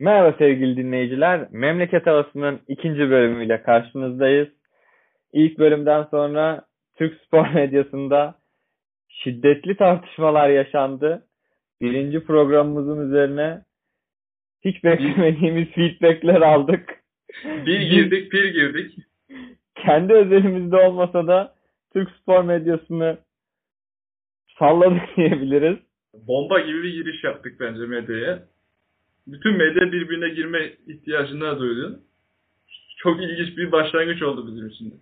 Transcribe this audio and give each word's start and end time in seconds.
Merhaba 0.00 0.36
sevgili 0.38 0.76
dinleyiciler. 0.76 1.48
Memleket 1.50 2.06
Havası'nın 2.06 2.60
ikinci 2.68 3.10
bölümüyle 3.10 3.62
karşınızdayız. 3.62 4.48
İlk 5.32 5.58
bölümden 5.58 6.02
sonra 6.10 6.64
Türk 6.98 7.20
spor 7.26 7.48
medyasında 7.54 8.34
şiddetli 9.08 9.76
tartışmalar 9.76 10.48
yaşandı. 10.48 11.26
Birinci 11.80 12.24
programımızın 12.24 13.08
üzerine 13.08 13.62
hiç 14.64 14.84
beklemediğimiz 14.84 15.68
feedbackler 15.74 16.40
aldık. 16.40 17.02
Bir 17.44 17.80
girdik 17.80 18.32
bir 18.32 18.54
girdik. 18.54 18.98
Kendi 19.74 20.12
özelimizde 20.12 20.76
olmasa 20.76 21.26
da 21.26 21.54
Türk 21.92 22.10
spor 22.10 22.44
medyasını 22.44 23.18
salladık 24.58 25.02
diyebiliriz. 25.16 25.78
Bomba 26.14 26.60
gibi 26.60 26.82
bir 26.82 26.92
giriş 26.92 27.24
yaptık 27.24 27.60
bence 27.60 27.80
medyaya. 27.80 28.49
Bütün 29.26 29.56
medya 29.56 29.92
birbirine 29.92 30.28
girme 30.28 30.70
ihtiyacına 30.86 31.58
duydu. 31.58 32.00
Çok 32.96 33.22
ilginç 33.22 33.56
bir 33.56 33.72
başlangıç 33.72 34.22
oldu 34.22 34.46
bizim 34.46 34.68
için 34.68 34.90
de. 34.90 34.94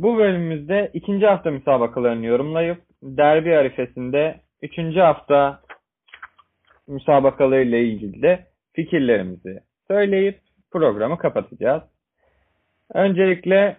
Bu 0.00 0.18
bölümümüzde 0.18 0.90
ikinci 0.94 1.26
hafta 1.26 1.50
müsabakalarını 1.50 2.26
yorumlayıp 2.26 2.78
derbi 3.02 3.56
arifesinde 3.56 4.40
üçüncü 4.62 5.00
hafta 5.00 5.60
müsabakalarıyla 6.88 7.78
ilgili 7.78 8.22
de 8.22 8.46
fikirlerimizi 8.72 9.60
söyleyip 9.88 10.40
programı 10.70 11.18
kapatacağız. 11.18 11.82
Öncelikle 12.94 13.76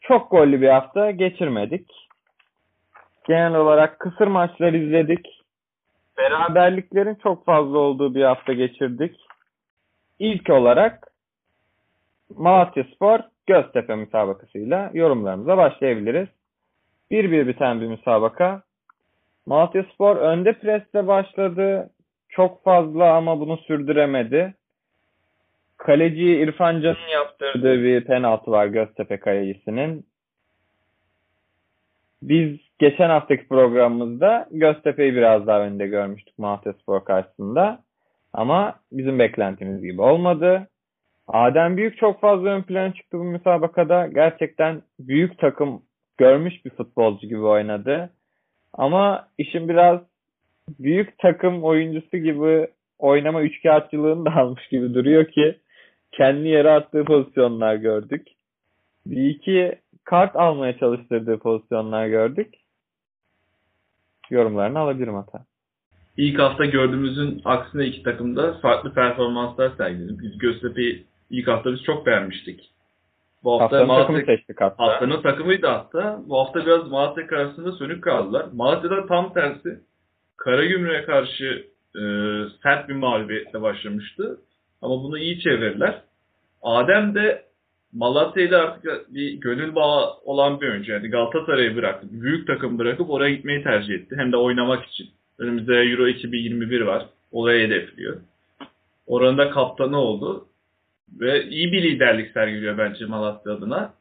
çok 0.00 0.30
gollü 0.30 0.60
bir 0.60 0.68
hafta 0.68 1.10
geçirmedik. 1.10 1.86
Genel 3.28 3.54
olarak 3.54 3.98
kısır 3.98 4.26
maçlar 4.26 4.72
izledik. 4.72 5.39
Beraberliklerin 6.20 7.14
çok 7.14 7.44
fazla 7.44 7.78
olduğu 7.78 8.14
bir 8.14 8.24
hafta 8.24 8.52
geçirdik. 8.52 9.16
İlk 10.18 10.50
olarak 10.50 11.06
Malatya 12.36 12.84
Spor 12.94 13.20
Göztepe 13.46 13.94
müsabakasıyla 13.94 14.90
yorumlarımıza 14.94 15.56
başlayabiliriz. 15.56 16.28
Bir 17.10 17.30
bir 17.30 17.46
biten 17.46 17.80
bir 17.80 17.86
müsabaka. 17.86 18.62
Malatya 19.46 19.84
Spor 19.94 20.16
önde 20.16 20.52
presle 20.52 21.06
başladı. 21.06 21.90
Çok 22.28 22.64
fazla 22.64 23.14
ama 23.14 23.40
bunu 23.40 23.56
sürdüremedi. 23.56 24.54
Kaleci 25.76 26.24
İrfan 26.24 26.80
Can'ın 26.80 27.08
yaptırdığı 27.12 27.82
bir 27.82 28.04
penaltı 28.04 28.50
var 28.50 28.66
Göztepe 28.66 29.16
kalecisinin. 29.20 30.04
Biz 32.22 32.58
geçen 32.78 33.08
haftaki 33.08 33.48
programımızda 33.48 34.48
Göztepe'yi 34.50 35.14
biraz 35.14 35.46
daha 35.46 35.60
önde 35.60 35.86
görmüştük 35.86 36.38
Malatya 36.38 36.72
Spor 36.72 37.04
karşısında. 37.04 37.82
Ama 38.32 38.74
bizim 38.92 39.18
beklentimiz 39.18 39.82
gibi 39.82 40.02
olmadı. 40.02 40.68
Adem 41.28 41.76
Büyük 41.76 41.98
çok 41.98 42.20
fazla 42.20 42.48
ön 42.48 42.62
plana 42.62 42.94
çıktı 42.94 43.18
bu 43.18 43.24
müsabakada. 43.24 44.06
Gerçekten 44.06 44.82
büyük 44.98 45.38
takım 45.38 45.82
görmüş 46.18 46.64
bir 46.64 46.70
futbolcu 46.70 47.26
gibi 47.26 47.42
oynadı. 47.42 48.10
Ama 48.72 49.28
işin 49.38 49.68
biraz 49.68 50.00
büyük 50.78 51.18
takım 51.18 51.64
oyuncusu 51.64 52.16
gibi 52.16 52.68
oynama 52.98 53.42
üçkağıtçılığını 53.42 54.24
da 54.24 54.34
almış 54.36 54.68
gibi 54.68 54.94
duruyor 54.94 55.24
ki 55.24 55.56
kendi 56.12 56.48
yere 56.48 56.70
attığı 56.70 57.04
pozisyonlar 57.04 57.74
gördük. 57.74 58.28
Bir 59.06 59.30
iki 59.30 59.78
kart 60.10 60.36
almaya 60.36 60.78
çalıştırdığı 60.78 61.38
pozisyonlar 61.38 62.06
gördük. 62.06 62.54
Yorumlarını 64.30 64.78
alabilirim 64.78 65.14
hata. 65.14 65.44
İlk 66.16 66.38
hafta 66.38 66.64
gördüğümüzün 66.64 67.42
aksine 67.44 67.86
iki 67.86 68.02
takımda 68.02 68.52
farklı 68.52 68.94
performanslar 68.94 69.70
sergiledi. 69.76 70.22
Biz 70.22 70.38
Göztepe'yi 70.38 71.06
ilk 71.30 71.48
hafta 71.48 71.72
biz 71.72 71.82
çok 71.82 72.06
beğenmiştik. 72.06 72.70
Bu 73.44 73.52
hafta 73.52 73.64
Haftanın 73.64 73.86
Malatya, 73.86 74.06
takımı 74.06 74.26
seçtik 74.26 74.60
hatta. 74.60 74.84
Haftanın 74.84 75.22
takımıydı 75.22 75.66
hatta. 75.66 76.20
Bu 76.26 76.38
hafta 76.38 76.66
biraz 76.66 76.90
Malatya 76.90 77.26
karşısında 77.26 77.72
sönük 77.72 78.04
kaldılar. 78.04 78.46
Malatya'da 78.52 79.06
tam 79.06 79.32
tersi 79.32 79.80
Karagümrük'e 80.36 81.04
karşı 81.04 81.66
e, 81.96 82.02
sert 82.62 82.88
bir 82.88 82.94
mağlubiyetle 82.94 83.62
başlamıştı. 83.62 84.40
Ama 84.82 85.02
bunu 85.02 85.18
iyi 85.18 85.40
çevirdiler. 85.40 86.02
Adem 86.62 87.14
de 87.14 87.49
Malatya 87.92 88.42
ile 88.42 88.56
artık 88.56 89.14
bir 89.14 89.32
gönül 89.32 89.74
bağı 89.74 90.14
olan 90.24 90.60
bir 90.60 90.68
oyuncu. 90.68 90.92
Yani 90.92 91.08
Galatasaray'ı 91.08 91.76
bıraktı. 91.76 92.06
Büyük 92.10 92.46
takım 92.46 92.78
bırakıp 92.78 93.10
oraya 93.10 93.34
gitmeyi 93.34 93.62
tercih 93.62 93.94
etti. 93.94 94.16
Hem 94.18 94.32
de 94.32 94.36
oynamak 94.36 94.84
için. 94.84 95.08
Önümüzde 95.38 95.74
Euro 95.74 96.08
2021 96.08 96.80
var. 96.80 97.06
Oraya 97.32 97.66
hedefliyor. 97.66 98.16
Oranın 99.06 99.38
da 99.38 99.50
kaptanı 99.50 99.98
oldu. 99.98 100.46
Ve 101.20 101.44
iyi 101.44 101.72
bir 101.72 101.82
liderlik 101.82 102.32
sergiliyor 102.32 102.78
bence 102.78 103.06
Malatya 103.06 103.52
adına. 103.52 103.94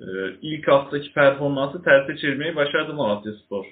Ee, 0.00 0.04
ilk 0.42 0.68
haftaki 0.68 1.12
performansı 1.12 1.82
terse 1.82 2.16
çevirmeyi 2.16 2.56
başardı 2.56 2.94
Malatya 2.94 3.32
Spor. 3.32 3.66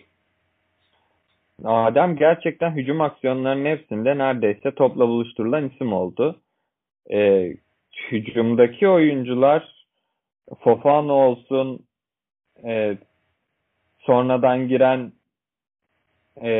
Adem 1.65 2.16
gerçekten 2.16 2.71
hücum 2.71 3.00
aksiyonlarının 3.00 3.65
hepsinde 3.65 4.19
neredeyse 4.19 4.71
topla 4.75 5.09
buluşturulan 5.09 5.69
isim 5.69 5.93
oldu. 5.93 6.37
Ee, 7.12 7.56
hücumdaki 8.11 8.89
oyuncular 8.89 9.77
Fofana 10.61 11.12
olsun 11.12 11.87
e, 12.65 12.99
sonradan 13.99 14.69
giren 14.69 15.12
e, 16.43 16.51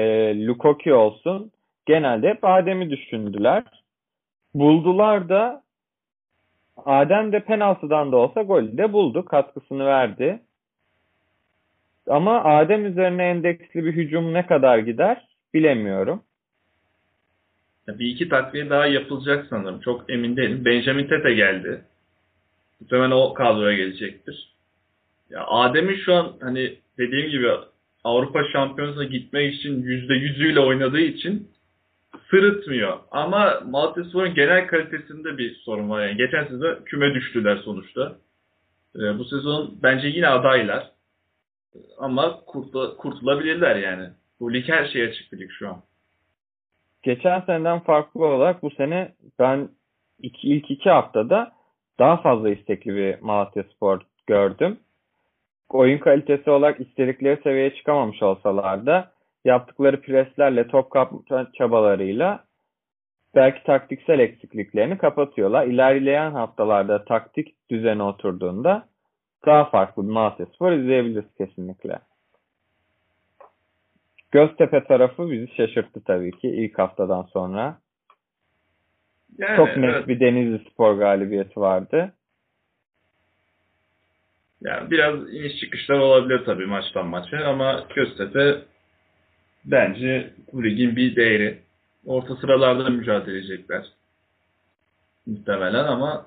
Lukoki 0.47 0.95
olsun 0.95 1.53
genelde 1.87 2.29
hep 2.29 2.45
Adem'i 2.45 2.91
düşündüler. 2.91 3.63
Buldular 4.55 5.29
da 5.29 5.63
Adem 6.77 7.33
de 7.33 7.41
penaltıdan 7.41 8.13
da 8.13 8.17
olsa 8.17 8.43
golü 8.43 8.79
de 8.79 8.93
buldu. 8.93 9.25
Katkısını 9.25 9.87
verdi. 9.87 10.41
Ama 12.09 12.45
Adem 12.45 12.87
üzerine 12.87 13.29
endeksli 13.29 13.85
bir 13.85 13.93
hücum 13.93 14.35
ne 14.35 14.47
kadar 14.47 14.79
gider 14.79 15.29
bilemiyorum. 15.55 16.23
Bir 17.89 18.07
iki 18.07 18.29
takviye 18.29 18.71
daha 18.71 18.87
yapılacak 18.87 19.47
sanırım. 19.51 19.81
Çok 19.81 20.11
emin 20.11 20.37
değilim. 20.37 20.65
Benjamin 20.65 21.09
Tete 21.09 21.35
geldi. 21.35 21.85
Muhtemelen 22.81 23.11
o 23.11 23.35
kadroya 23.35 23.77
gelecektir. 23.77 24.53
Ya 25.31 25.47
Adem'in 25.47 25.97
şu 25.97 26.15
an 26.15 26.33
hani 26.41 26.79
dediğim 26.99 27.31
gibi 27.31 27.51
Avrupa 28.05 28.45
Şampiyonası'na 28.53 29.05
gitmek 29.05 29.55
için 29.55 29.83
yüzde 29.83 30.15
yüzüyle 30.15 30.61
oynadığı 30.61 31.01
için 31.01 31.51
sırıtmıyor. 32.31 32.99
Ama 33.11 33.61
Malatyaspor'un 33.67 34.35
genel 34.35 34.67
kalitesinde 34.67 35.39
bir 35.39 35.55
sorun 35.55 35.91
var. 35.91 36.07
Yani 36.07 36.17
geçen 36.17 36.45
sezon 36.45 36.85
küme 36.85 37.15
düştüler 37.15 37.57
sonuçta. 37.57 38.17
Ee, 38.97 39.19
bu 39.19 39.25
sezon 39.25 39.79
bence 39.83 40.09
yine 40.09 40.29
adaylar. 40.29 40.91
Ama 41.99 42.41
kurtul 42.47 42.97
kurtulabilirler 42.97 43.77
yani. 43.77 44.09
Bu 44.41 44.53
lig 44.53 44.69
her 44.69 44.89
şeye 44.89 45.09
açık 45.09 45.33
bir 45.33 45.39
lig 45.39 45.51
şu 45.59 45.69
an. 45.69 45.83
Geçen 47.07 47.41
seneden 47.41 47.79
farklı 47.79 48.27
olarak 48.27 48.63
bu 48.63 48.71
sene 48.71 49.13
ben 49.39 49.69
iki, 50.23 50.49
ilk 50.49 50.71
iki 50.71 50.91
haftada 50.91 51.53
daha 51.99 52.17
fazla 52.17 52.51
istekli 52.51 52.97
bir 52.97 53.21
Malatya 53.21 53.63
Spor 53.63 54.01
gördüm. 54.27 54.79
Oyun 55.69 55.99
kalitesi 55.99 56.51
olarak 56.51 56.81
istedikleri 56.81 57.43
seviyeye 57.43 57.75
çıkamamış 57.75 58.23
olsalar 58.23 58.87
da 58.87 59.13
yaptıkları 59.45 60.01
preslerle 60.01 60.69
top 60.69 60.91
kapma 60.91 61.53
çabalarıyla 61.53 62.45
belki 63.35 63.63
taktiksel 63.63 64.19
eksikliklerini 64.19 64.99
kapatıyorlar. 64.99 65.67
İlerleyen 65.67 66.31
haftalarda 66.31 67.05
taktik 67.05 67.71
düzeni 67.71 68.03
oturduğunda 68.03 68.87
daha 69.47 69.65
farklı 69.65 70.03
bir 70.03 70.13
Malatya 70.13 70.47
Spor 70.47 70.73
izleyebiliriz 70.73 71.35
kesinlikle. 71.39 71.99
Göztepe 74.31 74.85
tarafı 74.85 75.31
bizi 75.31 75.55
şaşırttı 75.57 76.05
tabii 76.05 76.31
ki 76.31 76.49
ilk 76.49 76.79
haftadan 76.79 77.23
sonra. 77.23 77.79
Yani, 79.39 79.57
Çok 79.57 79.77
net 79.77 79.95
evet. 79.95 80.09
bir 80.09 80.21
Denizli 80.21 80.71
Spor 80.71 80.95
galibiyeti 80.95 81.61
vardı. 81.61 82.13
Yani 84.61 84.91
biraz 84.91 85.35
iniş 85.35 85.61
çıkışlar 85.61 85.99
olabilir 85.99 86.45
tabii 86.45 86.67
maçtan 86.67 87.07
maça 87.07 87.37
ama 87.45 87.87
Göztepe 87.95 88.63
bence 89.65 90.31
bu 90.53 90.65
ligin 90.65 90.97
bir 90.97 91.17
değeri. 91.17 91.59
Orta 92.07 92.37
sıralarda 92.37 92.91
mücadele 92.91 93.39
edecekler. 93.39 93.87
Muhtemelen 95.27 95.85
ama 95.85 96.27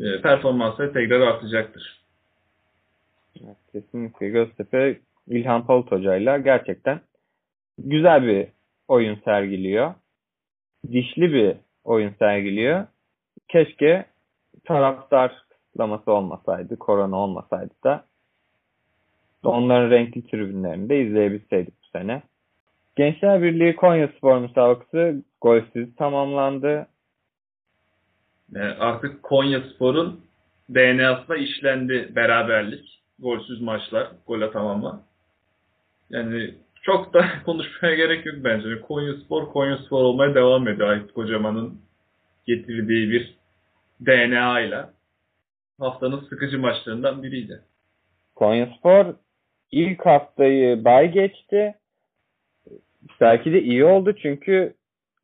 e, 0.00 0.20
performansları 0.22 0.92
tekrar 0.92 1.20
artacaktır. 1.20 2.00
Evet, 3.44 3.56
kesinlikle 3.72 4.28
Göztepe 4.28 4.98
İlhan 5.28 5.66
Palut 5.66 5.92
Hoca'yla 5.92 6.38
gerçekten 6.38 7.00
güzel 7.78 8.22
bir 8.22 8.48
oyun 8.88 9.14
sergiliyor. 9.24 9.94
Dişli 10.92 11.32
bir 11.32 11.56
oyun 11.84 12.10
sergiliyor. 12.18 12.86
Keşke 13.48 14.06
taraftar 14.64 15.44
kısıtlaması 15.48 16.12
olmasaydı, 16.12 16.78
korona 16.78 17.16
olmasaydı 17.16 17.74
da 17.84 18.04
onların 19.44 19.90
renkli 19.90 20.26
tribünlerini 20.26 20.88
de 20.88 21.00
izleyebilseydik 21.00 21.74
bu 21.82 21.98
sene. 21.98 22.22
Gençler 22.96 23.42
Birliği 23.42 23.76
Konya 23.76 24.08
Spor 24.08 24.38
müsabakası 24.38 25.22
golsüz 25.40 25.96
tamamlandı. 25.96 26.86
Yani 28.52 28.74
artık 28.78 29.22
Konya 29.22 29.60
Spor'un 29.60 30.20
DNA'sına 30.74 31.36
işlendi 31.36 32.12
beraberlik. 32.16 33.02
Golsüz 33.18 33.60
maçlar, 33.60 34.08
gol 34.26 34.40
atamama. 34.40 35.05
Yani 36.10 36.54
çok 36.82 37.14
da 37.14 37.26
konuşmaya 37.44 37.94
gerek 37.94 38.26
yok 38.26 38.36
bence. 38.38 38.80
Konya 38.80 39.14
Spor, 39.14 39.46
Konya 39.46 39.76
Spor 39.76 40.02
olmaya 40.02 40.34
devam 40.34 40.68
ediyor. 40.68 40.88
Aykut 40.88 41.12
Kocaman'ın 41.12 41.80
getirdiği 42.46 43.10
bir 43.10 43.36
DNA 44.06 44.60
ile. 44.60 44.84
Haftanın 45.80 46.20
sıkıcı 46.20 46.58
maçlarından 46.58 47.22
biriydi. 47.22 47.60
Konyaspor 48.34 49.14
ilk 49.72 50.06
haftayı 50.06 50.84
bay 50.84 51.12
geçti. 51.12 51.74
Belki 53.20 53.52
de 53.52 53.62
iyi 53.62 53.84
oldu 53.84 54.14
çünkü 54.22 54.74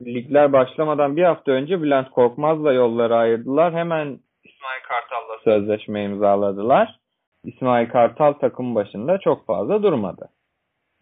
ligler 0.06 0.52
başlamadan 0.52 1.16
bir 1.16 1.22
hafta 1.22 1.52
önce 1.52 1.82
Bülent 1.82 2.10
Korkmaz'la 2.10 2.72
yolları 2.72 3.16
ayırdılar. 3.16 3.74
Hemen 3.74 4.18
İsmail 4.44 4.82
Kartal'la 4.88 5.38
sözleşme 5.44 6.04
imzaladılar. 6.04 6.98
İsmail 7.44 7.88
Kartal 7.88 8.32
takım 8.32 8.74
başında 8.74 9.18
çok 9.18 9.46
fazla 9.46 9.82
durmadı. 9.82 10.28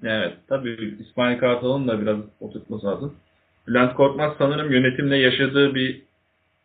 Evet. 0.04 0.32
Tabii 0.48 0.96
İsmail 1.00 1.38
Kartal'ın 1.38 1.88
da 1.88 2.00
biraz 2.00 2.18
oturtması 2.40 2.86
lazım. 2.86 3.14
Bülent 3.68 3.94
Korkmaz 3.94 4.32
sanırım 4.38 4.72
yönetimle 4.72 5.16
yaşadığı 5.16 5.74
bir 5.74 6.02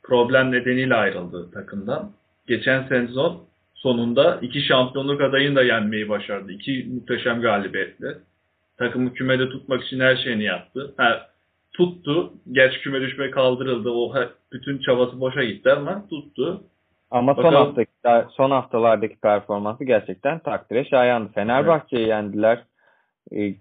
problem 0.04 0.52
nedeniyle 0.52 0.96
ayrıldı 0.96 1.52
takımdan. 1.52 2.12
Geçen 2.48 2.84
sezon 2.84 3.44
sonunda 3.76 4.40
iki 4.42 4.62
şampiyonluk 4.62 5.22
adayını 5.22 5.56
da 5.56 5.64
yenmeyi 5.64 6.10
başardı. 6.10 6.52
İki 6.52 6.88
muhteşem 6.94 7.42
galibiyetle. 7.42 8.08
Takımı 8.78 9.14
kümede 9.14 9.50
tutmak 9.50 9.84
için 9.84 10.00
her 10.00 10.16
şeyini 10.16 10.44
yaptı. 10.44 10.94
Ha, 10.98 11.28
tuttu. 11.74 12.34
Gerçi 12.52 12.80
küme 12.82 13.02
düşme 13.02 13.32
kaldırıldı. 13.32 13.90
O 13.90 14.14
bütün 14.52 14.78
çabası 14.78 15.20
boşa 15.20 15.44
gitti 15.44 15.72
ama 15.72 16.08
tuttu. 16.10 16.64
Ama 17.12 17.36
son 17.36 17.44
Bakalım. 17.44 17.66
haftaki 17.66 17.92
son 18.32 18.52
haftalardaki 18.52 19.16
performansı 19.16 19.84
gerçekten 19.84 20.40
takdire 20.40 20.86
şayandı. 20.86 21.32
Fenerbahçe'yi 21.32 22.08
yendiler. 22.08 22.64
Ee, 23.32 23.56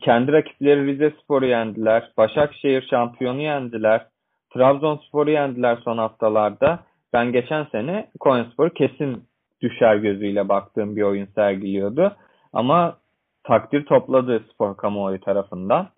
Kendi 0.00 0.32
rakipleri 0.32 0.86
Rize 0.86 1.10
Spor'u 1.10 1.46
yendiler. 1.46 2.12
Başakşehir 2.16 2.86
şampiyonu 2.90 3.40
yendiler. 3.40 4.06
Trabzonspor'u 4.54 5.30
yendiler 5.30 5.78
son 5.84 5.98
haftalarda. 5.98 6.80
Ben 7.12 7.32
geçen 7.32 7.64
sene 7.64 8.08
Konyaspor 8.20 8.70
kesin 8.70 9.24
düşer 9.60 9.96
gözüyle 9.96 10.48
baktığım 10.48 10.96
bir 10.96 11.02
oyun 11.02 11.26
sergiliyordu. 11.26 12.16
Ama 12.52 12.98
takdir 13.44 13.84
topladı 13.84 14.44
spor 14.52 14.76
kamuoyu 14.76 15.20
tarafından. 15.20 15.88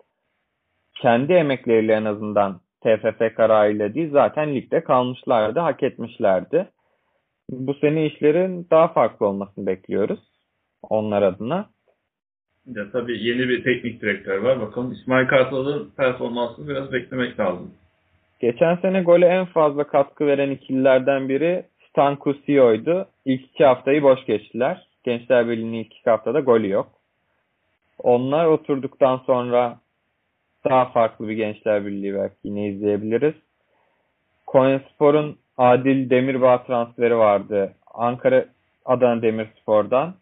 Kendi 1.01 1.33
emekleriyle 1.33 1.93
en 1.93 2.05
azından 2.05 2.59
TFF 2.81 3.35
kararıyla 3.35 3.93
değil 3.93 4.11
zaten 4.11 4.55
ligde 4.55 4.83
kalmışlardı, 4.83 5.59
hak 5.59 5.83
etmişlerdi. 5.83 6.69
Bu 7.49 7.73
sene 7.73 8.05
işlerin 8.05 8.67
daha 8.71 8.87
farklı 8.87 9.25
olmasını 9.25 9.65
bekliyoruz 9.65 10.19
onlar 10.89 11.21
adına. 11.21 11.69
Ya 12.65 12.91
tabii 12.91 13.27
yeni 13.27 13.49
bir 13.49 13.63
teknik 13.63 14.01
direktör 14.01 14.37
var. 14.37 14.61
Bakalım 14.61 14.91
İsmail 14.91 15.27
Kartal'ın 15.27 15.91
performansını 15.97 16.67
biraz 16.67 16.91
beklemek 16.91 17.39
lazım. 17.39 17.71
Geçen 18.39 18.75
sene 18.75 19.01
gole 19.03 19.25
en 19.25 19.45
fazla 19.45 19.83
katkı 19.83 20.27
veren 20.27 20.51
ikililerden 20.51 21.29
biri 21.29 21.65
Stan 21.89 22.15
Kusio'ydu. 22.15 23.07
İlk 23.25 23.45
iki 23.45 23.65
haftayı 23.65 24.03
boş 24.03 24.25
geçtiler. 24.25 24.87
Gençler 25.03 25.49
Birliği'nin 25.49 25.73
ilk 25.73 25.95
iki 25.95 26.09
haftada 26.09 26.39
golü 26.39 26.69
yok. 26.69 26.87
Onlar 28.03 28.45
oturduktan 28.45 29.17
sonra 29.17 29.79
daha 30.65 30.85
farklı 30.85 31.27
bir 31.27 31.33
Gençler 31.33 31.85
Birliği 31.85 32.13
belki 32.13 32.35
yine 32.43 32.67
izleyebiliriz. 32.67 33.33
Konyaspor'un 34.45 35.37
Adil 35.57 36.09
Demirbağ 36.09 36.63
transferi 36.63 37.17
vardı. 37.17 37.73
Ankara 37.93 38.45
Adana 38.85 39.21
Demirspor'dan. 39.21 40.13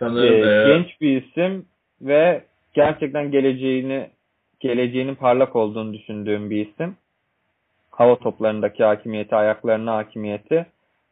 Sanırım 0.00 0.48
e, 0.48 0.74
genç 0.74 1.00
bir 1.00 1.22
isim 1.22 1.66
ve 2.00 2.44
gerçekten 2.74 3.30
geleceğini 3.30 4.10
geleceğinin 4.60 5.14
parlak 5.14 5.56
olduğunu 5.56 5.94
düşündüğüm 5.94 6.50
bir 6.50 6.66
isim. 6.66 6.96
Hava 7.90 8.16
toplarındaki 8.16 8.84
hakimiyeti, 8.84 9.36
ayaklarına 9.36 9.96
hakimiyeti 9.96 10.66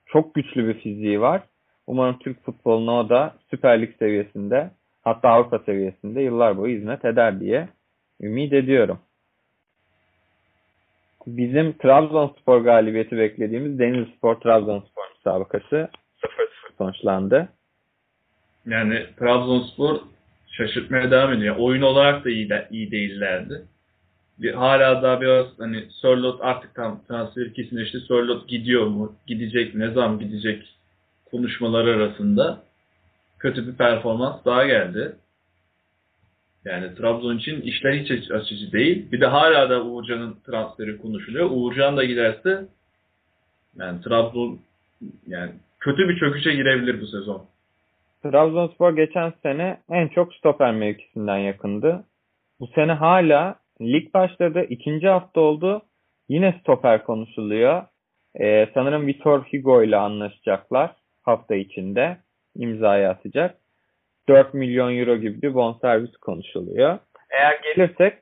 çok 0.07 0.35
güçlü 0.35 0.69
bir 0.69 0.75
fiziği 0.75 1.21
var. 1.21 1.43
Umarım 1.87 2.19
Türk 2.19 2.45
futboluna 2.45 3.01
o 3.01 3.09
da 3.09 3.35
Süper 3.51 3.83
Lig 3.83 3.97
seviyesinde 3.99 4.71
hatta 5.05 5.29
Avrupa 5.29 5.59
seviyesinde 5.59 6.21
yıllar 6.23 6.57
boyu 6.57 6.77
hizmet 6.77 7.05
eder 7.05 7.41
diye 7.41 7.69
ümit 8.21 8.53
ediyorum. 8.53 8.99
Bizim 11.27 11.73
Trabzonspor 11.73 12.61
galibiyeti 12.61 13.19
beklediğimiz 13.19 13.79
Denizlispor 13.79 14.35
Trabzonspor 14.35 15.03
müsabakası 15.17 15.89
0-0 16.23 16.79
sonuçlandı. 16.79 17.49
Yani 18.69 19.07
Trabzonspor 19.19 20.01
şaşırtmaya 20.51 21.11
devam 21.11 21.33
ediyor. 21.33 21.57
Oyun 21.59 21.83
olarak 21.83 22.25
da 22.25 22.31
iyi, 22.31 22.49
de, 22.49 22.69
iyi 22.71 22.91
değillerdi. 22.91 23.63
Bir, 24.39 24.55
hala 24.55 25.03
daha 25.03 25.21
biraz 25.21 25.47
hani 25.59 25.85
Sörlot 25.91 26.41
artık 26.43 26.75
tam 26.75 27.03
transfer 27.09 27.55
kesinleşti. 27.55 28.01
Sörlot 28.01 28.49
gidiyor 28.49 28.87
mu? 28.87 29.17
Gidecek? 29.27 29.75
Ne 29.75 29.91
zaman 29.91 30.19
gidecek? 30.19 30.75
Konuşmaları 31.31 31.91
arasında 31.91 32.63
kötü 33.39 33.67
bir 33.67 33.73
performans 33.73 34.45
daha 34.45 34.67
geldi. 34.67 35.17
Yani 36.65 36.95
Trabzon 36.95 37.39
için 37.39 37.61
işler 37.61 37.93
hiç 37.93 38.11
aç- 38.11 38.31
açıcı 38.31 38.73
değil. 38.73 39.13
Bir 39.13 39.21
de 39.21 39.27
hala 39.27 39.71
da 39.71 39.85
Uğurcan'ın 39.85 40.37
transferi 40.47 40.99
konuşuluyor. 40.99 41.51
Uğurcan 41.51 41.97
da 41.97 42.05
giderse 42.05 42.65
yani 43.79 44.03
Trabzon 44.03 44.61
yani 45.27 45.53
kötü 45.81 46.09
bir 46.09 46.19
çöküşe 46.19 46.55
girebilir 46.55 47.01
bu 47.01 47.07
sezon. 47.07 47.47
Trabzonspor 48.23 48.97
geçen 48.97 49.33
sene 49.43 49.81
en 49.91 50.09
çok 50.09 50.35
stoper 50.35 50.75
mevkisinden 50.75 51.37
yakındı. 51.39 52.05
Bu 52.61 52.67
sene 52.67 52.93
hala 52.93 53.55
lig 53.81 54.15
başladı. 54.15 54.67
ikinci 54.69 55.09
hafta 55.09 55.41
oldu. 55.41 55.83
Yine 56.29 56.55
stoper 56.61 57.05
konuşuluyor. 57.05 57.83
Ee, 58.41 58.69
sanırım 58.75 59.07
Vitor 59.07 59.43
Hugo 59.43 59.83
ile 59.83 59.97
anlaşacaklar 59.97 60.91
hafta 61.23 61.55
içinde. 61.55 62.17
imzayı 62.57 63.09
atacak. 63.09 63.59
4 64.29 64.55
milyon 64.55 64.97
euro 64.97 65.17
gibi 65.17 65.43
bir 65.43 65.55
bonservis 65.55 66.17
konuşuluyor. 66.17 66.99
Eğer 67.31 67.61
gelirsek 67.63 68.19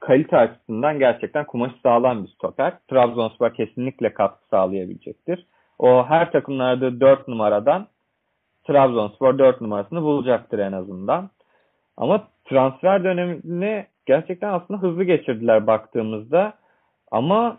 kalite 0.00 0.36
açısından 0.36 0.98
gerçekten 0.98 1.44
kumaşı 1.46 1.74
sağlam 1.82 2.24
bir 2.24 2.28
stoper. 2.28 2.72
Trabzonspor 2.90 3.54
kesinlikle 3.54 4.14
katkı 4.14 4.48
sağlayabilecektir. 4.48 5.46
O 5.78 6.06
her 6.06 6.32
takımlarda 6.32 7.00
4 7.00 7.28
numaradan 7.28 7.88
Trabzonspor 8.66 9.38
4 9.38 9.60
numarasını 9.60 10.02
bulacaktır 10.02 10.58
en 10.58 10.72
azından. 10.72 11.30
Ama 11.96 12.28
transfer 12.44 13.04
dönemini 13.04 13.86
gerçekten 14.06 14.52
aslında 14.52 14.82
hızlı 14.82 15.04
geçirdiler 15.04 15.66
baktığımızda. 15.66 16.52
Ama 17.10 17.58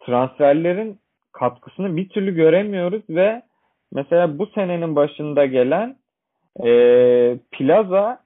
transferlerin 0.00 0.98
katkısını 1.32 1.96
bir 1.96 2.08
türlü 2.08 2.34
göremiyoruz 2.34 3.02
ve 3.08 3.42
mesela 3.92 4.38
bu 4.38 4.46
senenin 4.46 4.96
başında 4.96 5.46
gelen 5.46 5.96
e, 6.64 6.70
Plaza 7.50 8.18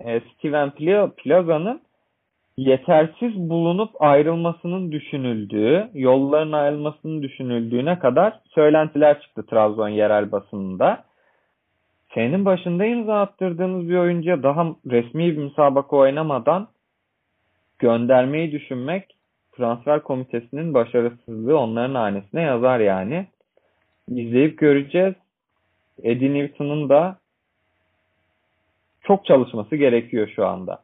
e, 0.00 0.20
Steven 0.20 0.68
Pla- 0.68 1.14
Plaza'nın 1.16 1.80
yetersiz 2.56 3.36
bulunup 3.36 4.02
ayrılmasının 4.02 4.92
düşünüldüğü, 4.92 5.88
yolların 5.94 6.52
ayrılmasının 6.52 7.22
düşünüldüğüne 7.22 7.98
kadar 7.98 8.40
söylentiler 8.54 9.20
çıktı 9.20 9.46
Trabzon 9.46 9.88
yerel 9.88 10.32
basınında. 10.32 11.04
Senin 12.14 12.44
başında 12.44 12.84
imza 12.84 13.20
attırdığınız 13.20 13.88
bir 13.88 13.96
oyuncuya 13.96 14.42
daha 14.42 14.76
resmi 14.90 15.32
bir 15.32 15.36
müsabaka 15.36 15.96
oynamadan 15.96 16.68
göndermeyi 17.78 18.52
düşünmek 18.52 19.16
transfer 19.56 20.02
komitesinin 20.02 20.74
başarısızlığı 20.74 21.58
onların 21.58 21.94
hanesine 21.94 22.42
yazar 22.42 22.80
yani. 22.80 23.26
İzleyip 24.08 24.58
göreceğiz. 24.58 25.14
Eddie 26.02 26.34
Newton'un 26.34 26.88
da 26.88 27.18
çok 29.02 29.26
çalışması 29.26 29.76
gerekiyor 29.76 30.28
şu 30.36 30.46
anda. 30.46 30.82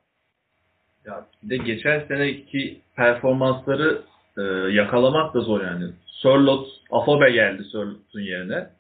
Ya 1.07 1.27
bir 1.43 1.51
de 1.51 1.57
geçen 1.57 2.01
seneki 2.09 2.81
performansları 2.97 4.03
e, 4.39 4.43
yakalamak 4.73 5.35
da 5.35 5.41
zor 5.41 5.65
yani. 5.65 5.85
Sörlot, 6.07 6.69
Afobe 6.91 7.31
geldi 7.31 7.65
Sörlot'un 7.65 8.21
yerine. 8.21 8.78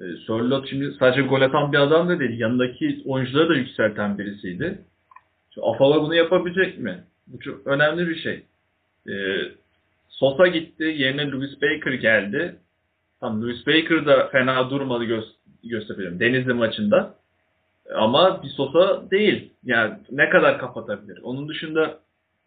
E, 0.00 0.04
Sörlot 0.26 0.68
şimdi 0.68 0.94
sadece 0.98 1.22
gol 1.22 1.40
atan 1.40 1.72
bir 1.72 1.78
adam 1.78 2.08
da 2.08 2.20
değil. 2.20 2.40
Yanındaki 2.40 3.02
oyuncuları 3.04 3.48
da 3.48 3.54
yükselten 3.54 4.18
birisiydi. 4.18 4.78
Şimdi 5.54 5.66
Afobe 5.66 6.00
bunu 6.00 6.14
yapabilecek 6.14 6.78
mi? 6.78 7.04
Bu 7.26 7.40
çok 7.40 7.66
önemli 7.66 8.08
bir 8.08 8.16
şey. 8.16 8.42
E, 9.08 9.14
Sosa 10.08 10.46
gitti. 10.46 10.84
Yerine 10.84 11.30
Louis 11.30 11.62
Baker 11.62 11.92
geldi. 11.92 12.56
Tamam 13.20 13.42
Louis 13.42 13.66
Baker 13.66 14.06
da 14.06 14.28
fena 14.28 14.70
durmadı 14.70 15.04
gö 15.04 15.20
gösterebilirim. 15.64 16.20
Denizli 16.20 16.52
maçında. 16.52 17.14
Ama 17.94 18.42
bir 18.42 18.48
Sosa 18.48 19.10
değil. 19.10 19.52
Yani 19.64 19.94
ne 20.10 20.28
kadar 20.28 20.58
kapatabilir? 20.58 21.18
Onun 21.22 21.48
dışında 21.48 21.98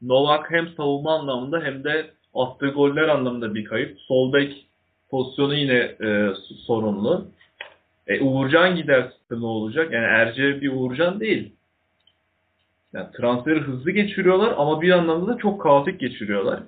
Novak 0.02 0.52
hem 0.52 0.68
savunma 0.68 1.20
anlamında 1.20 1.62
hem 1.62 1.84
de 1.84 2.10
attığı 2.36 2.68
goller 2.68 3.08
anlamında 3.08 3.56
bir 3.56 3.66
kayıp. 3.66 4.00
Sol 4.00 4.34
bek 4.34 4.66
pozisyonu 5.10 5.56
yine 5.56 5.96
e, 6.02 6.34
sorunlu. 6.66 7.28
E, 8.08 8.22
Uğurcan 8.22 8.76
giderse 8.76 9.14
ne 9.32 9.46
olacak? 9.46 9.94
Yani 9.94 10.06
Erce 10.06 10.62
bir 10.62 10.72
Uğurcan 10.72 11.20
değil. 11.20 11.54
Yani 12.94 13.08
transferi 13.18 13.60
hızlı 13.60 13.92
geçiriyorlar 13.92 14.54
ama 14.58 14.82
bir 14.82 14.92
anlamda 14.92 15.34
da 15.34 15.38
çok 15.38 15.62
kaotik 15.62 16.00
geçiriyorlar. 16.00 16.60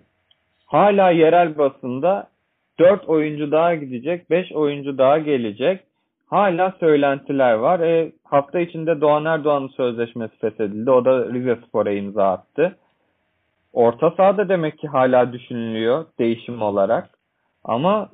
Hala 0.65 1.11
yerel 1.11 1.57
basında 1.57 2.27
4 2.79 3.09
oyuncu 3.09 3.51
daha 3.51 3.75
gidecek, 3.75 4.29
5 4.29 4.51
oyuncu 4.51 4.97
daha 4.97 5.17
gelecek. 5.17 5.83
Hala 6.27 6.75
söylentiler 6.79 7.53
var. 7.53 7.79
E, 7.79 8.11
hafta 8.23 8.59
içinde 8.59 9.01
Doğan 9.01 9.25
Erdoğan'ın 9.25 9.67
sözleşmesi 9.67 10.37
feshedildi. 10.37 10.91
O 10.91 11.05
da 11.05 11.33
Rize 11.33 11.59
Spor'a 11.67 11.91
imza 11.91 12.31
attı. 12.31 12.75
Orta 13.73 14.11
sahada 14.11 14.49
demek 14.49 14.77
ki 14.77 14.87
hala 14.87 15.33
düşünülüyor 15.33 16.05
değişim 16.19 16.61
olarak. 16.61 17.09
Ama 17.63 18.09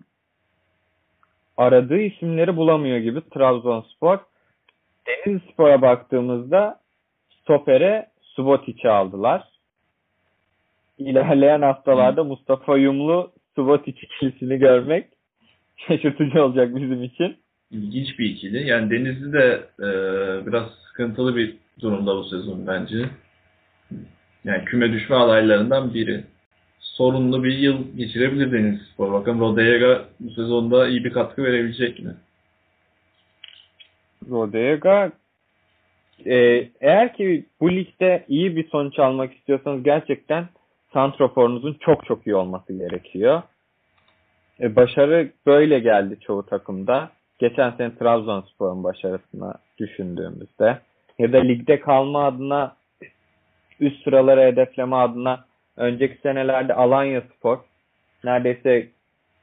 aradığı 1.57 1.99
isimleri 1.99 2.55
bulamıyor 2.55 2.97
gibi 2.97 3.21
Trabzonspor. 3.29 4.19
Denizlispor'a 5.07 5.81
baktığımızda 5.81 6.79
stopere 7.41 8.07
Subotic'i 8.21 8.89
aldılar. 8.89 9.43
İlerleyen 10.97 11.61
haftalarda 11.61 12.23
Mustafa 12.23 12.77
Yumlu 12.77 13.31
Subotic 13.55 13.99
ikilisini 14.01 14.57
görmek 14.57 15.07
şaşırtıcı 15.87 16.43
olacak 16.43 16.75
bizim 16.75 17.03
için. 17.03 17.37
İlginç 17.71 18.19
bir 18.19 18.29
ikili. 18.29 18.67
Yani 18.67 18.91
Denizli 18.91 19.33
de 19.33 19.63
e, 19.79 19.87
biraz 20.47 20.69
sıkıntılı 20.87 21.35
bir 21.35 21.57
durumda 21.79 22.15
bu 22.15 22.23
sezon 22.23 22.67
bence. 22.67 23.09
Yani 24.43 24.65
küme 24.65 24.91
düşme 24.91 25.15
adaylarından 25.15 25.93
biri. 25.93 26.23
Sorunlu 27.01 27.43
bir 27.43 27.57
yıl 27.57 27.97
geçirebilir 27.97 28.51
Denizlispor. 28.51 29.13
Bakın 29.13 29.39
Rodega 29.39 30.05
bu 30.19 30.29
sezonda 30.29 30.87
iyi 30.87 31.03
bir 31.03 31.13
katkı 31.13 31.43
verebilecek 31.43 31.99
mi? 31.99 32.15
Rodega 34.29 35.11
e, 36.25 36.35
eğer 36.81 37.13
ki 37.13 37.45
bu 37.61 37.71
ligde 37.71 38.25
iyi 38.27 38.55
bir 38.55 38.69
sonuç 38.69 38.99
almak 38.99 39.33
istiyorsanız 39.33 39.83
gerçekten 39.83 40.45
santroforunuzun 40.93 41.77
çok 41.79 42.05
çok 42.05 42.27
iyi 42.27 42.35
olması 42.35 42.73
gerekiyor. 42.73 43.41
E, 44.59 44.75
başarı 44.75 45.31
böyle 45.45 45.79
geldi 45.79 46.17
çoğu 46.19 46.45
takımda. 46.45 47.09
Geçen 47.39 47.71
sene 47.71 47.95
Trabzonspor'un 47.95 48.83
başarısına 48.83 49.53
düşündüğümüzde 49.77 50.79
ya 51.19 51.33
da 51.33 51.37
ligde 51.37 51.79
kalma 51.79 52.25
adına 52.25 52.75
üst 53.79 54.03
sıraları 54.03 54.41
hedefleme 54.41 54.95
adına 54.95 55.50
önceki 55.77 56.17
senelerde 56.21 56.73
Alanya 56.73 57.21
Spor 57.21 57.59
neredeyse 58.23 58.87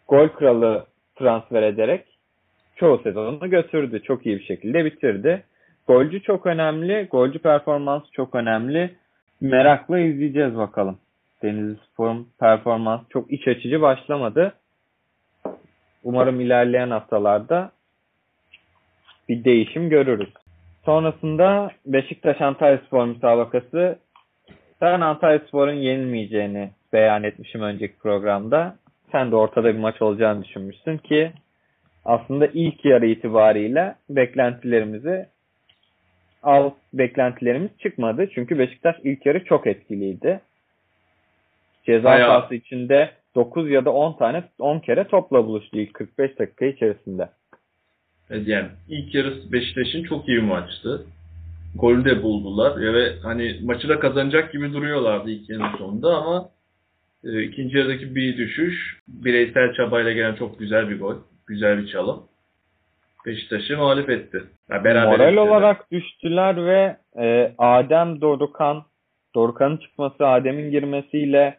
gol 0.09 0.29
kralı 0.29 0.87
transfer 1.17 1.63
ederek 1.63 2.05
çoğu 2.77 2.99
sezonunu 2.99 3.51
götürdü. 3.51 4.03
Çok 4.03 4.27
iyi 4.27 4.39
bir 4.39 4.45
şekilde 4.45 4.85
bitirdi. 4.85 5.45
Golcü 5.87 6.23
çok 6.23 6.47
önemli. 6.47 7.09
Golcü 7.11 7.39
performansı 7.39 8.11
çok 8.13 8.35
önemli. 8.35 8.95
Merakla 9.41 9.99
izleyeceğiz 9.99 10.57
bakalım. 10.57 10.99
Denizli 11.43 11.79
Spor'un 11.93 12.29
performansı 12.41 13.05
çok 13.09 13.33
iç 13.33 13.49
açıcı 13.49 13.81
başlamadı. 13.83 14.53
Umarım 16.05 16.41
ilerleyen 16.41 16.91
haftalarda 16.91 17.73
bir 19.29 19.45
değişim 19.45 19.89
görürüz. 19.89 20.33
Sonrasında 20.85 21.71
Beşiktaş 21.87 22.41
Antalya 22.41 22.79
Spor 22.79 23.07
müsabakası. 23.07 23.99
Ben 24.81 25.01
Antalya 25.01 25.39
Spor'un 25.39 25.73
yenilmeyeceğini 25.73 26.71
beyan 26.93 27.23
etmişim 27.23 27.63
önceki 27.63 27.99
programda. 27.99 28.77
Sen 29.13 29.31
de 29.31 29.37
ortada 29.37 29.75
bir 29.75 29.79
maç 29.79 30.03
olacağını 30.03 30.45
düşünmüşsün 30.45 30.97
ki 30.99 31.33
aslında 32.05 32.47
ilk 32.47 32.85
yarı 32.85 33.07
itibariyle 33.07 33.95
beklentilerimizi 34.11 35.27
al 36.43 36.71
beklentilerimiz 36.93 37.71
çıkmadı. 37.79 38.29
Çünkü 38.35 38.59
Beşiktaş 38.59 38.97
ilk 39.05 39.27
yarı 39.27 39.45
çok 39.45 39.67
etkiliydi. 39.67 40.41
Ceza 41.87 42.05
Bayağı. 42.05 42.29
sahası 42.29 42.55
içinde 42.55 43.11
9 43.35 43.71
ya 43.71 43.85
da 43.85 43.93
10 43.93 44.19
tane 44.19 44.45
10 44.59 44.79
kere 44.79 45.05
topla 45.05 45.47
buluştu 45.47 45.79
ilk 45.79 45.95
45 45.95 46.39
dakika 46.39 46.67
içerisinde. 46.67 47.29
Evet, 48.31 48.49
Yani 48.49 48.69
ilk 48.89 49.15
yarısı 49.15 49.53
Beşiktaş'ın 49.53 50.03
çok 50.03 50.29
iyi 50.29 50.37
bir 50.37 50.43
maçtı. 50.43 51.07
Golü 51.75 52.05
de 52.05 52.23
buldular 52.23 52.81
ve 52.95 53.19
hani 53.23 53.61
maçı 53.63 53.89
da 53.89 54.01
kazanacak 54.01 54.53
gibi 54.53 54.73
duruyorlardı 54.73 55.31
ilk 55.31 55.51
yarının 55.51 55.77
sonunda 55.79 56.17
ama 56.17 56.49
e, 57.25 57.43
ikinci 57.43 57.79
yarıdaki 57.79 58.15
bir 58.15 58.37
düşüş 58.37 59.01
bireysel 59.09 59.73
çabayla 59.75 60.13
gelen 60.13 60.35
çok 60.35 60.59
güzel 60.59 60.91
bir 60.91 61.01
gol. 61.01 61.15
Güzel 61.47 61.79
bir 61.79 61.89
çalım. 61.89 62.23
Beşiktaş'ı 63.27 63.77
mağlup 63.77 64.11
etti. 64.11 64.43
Yani 64.71 64.85
beraber 64.85 65.07
Moral 65.07 65.33
ettiler. 65.33 65.43
olarak 65.43 65.91
düştüler 65.91 66.67
ve 66.67 66.97
e, 67.21 67.55
Adem 67.59 68.21
Dorukan 68.21 68.85
Dorukan'ın 69.35 69.77
çıkması, 69.77 70.27
Adem'in 70.27 70.71
girmesiyle 70.71 71.59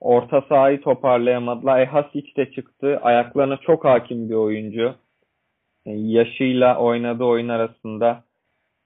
orta 0.00 0.40
sahayı 0.48 0.80
toparlayamadılar. 0.80 1.80
Ehasic 1.80 2.36
de 2.36 2.50
çıktı. 2.50 2.98
Ayaklarına 3.02 3.56
çok 3.56 3.84
hakim 3.84 4.30
bir 4.30 4.34
oyuncu. 4.34 4.94
E, 5.86 5.90
yaşıyla 5.90 6.78
oynadığı 6.78 7.24
oyun 7.24 7.48
arasında 7.48 8.24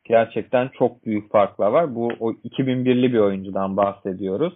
gerçekten 0.09 0.69
çok 0.69 1.07
büyük 1.07 1.31
farklar 1.31 1.71
var. 1.71 1.95
Bu 1.95 2.13
o 2.21 2.33
2001'li 2.33 3.13
bir 3.13 3.19
oyuncudan 3.19 3.77
bahsediyoruz. 3.77 4.55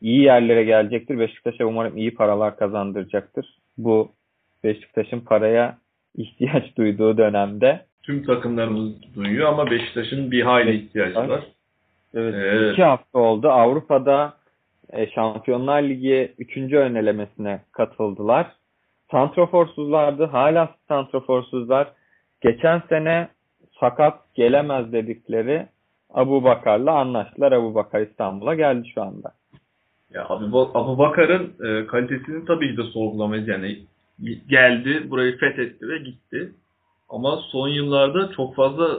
İyi 0.00 0.22
yerlere 0.22 0.64
gelecektir. 0.64 1.18
Beşiktaş'a 1.18 1.64
umarım 1.64 1.96
iyi 1.96 2.14
paralar 2.14 2.56
kazandıracaktır. 2.56 3.58
Bu 3.78 4.12
Beşiktaş'ın 4.64 5.20
paraya 5.20 5.78
ihtiyaç 6.16 6.76
duyduğu 6.78 7.18
dönemde. 7.18 7.84
Tüm 8.02 8.24
takımlarımız 8.24 9.14
duyuyor 9.14 9.48
ama 9.48 9.70
Beşiktaş'ın 9.70 10.30
bir 10.30 10.42
hayli 10.42 10.76
ihtiyacı 10.76 11.28
var. 11.28 11.42
Evet, 12.14 12.34
Evet. 12.36 12.72
iki 12.72 12.82
hafta 12.82 13.18
oldu. 13.18 13.48
Avrupa'da 13.48 14.34
e, 14.92 15.06
Şampiyonlar 15.10 15.82
Ligi 15.82 16.34
3. 16.38 16.56
önelemesine 16.56 17.60
katıldılar. 17.72 18.46
Santroforsuzlardı. 19.10 20.24
Hala 20.24 20.74
santroforsuzlar. 20.88 21.92
Geçen 22.40 22.82
sene 22.88 23.28
sakat 23.80 24.34
gelemez 24.34 24.92
dedikleri 24.92 25.66
Abu 26.10 26.44
Bakar'la 26.44 26.92
anlaştılar. 26.92 27.52
Abu 27.52 27.74
Bakar 27.74 28.00
İstanbul'a 28.00 28.54
geldi 28.54 28.88
şu 28.94 29.02
anda. 29.02 29.32
Ya 30.14 30.26
Abu, 30.28 30.70
Abu 30.74 30.98
Bakar'ın 30.98 31.52
e, 31.64 31.86
kalitesini 31.86 32.44
tabii 32.44 32.70
ki 32.70 32.76
de 32.76 32.82
sorgulamayız. 32.82 33.48
Yani 33.48 33.78
geldi, 34.48 35.10
burayı 35.10 35.38
fethetti 35.38 35.88
ve 35.88 35.98
gitti. 35.98 36.52
Ama 37.08 37.36
son 37.36 37.68
yıllarda 37.68 38.32
çok 38.32 38.54
fazla 38.56 38.98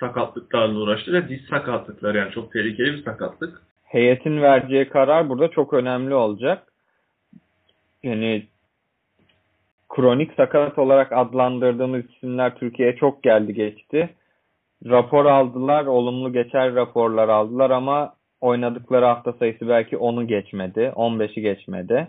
sakatlıklarla 0.00 0.78
uğraştı 0.78 1.12
ve 1.12 1.28
diz 1.28 1.40
sakatlıkları 1.50 2.18
yani 2.18 2.32
çok 2.32 2.52
tehlikeli 2.52 2.92
bir 2.92 3.02
sakatlık. 3.02 3.62
Heyetin 3.84 4.42
vereceği 4.42 4.88
karar 4.88 5.28
burada 5.28 5.48
çok 5.48 5.72
önemli 5.72 6.14
olacak. 6.14 6.72
Yani 8.02 8.46
kronik 9.98 10.34
sakat 10.36 10.78
olarak 10.78 11.12
adlandırdığımız 11.12 12.04
isimler 12.10 12.54
Türkiye'ye 12.54 12.96
çok 12.96 13.22
geldi 13.22 13.54
geçti. 13.54 14.08
Rapor 14.84 15.26
aldılar, 15.26 15.86
olumlu 15.86 16.32
geçer 16.32 16.74
raporlar 16.74 17.28
aldılar 17.28 17.70
ama 17.70 18.14
oynadıkları 18.40 19.04
hafta 19.04 19.32
sayısı 19.32 19.68
belki 19.68 19.96
10'u 19.96 20.26
geçmedi, 20.26 20.92
15'i 20.96 21.42
geçmedi. 21.42 22.08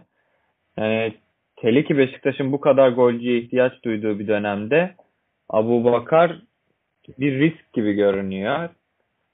Yani 0.77 1.13
hele 1.62 1.84
ki 1.84 1.98
Beşiktaş'ın 1.98 2.51
bu 2.51 2.60
kadar 2.60 2.89
golcüye 2.89 3.39
ihtiyaç 3.39 3.84
duyduğu 3.84 4.19
bir 4.19 4.27
dönemde 4.27 4.91
Abu 5.50 5.84
Bakar 5.84 6.36
bir 7.19 7.39
risk 7.39 7.74
gibi 7.74 7.93
görünüyor. 7.93 8.69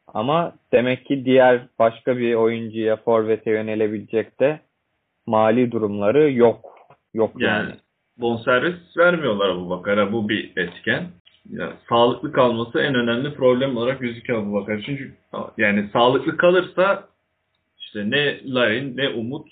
Ama 0.08 0.56
demek 0.74 1.06
ki 1.06 1.26
diğer 1.26 1.62
başka 1.80 2.18
bir 2.18 2.36
oyuncuya, 2.36 2.96
forvete 2.96 3.52
yönelebilecek 3.52 4.40
de 4.40 4.60
mali 5.26 5.72
durumları 5.72 6.32
yok. 6.32 6.76
Yok 7.14 7.32
yani. 7.38 7.70
Yani 7.70 7.85
bonservis 8.18 8.98
vermiyorlar 8.98 9.50
Abu 9.50 9.70
Bakar'a. 9.70 10.12
Bu 10.12 10.30
bir 10.30 10.58
etken. 10.58 11.08
Yani 11.50 11.74
sağlıklı 11.90 12.32
kalması 12.32 12.80
en 12.80 12.96
önemli 12.96 13.34
problem 13.34 13.78
olarak 13.78 14.00
gözüküyor 14.00 14.44
Abu 14.44 14.54
Bakar. 14.54 14.84
Çünkü 14.86 15.16
yani 15.58 15.90
sağlıklı 15.94 16.38
kalırsa 16.38 17.08
işte 17.80 18.12
ne 18.12 18.54
Larin 18.54 18.98
ne 18.98 19.10
Umut 19.10 19.48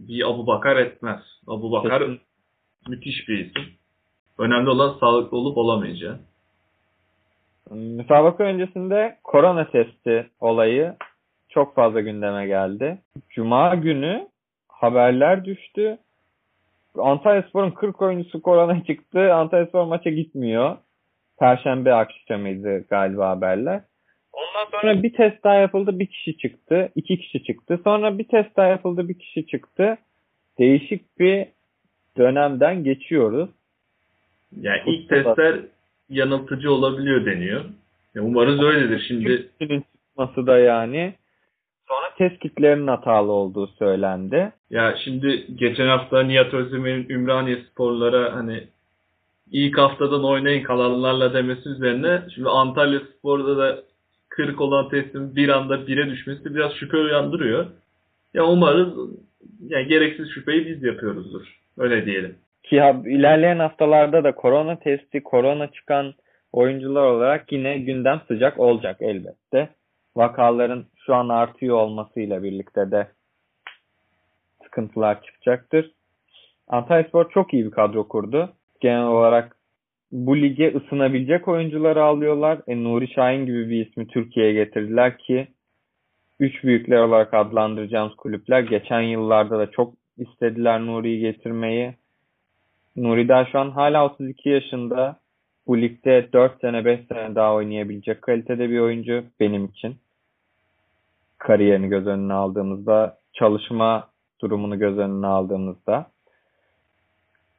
bir 0.00 0.30
Abu 0.30 0.46
Bakar 0.46 0.76
etmez. 0.76 1.20
Abu 1.46 1.72
Bakar 1.72 1.98
Kesin. 1.98 2.20
müthiş 2.88 3.28
bir 3.28 3.38
isim. 3.38 3.72
Önemli 4.38 4.70
olan 4.70 4.96
sağlıklı 5.00 5.36
olup 5.36 5.58
olamayacağı. 5.58 6.18
Müsabaka 7.70 8.44
öncesinde 8.44 9.18
korona 9.24 9.70
testi 9.70 10.30
olayı 10.40 10.94
çok 11.48 11.74
fazla 11.74 12.00
gündeme 12.00 12.46
geldi. 12.46 12.98
Cuma 13.30 13.74
günü 13.74 14.28
haberler 14.68 15.44
düştü. 15.44 15.98
Antalyaspor'un 16.98 17.70
40 17.70 18.02
oyuncusu 18.02 18.42
korona 18.42 18.84
çıktı. 18.84 19.34
Antalyaspor 19.34 19.84
maça 19.84 20.10
gitmiyor. 20.10 20.76
Perşembe 21.38 21.94
akşamıydı 21.94 22.84
galiba 22.90 23.28
haberler. 23.28 23.80
Ondan 24.32 24.80
sonra 24.80 25.02
bir 25.02 25.12
test 25.12 25.44
daha 25.44 25.54
yapıldı, 25.54 25.98
bir 25.98 26.06
kişi 26.06 26.36
çıktı, 26.36 26.92
iki 26.94 27.18
kişi 27.18 27.42
çıktı. 27.44 27.80
Sonra 27.84 28.18
bir 28.18 28.24
test 28.24 28.56
daha 28.56 28.66
yapıldı, 28.66 29.08
bir 29.08 29.18
kişi 29.18 29.46
çıktı. 29.46 29.98
Değişik 30.58 31.18
bir 31.18 31.46
dönemden 32.16 32.84
geçiyoruz. 32.84 33.50
Yani 34.60 34.80
ilk 34.86 35.08
testler 35.08 35.60
yanıltıcı 36.08 36.72
olabiliyor 36.72 37.26
deniyor. 37.26 37.64
Ya 38.14 38.22
umarız 38.22 38.62
öyledir. 38.62 39.04
Şimdi 39.08 39.48
Kişinin 39.58 39.84
çıkması 39.92 40.46
da 40.46 40.58
yani. 40.58 41.14
Test 42.18 42.38
kitlerinin 42.38 42.86
hatalı 42.86 43.32
olduğu 43.32 43.66
söylendi. 43.66 44.52
ya 44.70 44.94
şimdi 45.04 45.46
geçen 45.54 45.86
hafta 45.86 46.22
Nihat 46.22 46.54
Özdemir'in 46.54 47.08
Ümraniye 47.08 47.56
sporlara 47.70 48.36
hani 48.36 48.64
ilk 49.52 49.78
haftadan 49.78 50.24
oynayın 50.24 50.62
kalanlarla 50.62 51.34
demesi 51.34 51.68
üzerine 51.68 52.20
şimdi 52.34 52.48
Antalya 52.48 53.00
Spor'da 53.00 53.58
da 53.58 53.78
40 54.28 54.60
olan 54.60 54.88
testin 54.88 55.36
bir 55.36 55.48
anda 55.48 55.74
1'e 55.74 56.10
düşmesi 56.10 56.54
biraz 56.54 56.72
şüphe 56.72 56.96
uyandırıyor. 56.96 57.66
Ya 58.34 58.44
umarız 58.44 58.88
yani 59.68 59.86
gereksiz 59.88 60.30
şüpheyi 60.34 60.66
biz 60.66 60.82
yapıyoruzdur. 60.82 61.42
Öyle 61.78 62.06
diyelim. 62.06 62.36
Ki 62.62 62.80
ha- 62.80 63.02
ilerleyen 63.06 63.58
haftalarda 63.58 64.24
da 64.24 64.34
korona 64.34 64.78
testi, 64.78 65.22
korona 65.22 65.66
çıkan 65.72 66.14
oyuncular 66.52 67.02
olarak 67.04 67.52
yine 67.52 67.78
gündem 67.78 68.20
sıcak 68.28 68.60
olacak 68.60 68.96
elbette. 69.00 69.68
Vakaların 70.16 70.84
şu 71.08 71.14
an 71.14 71.28
artıyor 71.28 71.76
olmasıyla 71.76 72.42
birlikte 72.42 72.90
de 72.90 73.08
sıkıntılar 74.62 75.22
çıkacaktır. 75.22 75.90
Antalyaspor 76.68 77.30
çok 77.30 77.54
iyi 77.54 77.64
bir 77.64 77.70
kadro 77.70 78.08
kurdu. 78.08 78.52
Genel 78.80 79.06
olarak 79.06 79.56
bu 80.12 80.36
lige 80.36 80.74
ısınabilecek 80.74 81.48
oyuncuları 81.48 82.04
alıyorlar. 82.04 82.58
E, 82.66 82.84
Nuri 82.84 83.08
Şahin 83.08 83.46
gibi 83.46 83.70
bir 83.70 83.86
ismi 83.86 84.06
Türkiye'ye 84.06 84.52
getirdiler 84.52 85.18
ki 85.18 85.48
üç 86.40 86.64
büyükler 86.64 86.98
olarak 86.98 87.34
adlandıracağımız 87.34 88.16
kulüpler 88.16 88.60
geçen 88.60 89.00
yıllarda 89.00 89.58
da 89.58 89.70
çok 89.70 89.94
istediler 90.18 90.80
Nuri'yi 90.80 91.20
getirmeyi. 91.20 91.94
Nuri 92.96 93.28
daha 93.28 93.44
şu 93.44 93.58
an 93.58 93.70
hala 93.70 94.06
32 94.06 94.48
yaşında. 94.48 95.20
Bu 95.66 95.80
ligde 95.80 96.28
4 96.32 96.60
sene 96.60 96.84
5 96.84 97.00
sene 97.06 97.34
daha 97.34 97.54
oynayabilecek 97.54 98.22
kalitede 98.22 98.70
bir 98.70 98.78
oyuncu 98.78 99.24
benim 99.40 99.64
için. 99.64 99.96
Kariyerini 101.38 101.88
göz 101.88 102.06
önüne 102.06 102.32
aldığımızda, 102.32 103.18
çalışma 103.32 104.08
durumunu 104.40 104.78
göz 104.78 104.98
önüne 104.98 105.26
aldığımızda. 105.26 106.06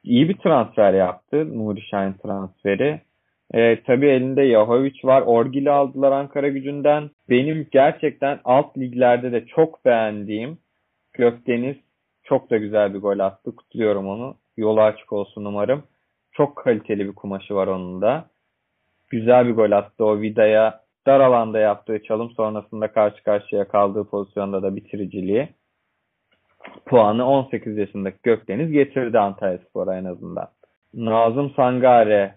iyi 0.04 0.28
bir 0.28 0.38
transfer 0.38 0.94
yaptı 0.94 1.58
Nuri 1.58 1.80
Şahin 1.80 2.12
transferi. 2.12 3.00
E, 3.54 3.82
tabii 3.82 4.06
elinde 4.06 4.42
Yahovic 4.42 5.00
var. 5.04 5.22
Orgil'i 5.22 5.70
aldılar 5.70 6.12
Ankara 6.12 6.48
gücünden. 6.48 7.10
Benim 7.28 7.66
gerçekten 7.70 8.40
alt 8.44 8.78
liglerde 8.78 9.32
de 9.32 9.46
çok 9.46 9.84
beğendiğim 9.84 10.58
Gökdeniz 11.12 11.76
çok 12.22 12.50
da 12.50 12.56
güzel 12.56 12.94
bir 12.94 12.98
gol 12.98 13.18
attı. 13.18 13.56
Kutluyorum 13.56 14.08
onu. 14.08 14.36
Yolu 14.56 14.80
açık 14.80 15.12
olsun 15.12 15.44
umarım. 15.44 15.82
Çok 16.32 16.56
kaliteli 16.56 17.08
bir 17.08 17.14
kumaşı 17.14 17.54
var 17.54 17.66
onun 17.66 18.02
da. 18.02 18.30
Güzel 19.10 19.46
bir 19.46 19.52
gol 19.52 19.70
attı 19.70 20.04
o 20.04 20.20
Vida'ya. 20.20 20.80
Dar 21.06 21.20
alanda 21.20 21.58
yaptığı 21.58 22.02
çalım 22.02 22.30
sonrasında 22.30 22.92
karşı 22.92 23.22
karşıya 23.22 23.68
kaldığı 23.68 24.04
pozisyonda 24.04 24.62
da 24.62 24.76
bitiriciliği. 24.76 25.48
Puanı 26.86 27.26
18 27.26 27.76
yaşındaki 27.76 28.18
Gökdeniz 28.22 28.72
getirdi 28.72 29.18
Antalyaspor'a 29.18 29.96
en 29.96 30.04
azından. 30.04 30.48
Nazım 30.94 31.50
Sangare 31.50 32.34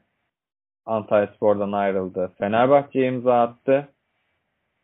Antalyaspor'dan 0.86 1.72
ayrıldı. 1.72 2.32
Fenerbahçe'ye 2.38 3.08
imza 3.08 3.41
attı. 3.41 3.88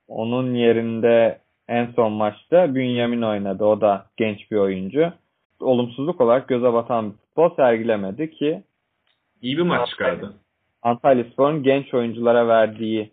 Onun 0.08 0.54
yerinde 0.54 1.42
en 1.68 1.92
son 1.96 2.12
maçta 2.12 2.76
Bünyamin 2.76 3.22
oynadı. 3.22 3.66
O 3.66 3.82
da 3.82 4.06
genç 4.18 4.52
bir 4.52 4.58
oyuncu. 4.58 5.14
Olumsuzluk 5.60 6.22
olarak 6.22 6.48
göze 6.48 6.74
batan 6.74 7.12
bir 7.12 7.18
futbol 7.18 7.56
sergilemedi 7.56 8.32
ki 8.32 8.64
İyi 9.42 9.58
bir 9.58 9.64
maç 9.64 9.90
çıkardı. 9.90 10.34
Antalyaspor'un 10.82 11.64
genç 11.64 11.94
oyunculara 11.94 12.48
verdiği 12.48 13.12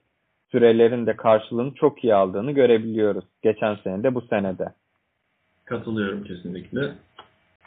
sürelerin 0.57 1.07
de 1.07 1.17
karşılığını 1.17 1.75
çok 1.75 2.05
iyi 2.05 2.15
aldığını 2.15 2.53
görebiliyoruz. 2.53 3.25
Geçen 3.43 3.75
sene 3.75 4.03
de 4.03 4.15
bu 4.15 4.21
senede. 4.21 4.73
Katılıyorum 5.65 6.25
kesinlikle. 6.25 6.81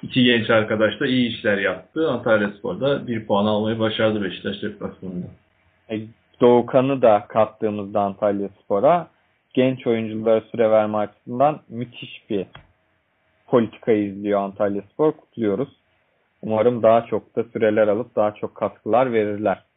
İki 0.01 0.23
genç 0.23 0.49
arkadaş 0.49 0.99
da 0.99 1.07
iyi 1.07 1.29
işler 1.29 1.57
yaptı. 1.57 2.09
Antalya 2.09 2.49
Spor'da 2.49 3.07
bir 3.07 3.27
puan 3.27 3.45
almayı 3.45 3.79
başardı 3.79 4.23
Beşiktaş 4.23 4.61
deplasmanında. 4.61 5.27
E, 5.89 6.01
Doğukan'ı 6.41 7.01
da 7.01 7.25
kattığımızda 7.29 8.01
Antalya 8.01 8.49
Spor'a 8.63 9.07
genç 9.53 9.87
oyunculara 9.87 10.41
süre 10.41 10.71
verme 10.71 10.97
açısından 10.97 11.59
müthiş 11.69 12.29
bir 12.29 12.45
politika 13.47 13.91
izliyor 13.91 14.41
Antalya 14.41 14.81
Spor. 14.93 15.11
Kutluyoruz. 15.11 15.69
Umarım 16.41 16.83
daha 16.83 17.05
çok 17.05 17.35
da 17.35 17.43
süreler 17.43 17.87
alıp 17.87 18.15
daha 18.15 18.33
çok 18.33 18.55
katkılar 18.55 19.13
verirler. 19.13 19.68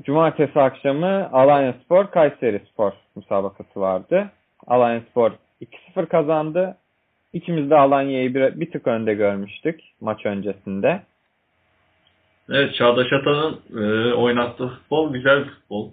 Cumartesi 0.00 0.60
akşamı 0.60 1.30
Alanya 1.32 1.74
Spor 1.84 2.10
Kayseri 2.10 2.62
Spor 2.72 2.92
müsabakası 3.16 3.80
vardı. 3.80 4.30
Alanya 4.66 5.00
Spor 5.10 5.32
2-0 5.96 6.06
kazandı. 6.06 6.76
İkimiz 7.32 7.70
de 7.70 7.76
Alanya'yı 7.76 8.34
bir, 8.34 8.60
bir 8.60 8.70
tık 8.70 8.86
önde 8.86 9.14
görmüştük 9.14 9.80
maç 10.00 10.26
öncesinde. 10.26 11.02
Evet 12.50 12.74
Çağdaş 12.74 13.12
Atan'ın 13.12 13.60
e, 13.82 14.14
oynattığı 14.14 14.68
futbol 14.68 15.12
güzel 15.12 15.44
bir 15.44 15.50
futbol. 15.50 15.90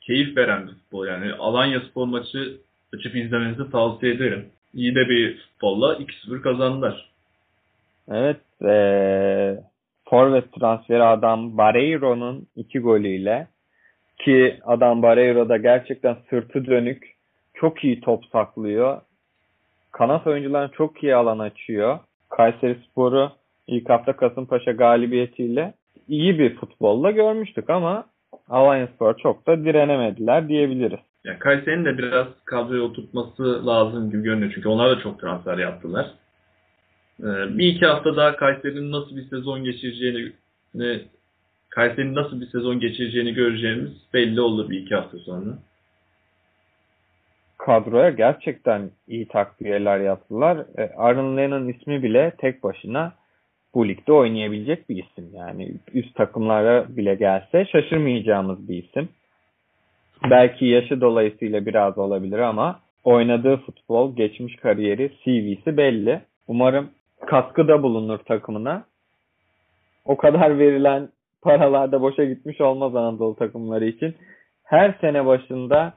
Keyif 0.00 0.36
veren 0.36 0.66
bir 0.66 0.72
futbol 0.72 1.06
yani. 1.06 1.32
Alanya 1.32 1.80
Spor 1.80 2.06
maçı 2.06 2.56
açıp 2.94 3.16
izlemenizi 3.16 3.70
tavsiye 3.70 4.14
ederim. 4.14 4.46
İyi 4.74 4.94
de 4.94 5.08
bir 5.08 5.38
futbolla 5.38 5.94
2-0 5.94 6.40
kazandılar. 6.40 7.10
Evet, 8.08 8.40
eee 8.62 9.58
forvet 10.08 10.52
transferi 10.52 11.02
adam 11.02 11.58
Barreiro'nun 11.58 12.46
iki 12.56 12.78
golüyle 12.78 13.46
ki 14.18 14.56
adam 14.64 15.02
Barreiro 15.02 15.48
da 15.48 15.56
gerçekten 15.56 16.16
sırtı 16.30 16.66
dönük 16.66 17.16
çok 17.54 17.84
iyi 17.84 18.00
top 18.00 18.24
saklıyor. 18.26 19.00
Kanat 19.92 20.26
oyuncularına 20.26 20.68
çok 20.68 21.02
iyi 21.02 21.14
alan 21.14 21.38
açıyor. 21.38 21.98
Kayseri 22.28 22.78
Sporu 22.90 23.30
ilk 23.66 23.90
hafta 23.90 24.16
Kasımpaşa 24.16 24.72
galibiyetiyle 24.72 25.74
iyi 26.08 26.38
bir 26.38 26.56
futbolla 26.56 27.10
görmüştük 27.10 27.70
ama 27.70 28.04
Alanya 28.48 28.86
Spor 28.86 29.16
çok 29.16 29.46
da 29.46 29.64
direnemediler 29.64 30.48
diyebiliriz. 30.48 31.00
Yani 31.24 31.38
Kayseri'nin 31.38 31.84
de 31.84 31.98
biraz 31.98 32.26
kadroya 32.44 32.82
oturtması 32.82 33.66
lazım 33.66 34.10
gibi 34.10 34.22
görünüyor. 34.22 34.52
Çünkü 34.54 34.68
onlar 34.68 34.96
da 34.96 35.02
çok 35.02 35.20
transfer 35.20 35.58
yaptılar. 35.58 36.06
Ee, 37.20 37.58
bir 37.58 37.66
iki 37.66 37.86
hafta 37.86 38.16
daha 38.16 38.36
Kayseri'nin 38.36 38.92
nasıl 38.92 39.16
bir 39.16 39.28
sezon 39.28 39.64
geçireceğini 39.64 41.02
Kayseri'nin 41.68 42.14
nasıl 42.14 42.40
bir 42.40 42.46
sezon 42.46 42.80
geçireceğini 42.80 43.34
göreceğimiz 43.34 43.92
belli 44.14 44.40
olur 44.40 44.70
bir 44.70 44.80
iki 44.80 44.94
hafta 44.94 45.18
sonra. 45.18 45.58
kadroya 47.58 48.10
gerçekten 48.10 48.90
iyi 49.08 49.28
takviyeler 49.28 50.00
yaptılar. 50.00 50.58
E, 50.78 50.82
Aaron 50.96 51.36
Lennon 51.36 51.68
ismi 51.68 52.02
bile 52.02 52.32
tek 52.38 52.62
başına 52.62 53.12
bu 53.74 53.88
ligde 53.88 54.12
oynayabilecek 54.12 54.88
bir 54.88 55.04
isim. 55.04 55.30
Yani 55.34 55.72
üst 55.94 56.14
takımlara 56.14 56.86
bile 56.88 57.14
gelse 57.14 57.64
şaşırmayacağımız 57.64 58.68
bir 58.68 58.84
isim. 58.84 59.08
Belki 60.30 60.66
yaşı 60.66 61.00
dolayısıyla 61.00 61.66
biraz 61.66 61.98
olabilir 61.98 62.38
ama 62.38 62.80
oynadığı 63.04 63.56
futbol, 63.56 64.16
geçmiş 64.16 64.56
kariyeri, 64.56 65.12
CV'si 65.24 65.76
belli. 65.76 66.20
Umarım 66.48 66.90
katkıda 67.26 67.82
bulunur 67.82 68.18
takımına. 68.18 68.84
O 70.04 70.16
kadar 70.16 70.58
verilen 70.58 71.08
paralar 71.42 71.92
da 71.92 72.00
boşa 72.00 72.24
gitmiş 72.24 72.60
olmaz 72.60 72.96
Anadolu 72.96 73.36
takımları 73.36 73.86
için. 73.86 74.14
Her 74.64 74.94
sene 75.00 75.26
başında 75.26 75.94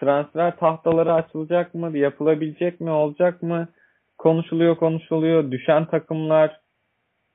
transfer 0.00 0.56
tahtaları 0.56 1.12
açılacak 1.12 1.74
mı? 1.74 1.98
Yapılabilecek 1.98 2.80
mi? 2.80 2.90
Olacak 2.90 3.42
mı? 3.42 3.68
Konuşuluyor 4.18 4.76
konuşuluyor. 4.76 5.50
Düşen 5.50 5.84
takımlar 5.84 6.60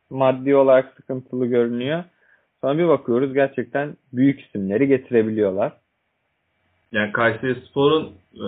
maddi 0.10 0.56
olarak 0.56 0.94
sıkıntılı 0.96 1.46
görünüyor. 1.46 2.04
Sonra 2.62 2.78
bir 2.78 2.88
bakıyoruz 2.88 3.34
gerçekten 3.34 3.98
büyük 4.14 4.42
isimleri 4.42 4.88
getirebiliyorlar. 4.88 5.74
Yani 6.92 7.12
Kayseri 7.12 7.62
Spor'un 7.62 8.04
e, 8.36 8.48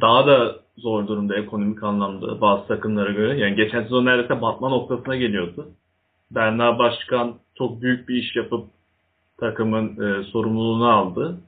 daha 0.00 0.26
da 0.26 0.56
zor 0.80 1.06
durumda 1.06 1.36
ekonomik 1.36 1.82
anlamda 1.82 2.40
bazı 2.40 2.66
takımlara 2.66 3.10
göre. 3.10 3.38
Yani 3.38 3.56
geçen 3.56 3.82
sezon 3.82 4.04
neredeyse 4.04 4.42
batma 4.42 4.68
noktasına 4.68 5.16
geliyordu. 5.16 5.68
Berna 6.30 6.78
Başkan 6.78 7.34
çok 7.58 7.82
büyük 7.82 8.08
bir 8.08 8.14
iş 8.14 8.36
yapıp 8.36 8.64
takımın 9.40 9.88
e, 9.88 10.24
sorumluluğunu 10.24 10.88
aldı. 10.88 11.40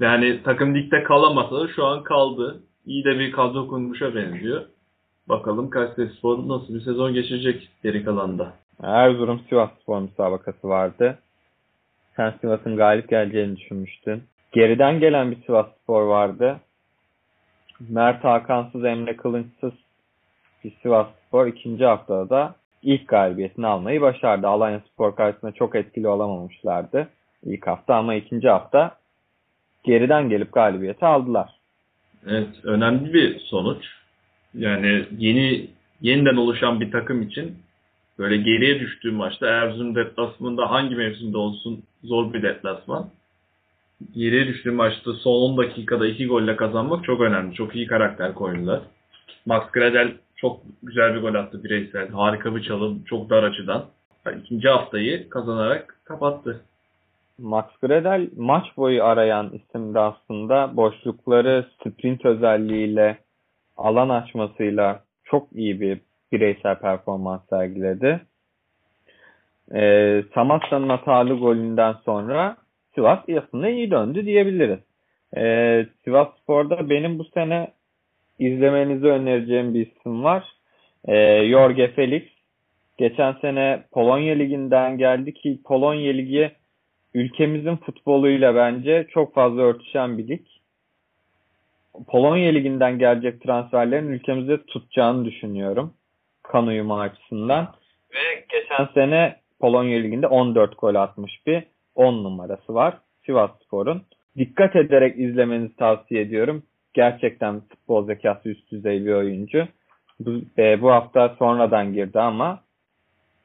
Yani 0.00 0.42
takım 0.44 0.74
ligde 0.74 1.02
kalamasa 1.02 1.60
da 1.60 1.68
şu 1.68 1.86
an 1.86 2.02
kaldı. 2.02 2.60
İyi 2.86 3.04
de 3.04 3.18
bir 3.18 3.32
kadro 3.32 3.68
kurmuşa 3.68 4.14
benziyor. 4.14 4.62
Bakalım 5.28 5.70
Kayseri 5.70 6.08
Spor 6.08 6.48
nasıl 6.48 6.74
bir 6.74 6.80
sezon 6.80 7.14
geçirecek 7.14 7.68
geri 7.82 8.04
kalanda. 8.04 8.52
Erzurum 8.82 9.40
Sivas 9.48 9.70
Spor 9.82 10.00
müsabakası 10.00 10.68
vardı. 10.68 11.18
Sen 12.16 12.34
Sivas'ın 12.40 12.76
galip 12.76 13.08
geleceğini 13.08 13.56
düşünmüştün. 13.56 14.22
geriden 14.52 15.00
gelen 15.00 15.30
bir 15.30 15.36
Sivas 15.46 15.66
Spor 15.82 16.02
vardı. 16.02 16.60
Mert 17.88 18.24
Hakansız, 18.24 18.84
Emre 18.84 19.16
Kılınçsız 19.16 19.72
bir 20.64 20.72
Sivas 20.82 21.06
Spor 21.26 21.46
ikinci 21.46 21.84
haftada 21.84 22.30
da 22.30 22.54
ilk 22.82 23.08
galibiyetini 23.08 23.66
almayı 23.66 24.00
başardı. 24.00 24.46
Alanya 24.46 24.80
Spor 24.92 25.16
karşısında 25.16 25.52
çok 25.52 25.74
etkili 25.74 26.08
olamamışlardı 26.08 27.08
ilk 27.44 27.66
hafta 27.66 27.94
ama 27.94 28.14
ikinci 28.14 28.48
hafta 28.48 28.96
geriden 29.84 30.28
gelip 30.28 30.52
galibiyeti 30.52 31.06
aldılar. 31.06 31.50
Evet, 32.26 32.64
önemli 32.64 33.12
bir 33.14 33.40
sonuç. 33.40 33.84
Yani 34.54 35.04
yeni 35.18 35.70
yeniden 36.00 36.36
oluşan 36.36 36.80
bir 36.80 36.90
takım 36.90 37.22
için 37.22 37.58
böyle 38.18 38.36
geriye 38.36 38.80
düştüğü 38.80 39.12
maçta 39.12 39.46
Erzurum 39.46 39.94
deplasmanında 39.94 40.70
hangi 40.70 40.94
mevsimde 40.94 41.38
olsun 41.38 41.82
zor 42.04 42.32
bir 42.32 42.42
deplasman. 42.42 43.10
Geriye 44.14 44.46
düştüğü 44.46 44.70
maçta 44.70 45.12
son 45.12 45.32
10 45.32 45.58
dakikada 45.58 46.06
2 46.06 46.26
golle 46.26 46.56
kazanmak 46.56 47.04
çok 47.04 47.20
önemli. 47.20 47.54
Çok 47.54 47.76
iyi 47.76 47.86
karakter 47.86 48.34
koydular. 48.34 48.80
Max 49.46 49.70
Gradel 49.70 50.12
çok 50.36 50.60
güzel 50.82 51.14
bir 51.14 51.20
gol 51.20 51.34
attı 51.34 51.64
bireysel. 51.64 52.08
Harika 52.08 52.56
bir 52.56 52.62
çalım. 52.62 53.04
Çok 53.04 53.30
dar 53.30 53.42
açıdan. 53.42 53.84
İkinci 54.40 54.68
haftayı 54.68 55.28
kazanarak 55.28 55.96
kapattı. 56.04 56.60
Max 57.38 57.64
Gradel 57.82 58.30
maç 58.36 58.76
boyu 58.76 59.04
arayan 59.04 59.50
isimdi 59.52 59.98
aslında. 59.98 60.76
Boşlukları 60.76 61.66
sprint 61.80 62.24
özelliğiyle 62.24 63.18
alan 63.76 64.08
açmasıyla 64.08 65.02
çok 65.24 65.52
iyi 65.52 65.80
bir 65.80 66.00
bireysel 66.32 66.78
performans 66.78 67.40
sergiledi. 67.50 68.20
Ee, 69.74 70.24
Samatta'nın 70.34 70.88
hatalı 70.88 71.34
golünden 71.34 71.92
sonra 72.04 72.56
Sivas 72.94 73.18
aslında 73.38 73.68
iyi 73.68 73.90
döndü 73.90 74.26
diyebiliriz. 74.26 74.78
Ee, 75.36 75.86
Sivas 76.04 76.28
Spor'da 76.42 76.90
benim 76.90 77.18
bu 77.18 77.24
sene 77.24 77.68
izlemenizi 78.38 79.06
önereceğim 79.06 79.74
bir 79.74 79.86
isim 79.86 80.24
var. 80.24 80.44
Ee, 81.08 81.48
Jorge 81.48 81.88
Felix. 81.88 82.22
Geçen 82.98 83.32
sene 83.32 83.82
Polonya 83.92 84.34
Ligi'nden 84.34 84.98
geldi 84.98 85.34
ki 85.34 85.60
Polonya 85.64 86.12
Ligi 86.12 86.52
ülkemizin 87.14 87.76
futboluyla 87.76 88.54
bence 88.54 89.06
çok 89.10 89.34
fazla 89.34 89.62
örtüşen 89.62 90.18
bir 90.18 90.28
lig. 90.28 90.46
Polonya 92.08 92.50
Ligi'nden 92.50 92.98
gelecek 92.98 93.42
transferlerin 93.42 94.08
ülkemizde 94.08 94.62
tutacağını 94.62 95.24
düşünüyorum. 95.24 95.94
Kan 96.42 96.66
uyumu 96.66 97.00
açısından. 97.00 97.74
Ve 98.14 98.44
geçen 98.48 98.88
sene 98.94 99.36
Polonya 99.60 99.98
Ligi'nde 99.98 100.26
14 100.26 100.78
gol 100.78 100.94
atmış 100.94 101.46
bir 101.46 101.62
10 101.94 102.24
numarası 102.24 102.74
var. 102.74 102.98
Sivas 103.26 103.50
Spor'un. 103.64 104.02
Dikkat 104.36 104.76
ederek 104.76 105.18
izlemenizi 105.18 105.76
tavsiye 105.76 106.20
ediyorum. 106.20 106.62
Gerçekten 106.94 107.60
futbol 107.60 108.06
zekası 108.06 108.48
üst 108.48 108.70
düzey 108.70 109.06
bir 109.06 109.12
oyuncu. 109.12 109.68
Bu, 110.20 110.30
e, 110.58 110.82
bu 110.82 110.90
hafta 110.90 111.36
sonradan 111.38 111.92
girdi 111.92 112.20
ama 112.20 112.60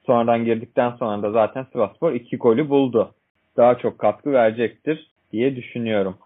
sonradan 0.05 0.45
girdikten 0.45 0.91
sonra 0.91 1.23
da 1.23 1.31
zaten 1.31 1.65
Sivasspor 1.71 2.13
2 2.13 2.37
golü 2.37 2.69
buldu. 2.69 3.11
Daha 3.57 3.77
çok 3.77 3.99
katkı 3.99 4.31
verecektir 4.31 5.07
diye 5.31 5.55
düşünüyorum. 5.55 6.17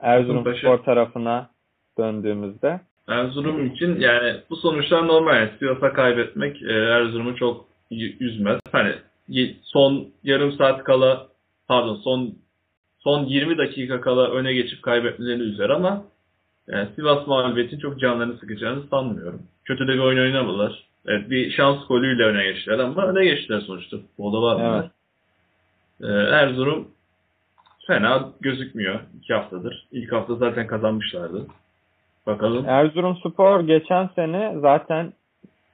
Erzurum 0.00 0.56
Spor 0.56 0.78
tarafına 0.78 1.50
döndüğümüzde. 1.98 2.80
Erzurum 3.08 3.66
için 3.66 4.00
yani 4.00 4.40
bu 4.50 4.56
sonuçlar 4.56 5.06
normal. 5.06 5.36
Yani 5.36 5.50
Sivas'a 5.58 5.92
kaybetmek 5.92 6.62
e, 6.62 6.72
Erzurum'u 6.72 7.36
çok 7.36 7.64
üzmez. 8.20 8.60
Hani 8.72 8.94
son 9.62 10.08
yarım 10.24 10.52
saat 10.52 10.84
kala 10.84 11.26
pardon 11.68 11.94
son 11.94 12.34
son 12.98 13.24
20 13.24 13.58
dakika 13.58 14.00
kala 14.00 14.30
öne 14.30 14.52
geçip 14.52 14.82
kaybetmelerini 14.82 15.42
üzer 15.42 15.70
ama 15.70 16.04
yani 16.68 16.88
Sivas 16.96 17.26
mağlubiyetin 17.26 17.78
çok 17.78 18.00
canlarını 18.00 18.38
sıkacağını 18.38 18.82
sanmıyorum. 18.90 19.42
Kötü 19.64 19.88
de 19.88 19.92
bir 19.92 19.98
oyun 19.98 20.20
oynamadılar. 20.20 20.84
Evet 21.06 21.30
bir 21.30 21.50
şans 21.50 21.86
golüyle 21.88 22.24
öne 22.24 22.44
geçtiler 22.44 22.78
ama 22.78 23.06
öne 23.06 23.24
geçtiler 23.24 23.60
sonuçta. 23.60 23.96
Futbolda 23.96 24.42
var. 24.42 24.80
Evet. 24.80 24.90
Ee, 26.02 26.34
Erzurum 26.34 26.88
fena 27.86 28.28
gözükmüyor 28.40 29.00
iki 29.18 29.34
haftadır. 29.34 29.86
İlk 29.92 30.12
hafta 30.12 30.34
zaten 30.34 30.66
kazanmışlardı. 30.66 31.46
Bakalım. 32.26 32.68
Erzurum 32.68 33.16
Spor 33.16 33.60
geçen 33.60 34.06
sene 34.06 34.54
zaten 34.60 35.12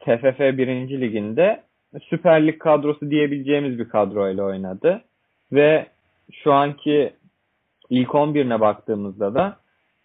TFF 0.00 0.40
1. 0.40 1.00
Liginde 1.00 1.62
Süper 2.02 2.46
Lig 2.46 2.58
kadrosu 2.58 3.10
diyebileceğimiz 3.10 3.78
bir 3.78 3.88
kadroyla 3.88 4.44
oynadı. 4.44 5.02
Ve 5.54 5.86
şu 6.32 6.52
anki 6.52 7.12
ilk 7.90 8.08
11'ine 8.08 8.60
baktığımızda 8.60 9.34
da 9.34 9.56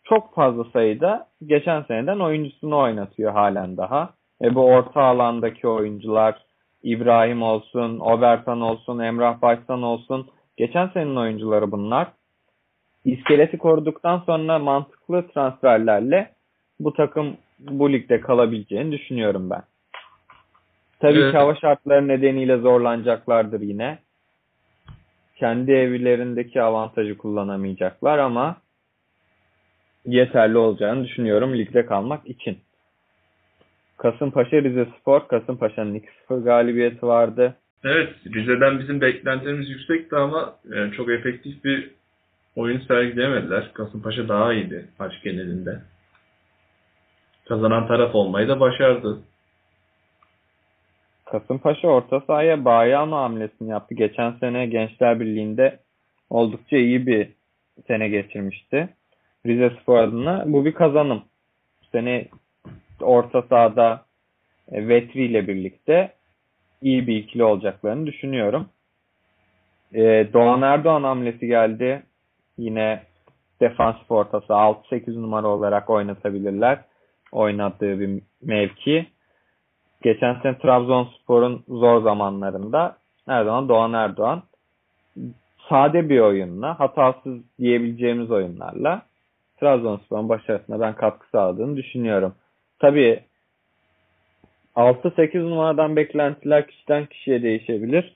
çok 0.04 0.36
fazla 0.36 0.64
sayıda 0.64 1.28
geçen 1.46 1.82
seneden 1.82 2.20
oyuncusunu 2.20 2.78
oynatıyor 2.78 3.32
halen 3.32 3.78
daha. 3.78 4.14
E 4.42 4.56
bu 4.56 4.66
orta 4.66 5.02
alandaki 5.02 5.68
oyuncular 5.68 6.46
İbrahim 6.84 7.42
olsun, 7.42 8.00
Obertan 8.00 8.62
olsun, 8.62 9.00
Emrah 9.00 9.42
Başsan 9.42 9.84
olsun. 9.84 10.28
Geçen 10.58 10.88
senenin 10.88 11.16
oyuncuları 11.16 11.72
bunlar. 11.72 12.08
İskeleti 13.06 13.58
koruduktan 13.58 14.20
sonra 14.26 14.60
mantıklı 14.60 15.28
transferlerle 15.28 16.32
bu 16.80 16.94
takım 16.94 17.38
bu 17.60 17.92
ligde 17.92 18.22
kalabileceğini 18.22 18.92
düşünüyorum 18.92 19.50
ben. 19.50 19.62
Tabii 21.00 21.20
evet. 21.20 21.32
ki 21.32 21.38
hava 21.38 21.56
şartları 21.56 22.08
nedeniyle 22.08 22.58
zorlanacaklardır 22.58 23.62
yine. 23.62 24.00
Kendi 25.40 25.72
evlerindeki 25.72 26.62
avantajı 26.62 27.18
kullanamayacaklar 27.18 28.18
ama 28.18 28.58
yeterli 30.06 30.58
olacağını 30.58 31.04
düşünüyorum 31.04 31.58
ligde 31.58 31.86
kalmak 31.86 32.28
için. 32.28 32.58
Kasımpaşa 33.98 34.62
Rize 34.62 34.88
Spor, 35.00 35.28
Kasımpaşa'nın 35.28 36.02
2-0 36.30 36.44
galibiyeti 36.44 37.08
vardı. 37.08 37.56
Evet, 37.84 38.14
Rize'den 38.34 38.80
bizim 38.80 39.02
beklentilerimiz 39.02 39.70
yüksekti 39.70 40.16
ama 40.16 40.56
yani 40.70 40.90
e, 40.90 40.94
çok 40.94 41.10
efektif 41.10 41.64
bir 41.64 41.92
oyun 42.56 42.80
sergileyemediler. 42.80 43.74
Kasımpaşa 43.74 44.28
daha 44.28 44.54
iyiydi 44.54 44.86
maç 45.00 45.14
genelinde. 45.24 45.82
Kazanan 47.48 47.88
taraf 47.88 48.16
olmayı 48.16 48.48
da 48.48 48.60
başardı. 48.60 49.20
Kasımpaşa 51.32 51.88
orta 51.88 52.20
sahaya 52.20 52.66
Bayano 52.66 53.16
hamlesini 53.16 53.70
yaptı. 53.70 53.96
Geçen 53.96 54.32
sene 54.32 54.66
Gençler 54.66 55.20
Birliği'nde 55.20 55.80
oldukça 56.30 56.78
iyi 56.78 57.08
bir 57.08 57.30
sene 57.88 58.10
geçirmişti. 58.10 58.90
Rize 59.46 59.70
Spor 59.70 59.98
adına 59.98 60.44
bu 60.48 60.66
bir 60.66 60.74
kazanım. 60.74 61.24
Sene 61.92 62.28
orta 63.02 63.42
sahada 63.42 64.06
e, 64.72 64.88
Vetri 64.88 65.26
ile 65.26 65.48
birlikte 65.48 66.14
iyi 66.82 67.08
bir 67.08 67.16
ikili 67.16 67.44
olacaklarını 67.44 68.06
düşünüyorum. 68.06 68.70
E, 69.94 70.28
Doğan 70.34 70.62
Erdoğan 70.62 71.04
hamlesi 71.04 71.48
geldi. 71.48 72.04
Yine 72.58 73.04
defans 73.62 73.96
ortası 74.10 74.54
6-8 74.54 75.22
numara 75.22 75.48
olarak 75.48 75.90
oynatabilirler. 75.90 76.80
Oynadığı 77.32 78.00
bir 78.00 78.22
mevki. 78.42 79.08
Geçen 80.02 80.34
sene 80.42 80.58
Trabzonspor'un 80.58 81.64
zor 81.68 82.02
zamanlarında 82.02 82.98
her 83.26 83.46
zaman 83.46 83.70
Doğan 83.70 83.94
Erdoğan 83.94 84.44
sade 85.70 86.10
bir 86.10 86.20
oyunla, 86.20 86.80
hatasız 86.80 87.40
diyebileceğimiz 87.60 88.32
oyunlarla 88.32 89.02
Trabzonspor'un 89.60 90.30
başarısına 90.30 90.80
ben 90.80 90.96
katkı 90.96 91.30
sağladığını 91.30 91.78
düşünüyorum. 91.78 92.36
Tabii 92.80 93.24
6-8 94.76 95.50
numaradan 95.50 95.96
beklentiler 95.96 96.68
kişiden 96.68 97.06
kişiye 97.06 97.44
değişebilir. 97.44 98.16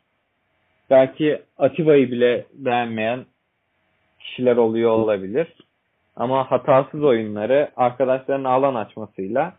Belki 0.90 1.42
Atiba'yı 1.58 2.12
bile 2.12 2.46
beğenmeyen 2.54 3.26
kişiler 4.20 4.58
oluyor 4.58 4.92
olabilir. 4.92 5.48
Ama 6.16 6.52
hatasız 6.52 7.04
oyunları 7.04 7.72
arkadaşlarının 7.76 8.44
alan 8.44 8.76
açmasıyla 8.76 9.54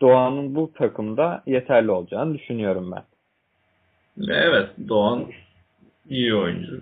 Doğan'ın 0.00 0.54
bu 0.54 0.72
takımda 0.72 1.42
yeterli 1.46 1.90
olacağını 1.90 2.34
düşünüyorum 2.34 2.92
ben. 2.92 3.04
Evet 4.28 4.68
Doğan 4.88 5.24
iyi 6.08 6.34
oyuncu. 6.34 6.80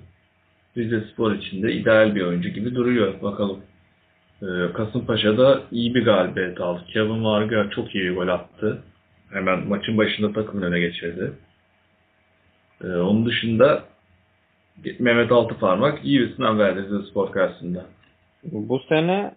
Rize 0.77 1.01
Spor 1.01 1.33
için 1.33 1.63
de 1.63 1.73
ideal 1.73 2.15
bir 2.15 2.23
oyuncu 2.23 2.49
gibi 2.49 2.75
duruyor. 2.75 3.23
Bakalım. 3.23 3.61
Ee, 4.43 4.73
Kasımpaşa'da 4.73 5.63
iyi 5.71 5.95
bir 5.95 6.05
galibiyet 6.05 6.61
aldı. 6.61 6.85
Kevin 6.93 7.25
Varga 7.25 7.71
çok 7.71 7.95
iyi 7.95 8.11
gol 8.11 8.29
attı. 8.29 8.83
Hemen 9.31 9.69
maçın 9.69 9.99
başında 9.99 10.33
takımın 10.33 10.63
öne 10.63 10.81
geçirdi. 10.81 11.33
Ee, 12.85 12.87
onun 12.87 13.27
dışında 13.27 13.85
Mehmet 14.99 15.33
Altıparmak 15.33 16.05
iyi 16.05 16.21
bir 16.21 16.37
sınav 16.37 16.59
verdi 16.59 16.83
Rize 16.83 17.11
Spor 17.11 17.33
karşısında. 17.33 17.87
Bu 18.45 18.79
sene 18.89 19.35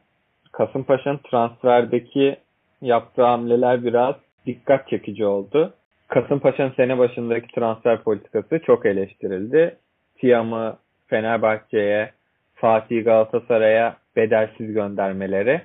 Kasımpaşa'nın 0.52 1.20
transferdeki 1.32 2.38
yaptığı 2.82 3.24
hamleler 3.24 3.86
biraz 3.86 4.16
dikkat 4.46 4.88
çekici 4.90 5.26
oldu. 5.26 5.74
Kasımpaşa'nın 6.08 6.72
sene 6.72 6.98
başındaki 6.98 7.56
transfer 7.56 8.04
politikası 8.04 8.60
çok 8.66 8.86
eleştirildi. 8.86 9.78
Tiam'ı 10.18 10.78
Fenerbahçe'ye 11.08 12.12
Fatih 12.56 13.06
Galatasaray'a 13.06 13.98
bedelsiz 14.16 14.74
göndermeleri. 14.74 15.62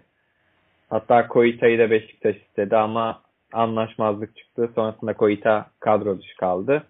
Hatta 0.90 1.29
Koita'yı 1.29 1.79
da 1.79 1.90
Beşiktaş 1.90 2.37
istedi 2.37 2.77
ama 2.77 3.22
anlaşmazlık 3.53 4.37
çıktı. 4.37 4.70
Sonrasında 4.75 5.14
Koita 5.14 5.66
kadro 5.81 6.18
dışı 6.18 6.37
kaldı. 6.37 6.83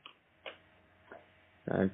Yani 1.71 1.91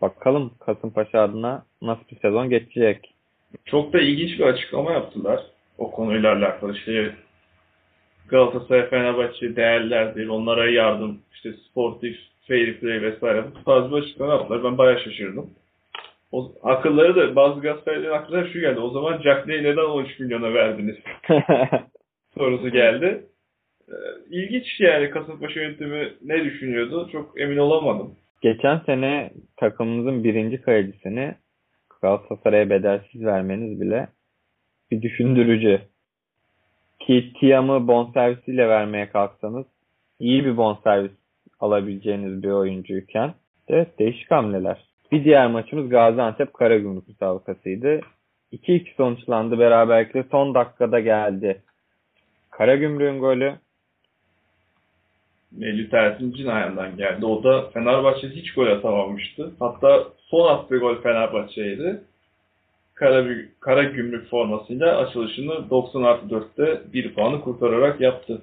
bakalım 0.00 0.50
Kasımpaşa 0.60 1.22
adına 1.22 1.64
nasıl 1.82 2.02
bir 2.10 2.20
sezon 2.20 2.50
geçecek. 2.50 3.14
Çok 3.64 3.92
da 3.92 4.00
ilginç 4.00 4.38
bir 4.38 4.44
açıklama 4.44 4.92
yaptılar 4.92 5.42
o 5.78 5.90
konuyla 5.90 6.32
alakalı. 6.32 6.72
İşte 6.72 7.14
Galatasaray, 8.32 8.88
Fenerbahçe 8.88 9.56
değerlerdir, 9.56 10.28
onlara 10.28 10.70
yardım, 10.70 11.18
işte 11.34 11.52
sportif, 11.52 12.16
fair 12.48 12.80
play 12.80 13.02
vesaire 13.02 13.44
bu 13.54 13.64
tarz 13.64 13.92
bir 13.92 13.96
açıklama 13.96 14.32
yaptılar. 14.32 14.64
Ben 14.64 14.78
bayağı 14.78 15.00
şaşırdım. 15.00 15.50
O, 16.32 16.52
akılları 16.62 17.16
da 17.16 17.36
bazı 17.36 17.60
Galatasaraylıların 17.60 18.18
aklına 18.18 18.48
şu 18.48 18.60
geldi. 18.60 18.80
O 18.80 18.90
zaman 18.90 19.22
Jack 19.22 19.46
Ney'i 19.46 19.62
neden 19.62 19.84
13 19.84 20.20
milyona 20.20 20.54
verdiniz 20.54 20.96
sorusu 22.34 22.68
geldi. 22.68 23.22
Ee, 23.88 23.94
İlginç 24.30 24.80
yani 24.80 25.10
Kasımpaşa 25.10 25.60
yönetimi 25.60 26.12
ne 26.22 26.44
düşünüyordu 26.44 27.08
çok 27.12 27.40
emin 27.40 27.56
olamadım. 27.56 28.14
Geçen 28.42 28.78
sene 28.78 29.30
takımımızın 29.56 30.24
birinci 30.24 30.62
kalecisini 30.62 31.34
Galatasaray'a 32.02 32.70
bedelsiz 32.70 33.24
vermeniz 33.24 33.80
bile 33.80 34.08
bir 34.90 35.02
düşündürücü. 35.02 35.80
Ki 37.06 37.32
Tiam'ı 37.40 37.88
bonservisiyle 37.88 38.68
vermeye 38.68 39.08
kalksanız 39.08 39.66
iyi 40.20 40.44
bir 40.44 40.56
bonservis 40.56 41.12
alabileceğiniz 41.60 42.42
bir 42.42 42.50
oyuncuyken 42.50 43.34
evet 43.68 43.98
değişik 43.98 44.30
hamleler. 44.30 44.84
Bir 45.12 45.24
diğer 45.24 45.46
maçımız 45.46 45.88
Gaziantep 45.88 46.54
Karagümrük 46.54 47.08
müsabakasıydı. 47.08 48.00
2-2 48.52 48.94
sonuçlandı 48.96 49.58
beraberlikle 49.58 50.24
son 50.30 50.54
dakikada 50.54 51.00
geldi. 51.00 51.62
Karagümrük'ün 52.50 53.20
golü 53.20 53.54
Melih 55.52 55.90
Tersin 55.90 56.32
cinayetinden 56.32 56.96
geldi. 56.96 57.26
O 57.26 57.44
da 57.44 57.70
Fenerbahçe 57.70 58.28
hiç 58.28 58.54
gol 58.54 58.66
atamamıştı. 58.66 59.52
Hatta 59.58 60.04
son 60.18 60.48
attığı 60.48 60.78
gol 60.78 61.02
Fenerbahçe'ydi. 61.02 62.02
Kara, 62.94 63.26
Kara 63.60 63.82
Gümrük 63.82 64.28
formasıyla 64.30 64.96
açılışını 64.98 65.70
90 65.70 66.02
artı 66.02 66.26
4'te 66.26 66.92
1 66.92 67.14
puanı 67.14 67.40
kurtararak 67.40 68.00
yaptı. 68.00 68.42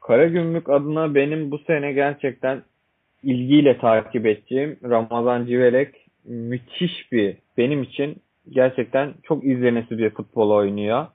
Karagümrük 0.00 0.70
adına 0.70 1.14
benim 1.14 1.50
bu 1.50 1.58
sene 1.58 1.92
gerçekten 1.92 2.62
ilgiyle 3.22 3.78
takip 3.78 4.26
edeceğim 4.26 4.78
Ramazan 4.84 5.46
Civelek 5.46 5.94
müthiş 6.24 7.12
bir 7.12 7.36
benim 7.58 7.82
için 7.82 8.16
gerçekten 8.50 9.14
çok 9.22 9.44
izlenesi 9.44 9.98
bir 9.98 10.10
futbol 10.10 10.50
oynuyor. 10.50 11.06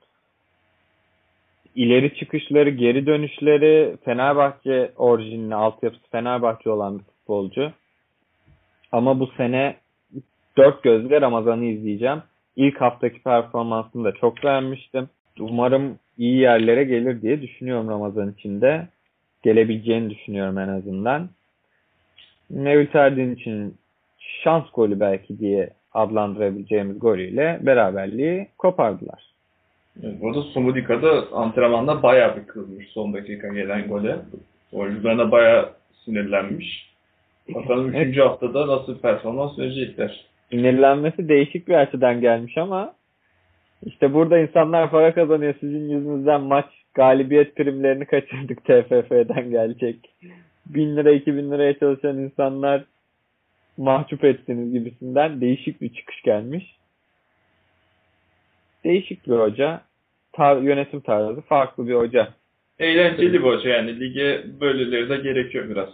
İleri 1.76 2.16
çıkışları, 2.16 2.70
geri 2.70 3.06
dönüşleri 3.06 3.98
Fenerbahçe 4.06 4.92
orijinli 4.96 5.56
altyapısı 5.56 6.04
Fenerbahçe 6.12 6.70
olan 6.70 7.00
bir 7.00 7.04
futbolcu. 7.04 7.72
Ama 8.92 9.20
bu 9.20 9.28
sene 9.28 9.76
dört 10.58 10.84
gözle 10.84 11.22
Ramazan'ı 11.22 11.66
izleyeceğim. 11.66 12.22
İlk 12.56 12.82
haftaki 12.82 13.24
performansını 13.24 14.04
da 14.04 14.12
çok 14.12 14.44
beğenmiştim. 14.44 15.10
Umarım 15.40 16.00
iyi 16.18 16.38
yerlere 16.38 16.84
gelir 16.84 17.22
diye 17.22 17.42
düşünüyorum 17.42 17.90
Ramazan 17.90 18.32
içinde. 18.32 18.88
Gelebileceğini 19.44 20.10
düşünüyorum 20.10 20.58
en 20.58 20.68
azından. 20.68 21.30
Mevlüt 22.50 22.96
Erdin 22.96 23.36
için 23.36 23.76
şans 24.20 24.64
golü 24.74 25.00
belki 25.00 25.40
diye 25.40 25.70
adlandırabileceğimiz 25.94 27.00
golüyle 27.00 27.60
beraberliği 27.62 28.48
kopardılar. 28.58 29.34
Evet, 30.04 30.22
burada 30.22 30.42
Sumudika 30.42 31.02
da 31.02 31.24
antrenmanda 31.34 32.04
bayağı 32.04 32.38
bir 32.38 32.48
kızmış 32.48 32.88
son 32.88 33.14
dakika 33.14 33.48
gelen 33.48 33.88
gole. 33.88 34.16
Oyuncularına 34.72 35.32
bayağı 35.32 35.70
sinirlenmiş. 36.06 36.94
Bakalım 37.56 37.94
3. 37.94 38.18
haftada 38.18 38.68
nasıl 38.68 39.00
performans 39.00 39.60
verecekler. 39.60 40.26
Sinirlenmesi 40.54 41.30
değişik 41.30 41.68
bir 41.68 41.74
açıdan 41.74 42.22
gelmiş 42.22 42.58
ama 42.58 42.96
işte 43.86 44.14
burada 44.14 44.40
insanlar 44.40 44.92
para 44.92 45.14
kazanıyor. 45.14 45.54
Sizin 45.60 45.90
yüzünüzden 45.90 46.42
maç 46.42 46.66
galibiyet 46.94 47.56
primlerini 47.56 48.06
kaçırdık 48.06 48.58
TFF'den 48.66 49.50
gelecek. 49.50 50.10
1000 50.66 50.96
lira 50.96 51.12
2000 51.12 51.52
liraya 51.52 51.80
çalışan 51.80 52.18
insanlar 52.18 52.84
mahcup 53.78 54.24
ettiniz 54.24 54.74
gibisinden 54.74 55.42
değişik 55.42 55.82
bir 55.82 55.94
çıkış 55.94 56.22
gelmiş. 56.22 56.76
Değişik 58.84 59.28
bir 59.28 59.36
hoca. 59.36 59.82
Tar 60.34 60.58
yönetim 60.58 61.00
tarzı 61.00 61.42
farklı 61.42 61.88
bir 61.88 61.94
hoca. 61.94 62.28
Eğlenceli 62.80 63.34
bir 63.34 63.48
hoca 63.48 63.70
yani. 63.70 64.00
Lige 64.00 64.44
böyleleri 64.62 65.10
de 65.10 65.18
gerekiyor 65.18 65.70
biraz. 65.70 65.90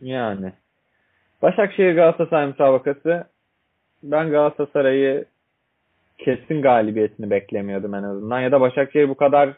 Yani. 0.00 0.52
Başakşehir 1.42 1.94
Galatasaray 1.94 2.46
müsabakası. 2.46 3.26
Ben 4.02 4.30
Galatasaray'ı 4.30 5.24
kesin 6.18 6.62
galibiyetini 6.62 7.30
beklemiyordum 7.30 7.94
en 7.94 8.02
azından. 8.02 8.40
Ya 8.40 8.52
da 8.52 8.60
Başakşehir 8.60 9.08
bu 9.08 9.14
kadar 9.14 9.50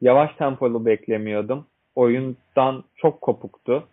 yavaş 0.00 0.34
tempolu 0.34 0.86
beklemiyordum. 0.86 1.66
Oyundan 1.94 2.84
çok 2.96 3.20
kopuktu. 3.20 3.88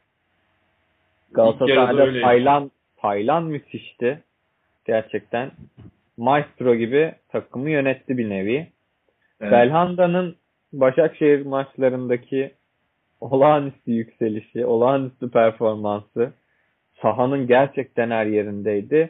Galatasaray'da 1.32 2.22
Taylan, 2.22 2.72
Taylan 2.98 3.44
müthişti. 3.44 4.24
Gerçekten. 4.86 5.52
Maestro 6.18 6.76
gibi 6.76 7.16
takımı 7.30 7.70
yönetti 7.70 8.18
bir 8.18 8.30
nevi. 8.30 8.68
Evet. 9.42 9.52
Belhanda'nın 9.52 10.36
Başakşehir 10.74 11.46
maçlarındaki 11.46 12.52
olağanüstü 13.22 13.92
yükselişi, 13.92 14.66
olağanüstü 14.66 15.32
performansı 15.32 16.34
sahanın 17.02 17.48
gerçekten 17.48 18.12
her 18.12 18.26
yerindeydi. 18.26 19.10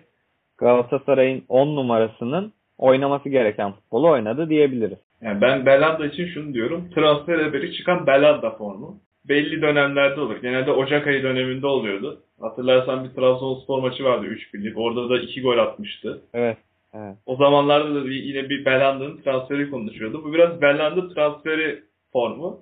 Galatasaray'ın 0.57 1.43
10 1.49 1.75
numarasının 1.75 2.53
oynaması 2.77 3.29
gereken 3.29 3.71
futbolu 3.71 4.09
oynadı 4.09 4.49
diyebiliriz. 4.49 4.97
Yani 5.21 5.41
ben 5.41 5.65
Belanda 5.65 6.05
için 6.05 6.27
şunu 6.27 6.53
diyorum. 6.53 6.89
Transfer 6.95 7.39
haberi 7.39 7.73
çıkan 7.73 8.07
Belanda 8.07 8.51
formu. 8.51 8.99
Belli 9.29 9.61
dönemlerde 9.61 10.21
olur. 10.21 10.41
Genelde 10.41 10.71
Ocak 10.71 11.07
ayı 11.07 11.23
döneminde 11.23 11.67
oluyordu. 11.67 12.21
Hatırlarsan 12.41 13.03
bir 13.03 13.09
Trabzonspor 13.09 13.81
maçı 13.81 14.03
vardı 14.03 14.25
3 14.25 14.53
birlik. 14.53 14.77
Orada 14.77 15.09
da 15.09 15.19
2 15.19 15.41
gol 15.41 15.57
atmıştı. 15.57 16.21
Evet. 16.33 16.57
Evet. 16.93 17.15
O 17.25 17.35
zamanlarda 17.35 17.95
da 17.95 18.09
yine 18.09 18.49
bir 18.49 18.65
Belanda'nın 18.65 19.17
transferi 19.17 19.69
konuşuyordu. 19.69 20.23
Bu 20.23 20.33
biraz 20.33 20.61
Belanda 20.61 21.13
transferi 21.13 21.83
formu. 22.13 22.59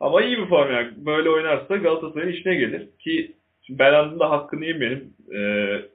Ama 0.00 0.22
iyi 0.22 0.38
bir 0.38 0.46
form 0.46 0.72
yani. 0.72 0.88
Böyle 0.96 1.30
oynarsa 1.30 1.76
Galatasaray'ın 1.76 2.32
işine 2.32 2.54
gelir. 2.54 2.88
Ki 2.98 3.32
Belanda'nın 3.70 4.20
da 4.20 4.30
hakkını 4.30 4.64
yemeyelim. 4.64 5.14
Ee, 5.34 5.93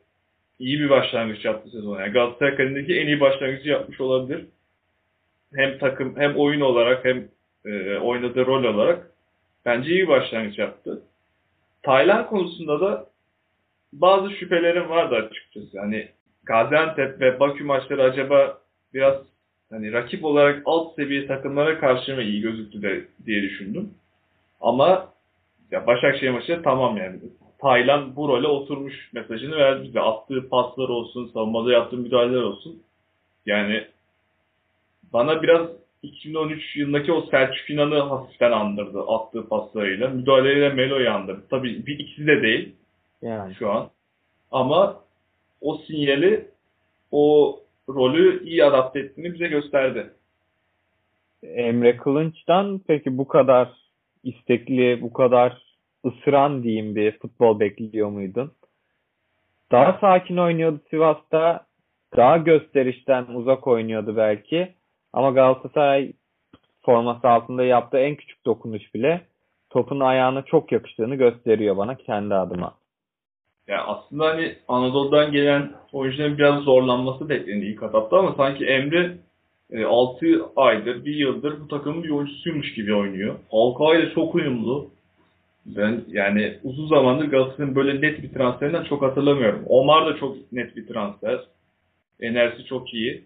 iyi 0.60 0.80
bir 0.80 0.89
başlangıç 0.89 1.45
yaptı 1.45 1.69
sezon. 1.69 2.00
Yani 2.00 2.12
Galatasaray 2.12 2.56
kariyerindeki 2.56 3.00
en 3.00 3.08
iyi 3.08 3.19
başlangıcı 3.19 3.69
yapmış 3.69 4.02
olabilir. 4.02 4.45
Hem 5.56 5.78
takım 5.78 6.17
hem 6.17 6.36
oyun 6.38 6.62
olarak 6.62 7.06
hem 7.06 7.28
e, 7.65 7.98
oynadığı 7.98 8.45
rol 8.45 8.63
olarak 8.63 9.12
bence 9.65 9.91
iyi 9.91 10.02
bir 10.04 10.08
başlangıç 10.08 10.58
yaptı. 10.58 11.02
Taylan 11.84 12.28
konusunda 12.28 12.82
da 12.82 13.06
bazı 13.93 14.32
şüphelerim 14.32 14.89
vardı 14.89 15.15
açıkçası. 15.15 15.78
Yani 15.78 16.08
Gaziantep 16.43 17.22
ve 17.22 17.39
Bakü 17.39 17.63
maçları 17.63 18.04
acaba 18.04 18.58
biraz 18.93 19.15
hani 19.69 19.91
rakip 19.93 20.26
olarak 20.26 20.62
alt 20.65 20.95
seviye 20.95 21.28
takımlara 21.28 21.80
karşı 21.80 22.15
mı 22.15 22.22
iyi 22.22 22.41
gözüktü 22.41 22.82
de 22.82 23.06
diye 23.26 23.41
düşündüm. 23.41 23.93
Ama 24.62 25.13
ya 25.72 25.88
Başakşehir 25.88 26.30
maçı 26.30 26.62
tamam 26.63 26.98
yani. 26.98 27.19
Taylan 27.62 28.15
bu 28.15 28.28
role 28.28 28.48
oturmuş 28.48 29.13
mesajını 29.13 29.56
verdi 29.56 29.84
bize. 29.84 30.00
Attığı 30.00 30.50
paslar 30.50 30.89
olsun, 30.89 31.32
savunmada 31.34 31.72
yaptığı 31.72 31.98
müdahaleler 31.98 32.41
olsun. 32.41 32.84
Yani 33.45 33.88
bana 35.13 35.41
biraz 35.41 35.67
2013 36.04 36.76
yılındaki 36.76 37.12
o 37.12 37.22
Selçuk 37.22 37.69
İnan'ı 37.69 38.00
hafiften 38.00 38.52
andırdı 38.52 39.02
attığı 39.08 39.50
paslarıyla. 39.50 40.10
Müdahaleleriyle 40.10 40.69
Melo'yu 40.69 41.12
andırdı. 41.12 41.43
Tabii 41.50 41.86
bir 41.86 42.00
ikisi 42.00 42.28
de 42.28 42.41
değil 42.41 42.76
yani. 43.22 43.56
şu 43.56 43.72
an. 43.72 43.89
Ama 44.52 45.00
o 45.62 45.78
sinyali, 45.78 46.48
o 47.12 47.60
rolü 47.89 48.43
iyi 48.43 48.65
adapte 48.65 49.00
ettiğini 49.00 49.34
bize 49.34 49.48
gösterdi. 49.48 50.10
Emre 51.43 51.98
Kılınç'tan 51.98 52.82
peki 52.88 53.17
bu 53.17 53.28
kadar 53.28 53.69
istekli, 54.24 55.02
bu 55.02 55.13
kadar 55.13 55.68
ısıran 56.06 56.64
diyeyim 56.64 56.96
bir 56.96 57.20
futbol 57.20 57.60
bekliyor 57.60 58.10
muydun? 58.10 58.52
Daha 59.72 59.98
sakin 60.02 60.38
oynuyordu 60.38 60.80
Sivas'ta. 60.90 61.66
Daha 62.18 62.38
gösterişten 62.38 63.26
uzak 63.26 63.68
oynuyordu 63.68 64.18
belki. 64.18 64.74
Ama 65.14 65.30
Galatasaray 65.30 66.14
forması 66.82 67.30
altında 67.30 67.64
yaptığı 67.64 67.98
en 67.98 68.16
küçük 68.16 68.46
dokunuş 68.46 68.96
bile 68.96 69.22
topun 69.70 70.00
ayağına 70.00 70.42
çok 70.42 70.72
yakıştığını 70.72 71.16
gösteriyor 71.16 71.78
bana 71.78 71.96
kendi 71.96 72.36
adıma. 72.36 72.74
Yani 73.68 73.82
aslında 73.82 74.26
hani 74.26 74.56
Anadolu'dan 74.68 75.32
gelen 75.32 75.72
oyuncuların 75.92 76.38
biraz 76.38 76.64
zorlanması 76.64 77.30
beklendi 77.30 77.66
ilk 77.66 77.84
etapta 77.84 78.18
ama 78.18 78.34
sanki 78.38 78.66
Emre 78.66 79.18
e, 79.72 79.86
6 79.86 80.46
aydır, 80.56 81.06
1 81.06 81.16
yıldır 81.16 81.62
bu 81.62 81.68
takımın 81.68 82.04
bir 82.04 82.10
oyuncusuymuş 82.10 82.74
gibi 82.74 82.96
oynuyor. 82.96 83.36
İle 83.96 84.14
çok 84.14 84.36
uyumlu. 84.36 84.90
Ben 85.65 86.02
yani 86.08 86.54
uzun 86.63 86.88
zamandır 86.88 87.26
Galatasaray'ın 87.26 87.76
böyle 87.76 88.02
net 88.02 88.24
bir 88.24 88.34
transferinden 88.34 88.84
çok 88.84 89.02
hatırlamıyorum. 89.02 89.63
Omar 89.67 90.06
da 90.06 90.17
çok 90.17 90.52
net 90.52 90.76
bir 90.76 90.88
transfer. 90.88 91.39
Enerjisi 92.22 92.65
çok 92.65 92.93
iyi. 92.93 93.24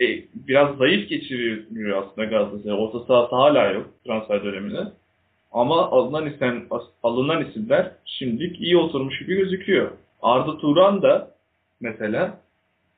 E, 0.00 0.24
biraz 0.34 0.76
zayıf 0.76 1.08
geçiriyor 1.08 2.02
aslında 2.02 2.24
Galatasaray. 2.24 2.78
Orta 2.78 3.00
sahası 3.00 3.36
hala 3.36 3.70
yok 3.70 3.86
transfer 4.06 4.44
döneminde. 4.44 4.80
Ama 5.52 5.90
alınan 5.90 6.26
isim, 6.26 6.68
alınan 7.02 7.44
isimler 7.44 7.90
şimdilik 8.04 8.60
iyi 8.60 8.76
oturmuş 8.76 9.18
gibi 9.18 9.34
gözüküyor. 9.36 9.90
Arda 10.22 10.58
Turan 10.58 11.02
da 11.02 11.30
mesela 11.80 12.38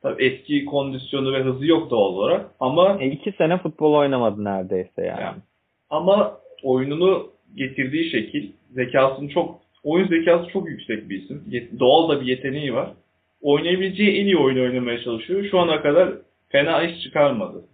tabii 0.02 0.24
eski 0.24 0.64
kondisyonu 0.64 1.32
ve 1.32 1.42
hızı 1.42 1.66
yok 1.66 1.90
doğal 1.90 2.12
olarak 2.12 2.46
ama 2.60 2.96
E, 3.00 3.06
iki 3.06 3.32
sene 3.32 3.58
futbol 3.58 3.94
oynamadı 3.94 4.44
neredeyse 4.44 5.02
yani. 5.04 5.20
Yani. 5.20 5.38
ama 5.90 6.38
oyununu 6.62 7.30
getirdiği 7.54 8.10
şekil 8.10 8.52
zekasını 8.70 9.28
çok 9.28 9.60
oyun 9.84 10.08
zekası 10.08 10.48
çok 10.48 10.68
yüksek 10.68 11.08
bir 11.08 11.22
isim. 11.22 11.44
Doğal 11.78 12.08
da 12.08 12.20
bir 12.20 12.26
yeteneği 12.26 12.74
var. 12.74 12.90
Oynayabileceği 13.42 14.20
en 14.20 14.24
iyi 14.24 14.36
oyunu 14.36 14.62
oynamaya 14.62 15.00
çalışıyor. 15.02 15.44
Şu 15.50 15.58
ana 15.58 15.82
kadar 15.82 16.12
fena 16.48 16.82
iş 16.82 17.02
çıkarmadı. 17.02 17.64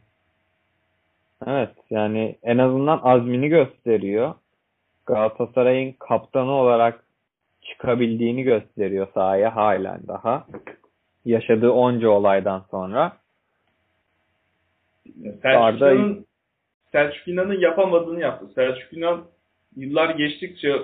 Evet 1.46 1.70
yani 1.90 2.36
en 2.42 2.58
azından 2.58 3.00
azmini 3.02 3.48
gösteriyor. 3.48 4.34
Galatasaray'ın 5.06 5.92
kaptanı 5.98 6.50
olarak 6.52 7.04
çıkabildiğini 7.62 8.42
gösteriyor 8.42 9.06
sahaya 9.14 9.56
halen 9.56 10.00
daha. 10.08 10.46
Yaşadığı 11.24 11.70
onca 11.70 12.08
olaydan 12.08 12.64
sonra. 12.70 13.16
Selçuk 15.22 15.44
Arda- 15.44 16.16
İnan'ın 17.26 17.60
yapamadığını 17.60 18.20
yaptı. 18.20 18.46
Selçuk 18.54 18.92
İnan 18.92 19.24
yıllar 19.76 20.10
geçtikçe 20.10 20.82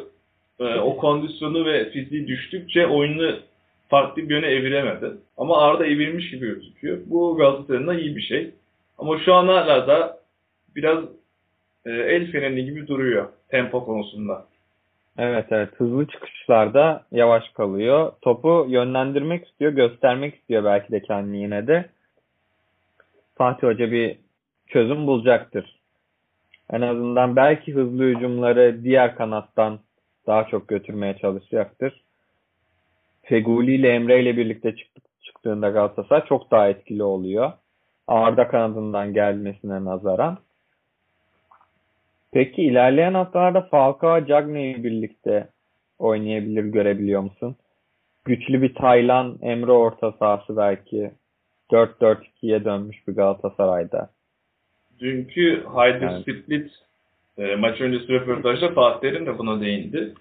e, 0.61 0.65
o 0.65 0.97
kondisyonu 0.97 1.67
ve 1.67 1.91
fiziği 1.91 2.27
düştükçe 2.27 2.87
oyunu 2.87 3.39
farklı 3.89 4.23
bir 4.23 4.35
yöne 4.35 4.47
eviremedi. 4.47 5.13
Ama 5.37 5.59
Arda 5.59 5.87
evirmiş 5.87 6.31
gibi 6.31 6.47
gözüküyor. 6.47 6.99
Bu 7.07 7.37
Galatasaray'ın 7.37 7.99
iyi 7.99 8.17
bir 8.17 8.23
şey. 8.23 8.51
Ama 8.99 9.19
şu 9.19 9.35
an 9.35 9.49
hala 9.49 9.87
da 9.87 10.19
biraz 10.77 11.05
e, 11.87 11.91
el 11.91 12.33
freni 12.33 12.65
gibi 12.65 12.87
duruyor 12.87 13.29
tempo 13.49 13.85
konusunda. 13.85 14.47
Evet 15.19 15.47
evet 15.51 15.69
hızlı 15.77 16.07
çıkışlarda 16.07 17.05
yavaş 17.13 17.49
kalıyor. 17.49 18.13
Topu 18.23 18.67
yönlendirmek 18.69 19.47
istiyor, 19.47 19.73
göstermek 19.73 20.35
istiyor 20.35 20.65
belki 20.65 20.93
de 20.93 21.03
kendini 21.03 21.43
yine 21.43 21.67
de. 21.67 21.85
Fatih 23.35 23.69
Hoca 23.69 23.93
bir 23.93 24.17
çözüm 24.69 25.07
bulacaktır. 25.07 25.80
En 26.73 26.81
azından 26.81 27.37
belki 27.37 27.75
hızlı 27.75 28.05
hücumları 28.05 28.85
diğer 28.85 29.17
kanattan 29.17 29.81
daha 30.27 30.47
çok 30.47 30.69
götürmeye 30.69 31.17
çalışacaktır. 31.17 32.05
Feguli 33.23 33.75
ile 33.75 33.89
Emre 33.89 34.23
ile 34.23 34.37
birlikte 34.37 34.75
çıktığında 35.23 35.71
Galatasaray 35.71 36.25
çok 36.25 36.51
daha 36.51 36.69
etkili 36.69 37.03
oluyor. 37.03 37.53
Arda 38.07 38.49
kanadından 38.49 39.15
gelmesine 39.15 39.85
nazaran. 39.85 40.39
Peki 42.33 42.63
ilerleyen 42.63 43.15
haftalarda 43.15 43.61
Falcao 43.61 44.27
Cagney'i 44.27 44.85
birlikte 44.85 45.49
oynayabilir 45.99 46.65
görebiliyor 46.65 47.21
musun? 47.21 47.57
Güçlü 48.25 48.63
bir 48.63 48.75
Taylan 48.75 49.39
Emre 49.43 49.73
orta 49.73 50.13
sahası 50.13 50.57
belki 50.57 51.11
4-4-2'ye 51.73 52.65
dönmüş 52.65 53.09
bir 53.09 53.15
Galatasaray'da. 53.15 54.11
Dünkü 55.01 55.65
Haydi 55.65 56.09
Evet. 56.11 56.23
Split 56.23 56.71
e, 57.39 57.57
maç 57.57 57.81
öncesi 57.81 58.09
röportajda 58.09 58.69
Fatih 58.69 59.01
Terim 59.01 59.27
de 59.27 59.39
buna 59.39 59.61
değindi. 59.61 60.15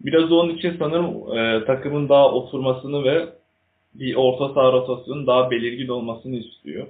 Biraz 0.00 0.32
onun 0.32 0.54
için 0.54 0.76
sanırım 0.78 1.38
e, 1.38 1.64
takımın 1.64 2.08
daha 2.08 2.32
oturmasını 2.32 3.04
ve 3.04 3.28
bir 3.94 4.14
orta 4.14 4.54
saha 4.54 4.72
rotasyonunun 4.72 5.26
daha 5.26 5.50
belirgin 5.50 5.88
olmasını 5.88 6.36
istiyor. 6.36 6.86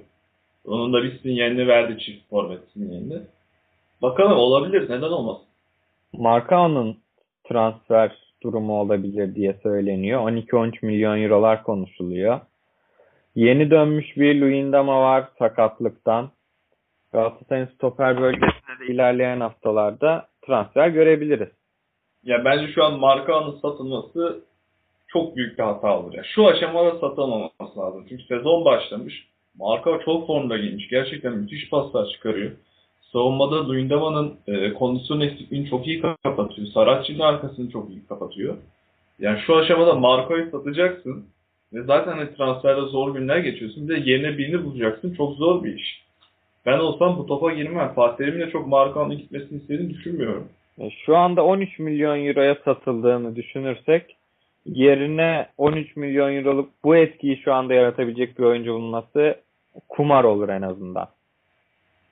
Onun 0.67 0.93
da 0.93 1.03
bir 1.03 1.19
sinyalini 1.19 1.67
verdi 1.67 1.97
çift 1.99 2.29
forvet 2.29 2.59
sinyalini. 2.73 3.17
Bakalım 4.01 4.37
olabilir. 4.37 4.89
Neden 4.89 5.01
olmasın? 5.01 5.45
Marcao'nun 6.13 6.97
transfer 7.43 8.11
durumu 8.43 8.79
olabilir 8.79 9.35
diye 9.35 9.53
söyleniyor. 9.63 10.31
12-13 10.31 10.85
milyon 10.85 11.21
eurolar 11.23 11.63
konuşuluyor. 11.63 12.39
Yeni 13.35 13.71
dönmüş 13.71 14.17
bir 14.17 14.41
Luyendama 14.41 15.01
var 15.01 15.25
sakatlıktan. 15.39 16.29
Galatasaray'ın 17.13 17.65
stoper 17.65 18.21
bölgesinde 18.21 18.79
de 18.79 18.93
ilerleyen 18.93 19.39
haftalarda 19.39 20.27
transfer 20.41 20.87
görebiliriz. 20.87 21.49
Ya 22.23 22.45
bence 22.45 22.73
şu 22.73 22.83
an 22.83 22.99
Markao'nun 22.99 23.59
satılması 23.59 24.43
çok 25.07 25.35
büyük 25.35 25.57
bir 25.57 25.63
hata 25.63 25.99
olur. 25.99 26.13
Ya 26.13 26.23
şu 26.23 26.47
aşamada 26.47 26.91
satılmaması 26.99 27.79
lazım. 27.79 28.05
Çünkü 28.09 28.23
sezon 28.23 28.65
başlamış. 28.65 29.27
Markao 29.59 30.01
çok 30.05 30.27
formda 30.27 30.57
giymiş. 30.57 30.87
Gerçekten 30.89 31.33
müthiş 31.33 31.69
paslar 31.69 32.09
çıkarıyor. 32.09 32.51
Savunmada 33.01 33.67
Luyendama'nın 33.67 34.39
e, 34.47 34.73
kondisyon 34.73 35.19
eksikliğini 35.19 35.69
çok 35.69 35.87
iyi 35.87 36.01
kapatıyor. 36.01 36.67
Saracchi'nin 36.67 37.19
arkasını 37.19 37.71
çok 37.71 37.89
iyi 37.89 38.07
kapatıyor. 38.07 38.57
Yani 39.19 39.39
şu 39.45 39.55
aşamada 39.55 39.93
Markao'yu 39.93 40.51
satacaksın. 40.51 41.25
Ve 41.73 41.83
zaten 41.83 42.11
hani 42.11 42.35
transferde 42.35 42.81
zor 42.81 43.13
günler 43.13 43.37
geçiyorsun. 43.37 43.89
Bir 43.89 43.95
de 43.95 44.09
yerine 44.09 44.37
birini 44.37 44.65
bulacaksın. 44.65 45.13
Çok 45.13 45.35
zor 45.35 45.63
bir 45.63 45.75
iş. 45.75 46.01
Ben 46.65 46.79
olsam 46.79 47.17
bu 47.17 47.25
topa 47.25 47.51
girmem. 47.51 47.93
Fatih 47.93 48.17
Terim'in 48.17 48.47
de 48.47 48.51
çok 48.51 48.67
Markao'nun 48.67 49.17
gitmesini 49.17 49.57
istediğini 49.61 49.89
düşünmüyorum. 49.89 50.47
E, 50.79 50.89
Şu 50.89 51.17
anda 51.17 51.45
13 51.45 51.79
milyon 51.79 52.25
euroya 52.25 52.57
satıldığını 52.65 53.35
düşünürsek 53.35 54.15
yerine 54.65 55.47
13 55.57 55.95
milyon 55.95 56.35
euroluk 56.35 56.69
bu 56.83 56.95
etkiyi 56.95 57.37
şu 57.37 57.53
anda 57.53 57.73
yaratabilecek 57.73 58.39
bir 58.39 58.43
oyuncu 58.43 58.73
bulunması 58.73 59.35
kumar 59.89 60.23
olur 60.23 60.49
en 60.49 60.61
azından. 60.61 61.07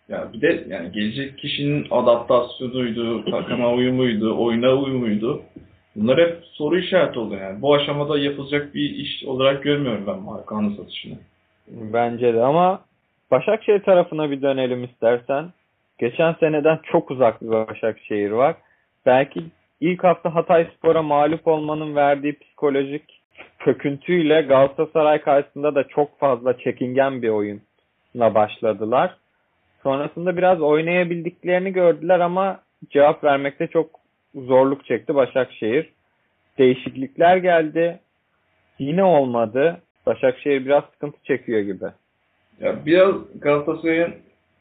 Ya 0.10 0.30
bir 0.34 0.42
de 0.42 0.66
yani 0.70 0.92
gelecek 0.92 1.38
kişinin 1.38 1.88
adaptasyonuydu, 1.92 3.32
takıma 3.32 3.74
uyumuydu, 3.74 4.38
oyuna 4.38 4.74
uyumuydu. 4.76 5.42
Bunlar 5.96 6.18
hep 6.18 6.38
soru 6.44 6.80
işareti 6.80 7.20
oldu 7.20 7.36
yani. 7.36 7.62
Bu 7.62 7.74
aşamada 7.74 8.20
yapılacak 8.20 8.76
bir 8.76 8.90
iş 8.90 9.24
olarak 9.24 9.64
görmüyorum 9.64 10.04
ben 10.08 10.20
Markan'ın 10.20 10.76
satışını. 10.76 11.18
Bence 11.68 12.34
de 12.34 12.42
ama 12.42 12.82
Başakşehir 13.32 13.84
tarafına 13.84 14.32
bir 14.32 14.42
dönelim 14.42 14.84
istersen. 14.84 15.50
Geçen 15.98 16.34
seneden 16.34 16.80
çok 16.84 17.12
uzak 17.12 17.42
bir 17.42 17.50
Başakşehir 17.50 18.32
var. 18.32 18.56
Belki 19.06 19.44
ilk 19.82 20.04
hafta 20.04 20.36
Hatay 20.36 20.68
Spor'a 20.78 21.02
mağlup 21.02 21.48
olmanın 21.48 21.96
verdiği 21.96 22.40
psikolojik 22.40 23.22
köküntüyle 23.60 24.42
Galatasaray 24.42 25.22
karşısında 25.22 25.76
da 25.76 25.88
çok 25.88 26.20
fazla 26.20 26.58
çekingen 26.58 27.22
bir 27.22 27.30
oyunla 27.30 28.36
başladılar. 28.36 29.16
Sonrasında 29.84 30.38
biraz 30.38 30.62
oynayabildiklerini 30.62 31.74
gördüler 31.74 32.20
ama 32.20 32.60
cevap 32.90 33.24
vermekte 33.24 33.68
çok 33.68 33.90
zorluk 34.36 34.86
çekti 34.86 35.16
Başakşehir. 35.16 35.90
Değişiklikler 36.58 37.38
geldi. 37.38 38.00
Yine 38.80 39.04
olmadı. 39.04 39.82
Başakşehir 40.06 40.66
biraz 40.66 40.84
sıkıntı 40.84 41.18
çekiyor 41.24 41.62
gibi. 41.62 41.86
Ya 42.60 42.86
biraz 42.86 43.16
Galatasaray'ın 43.42 44.14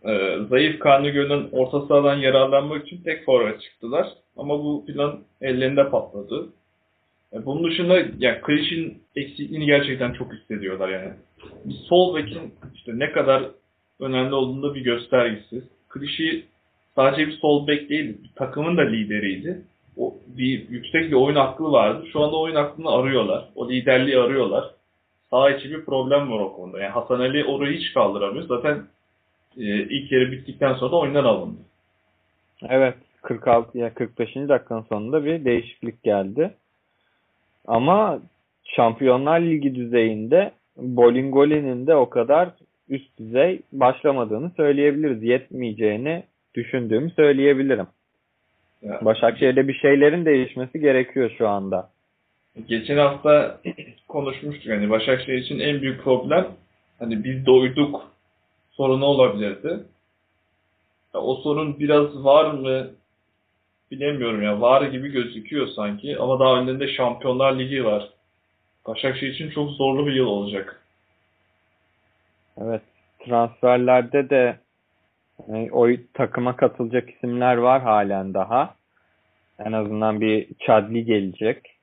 e, 0.04 0.38
zayıf 0.48 0.78
karnı 0.78 1.08
görünen 1.08 1.48
orta 1.52 1.86
sahadan 1.86 2.16
yararlanmak 2.16 2.86
için 2.86 3.02
tek 3.02 3.24
forvet 3.24 3.60
çıktılar. 3.60 4.08
Ama 4.36 4.58
bu 4.58 4.86
plan 4.86 5.20
ellerinde 5.40 5.90
patladı. 5.90 6.48
E, 7.32 7.46
bunun 7.46 7.70
dışında 7.70 7.98
yani 8.18 8.40
Kriş'in 8.42 9.02
eksikliğini 9.16 9.66
gerçekten 9.66 10.12
çok 10.12 10.32
hissediyorlar 10.32 10.88
yani. 10.88 11.12
Bir 11.64 11.74
sol 11.74 12.16
bekin 12.16 12.54
işte 12.74 12.92
ne 12.94 13.12
kadar 13.12 13.42
önemli 14.00 14.34
olduğunda 14.34 14.74
bir 14.74 14.80
göstergesi. 14.80 15.62
Kriş'i 15.88 16.44
sadece 16.94 17.26
bir 17.26 17.36
sol 17.36 17.66
bek 17.66 17.90
değil, 17.90 18.16
bir 18.22 18.30
takımın 18.36 18.76
da 18.76 18.82
lideriydi. 18.82 19.62
O 19.96 20.14
bir 20.26 20.68
yüksek 20.68 21.10
bir 21.10 21.16
oyun 21.16 21.36
aklı 21.36 21.72
vardı. 21.72 22.06
Şu 22.12 22.20
anda 22.20 22.36
oyun 22.36 22.54
aklını 22.54 22.90
arıyorlar. 22.90 23.48
O 23.54 23.70
liderliği 23.70 24.18
arıyorlar. 24.18 24.77
Sağ 25.30 25.50
içi 25.50 25.70
bir 25.70 25.84
problem 25.84 26.32
var 26.32 26.38
o 26.38 26.52
konuda. 26.52 26.80
Yani 26.80 26.92
Hasan 26.92 27.20
Ali 27.20 27.44
orayı 27.44 27.78
hiç 27.78 27.94
kaldıramıyor. 27.94 28.46
Zaten 28.48 28.84
e, 29.56 29.62
ilk 29.64 30.12
yarı 30.12 30.32
bittikten 30.32 30.74
sonra 30.74 30.92
da 30.92 30.96
oyundan 30.96 31.24
alındı. 31.24 31.60
Evet 32.68 32.94
46 33.22 33.78
ya 33.78 33.94
45. 33.94 34.36
dakikanın 34.36 34.82
sonunda 34.88 35.24
bir 35.24 35.44
değişiklik 35.44 36.02
geldi. 36.02 36.54
Ama 37.66 38.20
Şampiyonlar 38.64 39.40
Ligi 39.40 39.74
düzeyinde 39.74 40.52
Bolingoli'nin 40.76 41.86
de 41.86 41.94
o 41.94 42.10
kadar 42.10 42.48
üst 42.88 43.18
düzey 43.18 43.60
başlamadığını 43.72 44.50
söyleyebiliriz. 44.56 45.22
Yetmeyeceğini 45.22 46.24
düşündüğümü 46.54 47.10
söyleyebilirim. 47.10 47.86
Yani, 48.82 49.04
Başakşehir'de 49.04 49.68
bir 49.68 49.74
şeylerin 49.74 50.24
değişmesi 50.24 50.80
gerekiyor 50.80 51.30
şu 51.38 51.48
anda. 51.48 51.90
Geçen 52.66 52.98
hafta 52.98 53.60
konuşmuştuk 54.08 54.72
hani 54.72 54.90
Başakşehir 54.90 55.38
için 55.38 55.58
en 55.58 55.82
büyük 55.82 56.04
problem 56.04 56.46
hani 56.98 57.24
biz 57.24 57.46
doyduk 57.46 58.10
sorunu 58.70 59.04
olabilirdi. 59.04 59.80
Ya 61.14 61.20
o 61.20 61.34
sorun 61.34 61.80
biraz 61.80 62.24
var 62.24 62.50
mı 62.50 62.90
bilemiyorum 63.90 64.42
ya. 64.42 64.60
Var 64.60 64.82
gibi 64.82 65.08
gözüküyor 65.08 65.66
sanki 65.66 66.18
ama 66.18 66.40
daha 66.40 66.60
önlerinde 66.60 66.88
Şampiyonlar 66.88 67.58
Ligi 67.58 67.84
var. 67.84 68.10
Başakşehir 68.86 69.32
için 69.32 69.50
çok 69.50 69.70
zorlu 69.70 70.06
bir 70.06 70.12
yıl 70.12 70.26
olacak. 70.26 70.82
Evet. 72.60 72.82
Transferlerde 73.18 74.30
de 74.30 74.58
e, 75.48 75.70
o 75.72 75.88
takıma 76.14 76.56
katılacak 76.56 77.10
isimler 77.10 77.56
var 77.56 77.82
halen 77.82 78.34
daha. 78.34 78.74
En 79.58 79.72
azından 79.72 80.20
bir 80.20 80.48
Chadli 80.58 81.04
gelecek. 81.04 81.77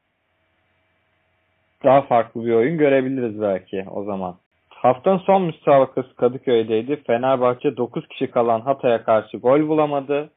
Daha 1.85 2.01
farklı 2.01 2.45
bir 2.45 2.53
oyun 2.53 2.77
görebiliriz 2.77 3.41
belki 3.41 3.85
o 3.91 4.03
zaman. 4.03 4.35
Haftanın 4.69 5.17
son 5.17 5.41
müsabakası 5.41 6.15
Kadıköy'deydi. 6.15 7.03
Fenerbahçe 7.07 7.77
9 7.77 8.07
kişi 8.07 8.31
kalan 8.31 8.61
Hatay'a 8.61 9.03
karşı 9.03 9.37
gol 9.37 9.67
bulamadı. 9.67 10.29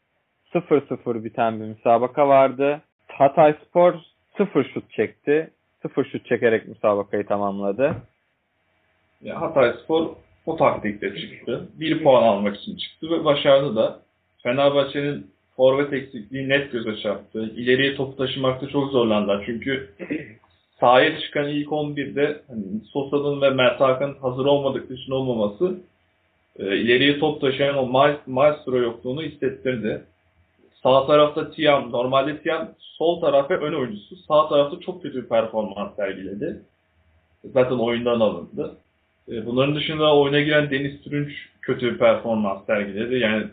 0-0 0.54 1.24
biten 1.24 1.60
bir 1.60 1.64
müsabaka 1.64 2.28
vardı. 2.28 2.80
Hatay 3.08 3.54
Spor 3.68 3.94
0 4.36 4.64
şut 4.74 4.90
çekti. 4.90 5.50
0 5.82 6.04
şut 6.04 6.26
çekerek 6.26 6.68
müsabakayı 6.68 7.26
tamamladı. 7.26 7.96
Ya 9.22 9.40
Hatay 9.40 9.72
Spor 9.84 10.08
o 10.46 10.56
taktikle 10.56 11.16
çıktı. 11.16 11.68
Bir 11.80 12.02
puan 12.02 12.22
almak 12.22 12.56
için 12.56 12.76
çıktı 12.76 13.10
ve 13.10 13.24
başardı 13.24 13.76
da. 13.76 13.98
Fenerbahçe'nin 14.42 15.30
forvet 15.56 15.92
eksikliği 15.92 16.48
net 16.48 16.72
göze 16.72 16.96
çarptı. 16.96 17.52
İleriye 17.56 17.94
topu 17.94 18.16
taşımakta 18.16 18.68
çok 18.68 18.90
zorlandılar. 18.90 19.42
Çünkü 19.46 19.94
sahaya 20.80 21.20
çıkan 21.20 21.48
ilk 21.48 21.68
11'de 21.68 22.42
hani 22.48 22.62
Sosa'nın 22.92 23.40
ve 23.40 23.50
Mert 23.50 23.80
hazır 24.22 24.46
olmadıkları 24.46 24.94
için 24.94 25.12
olmaması 25.12 25.78
e, 26.58 26.76
ileriye 26.76 27.18
top 27.18 27.40
taşıyan 27.40 27.76
o 27.76 27.82
ma- 27.82 28.18
maestro 28.26 28.76
yokluğunu 28.76 29.22
hissettirdi. 29.22 30.04
Sağ 30.82 31.06
tarafta 31.06 31.50
Tiam, 31.50 31.92
normalde 31.92 32.42
Tiam 32.42 32.68
sol 32.78 33.20
taraf 33.20 33.50
ön 33.50 33.72
oyuncusu. 33.72 34.16
Sağ 34.16 34.48
tarafta 34.48 34.80
çok 34.80 35.02
kötü 35.02 35.22
bir 35.22 35.28
performans 35.28 35.96
sergiledi. 35.96 36.62
Zaten 37.44 37.76
oyundan 37.76 38.20
alındı. 38.20 38.76
E, 39.28 39.46
Bunların 39.46 39.76
dışında 39.76 40.16
oyuna 40.16 40.40
giren 40.40 40.70
Deniz 40.70 41.02
Türünç 41.02 41.32
kötü 41.62 41.92
bir 41.94 41.98
performans 41.98 42.66
sergiledi. 42.66 43.18
Yani 43.18 43.46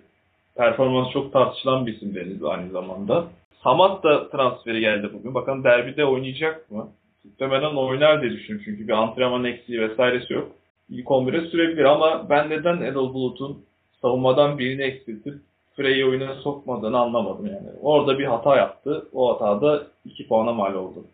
performans 0.55 1.11
çok 1.11 1.33
tartışılan 1.33 1.87
bir 1.87 1.95
isim 1.95 2.15
Deniz 2.15 2.43
aynı 2.43 2.71
zamanda. 2.71 3.25
Samat 3.63 4.03
da 4.03 4.29
transferi 4.29 4.79
geldi 4.79 5.09
bugün. 5.13 5.33
Bakalım 5.33 5.63
derbide 5.63 6.05
oynayacak 6.05 6.71
mı? 6.71 6.87
Muhtemelen 7.25 7.75
oynar 7.75 8.21
diye 8.21 8.31
düşünüyorum 8.31 8.65
çünkü 8.65 8.87
bir 8.87 8.93
antrenman 8.93 9.43
eksiği 9.43 9.81
vesairesi 9.81 10.33
yok. 10.33 10.51
İlk 10.89 11.07
11'e 11.07 11.49
sürebilir 11.49 11.83
ama 11.83 12.29
ben 12.29 12.49
neden 12.49 12.81
Erol 12.81 13.13
Bulut'un 13.13 13.65
savunmadan 14.01 14.57
birini 14.57 14.81
eksiltip 14.81 15.33
Frey'i 15.75 16.05
oyuna 16.05 16.35
sokmadığını 16.35 16.99
anlamadım 16.99 17.45
yani. 17.45 17.69
Orada 17.81 18.19
bir 18.19 18.25
hata 18.25 18.57
yaptı. 18.57 19.07
O 19.13 19.33
hatada 19.33 19.87
2 20.05 20.27
puana 20.27 20.53
mal 20.53 20.73
oldu. 20.73 21.05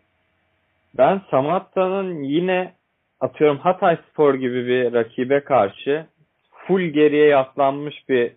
Ben 0.98 1.20
Samatta'nın 1.30 2.22
yine 2.22 2.72
atıyorum 3.20 3.58
Hatay 3.58 3.98
Spor 4.10 4.34
gibi 4.34 4.66
bir 4.66 4.92
rakibe 4.92 5.40
karşı 5.40 6.06
full 6.50 6.80
geriye 6.80 7.26
yaslanmış 7.26 8.08
bir 8.08 8.32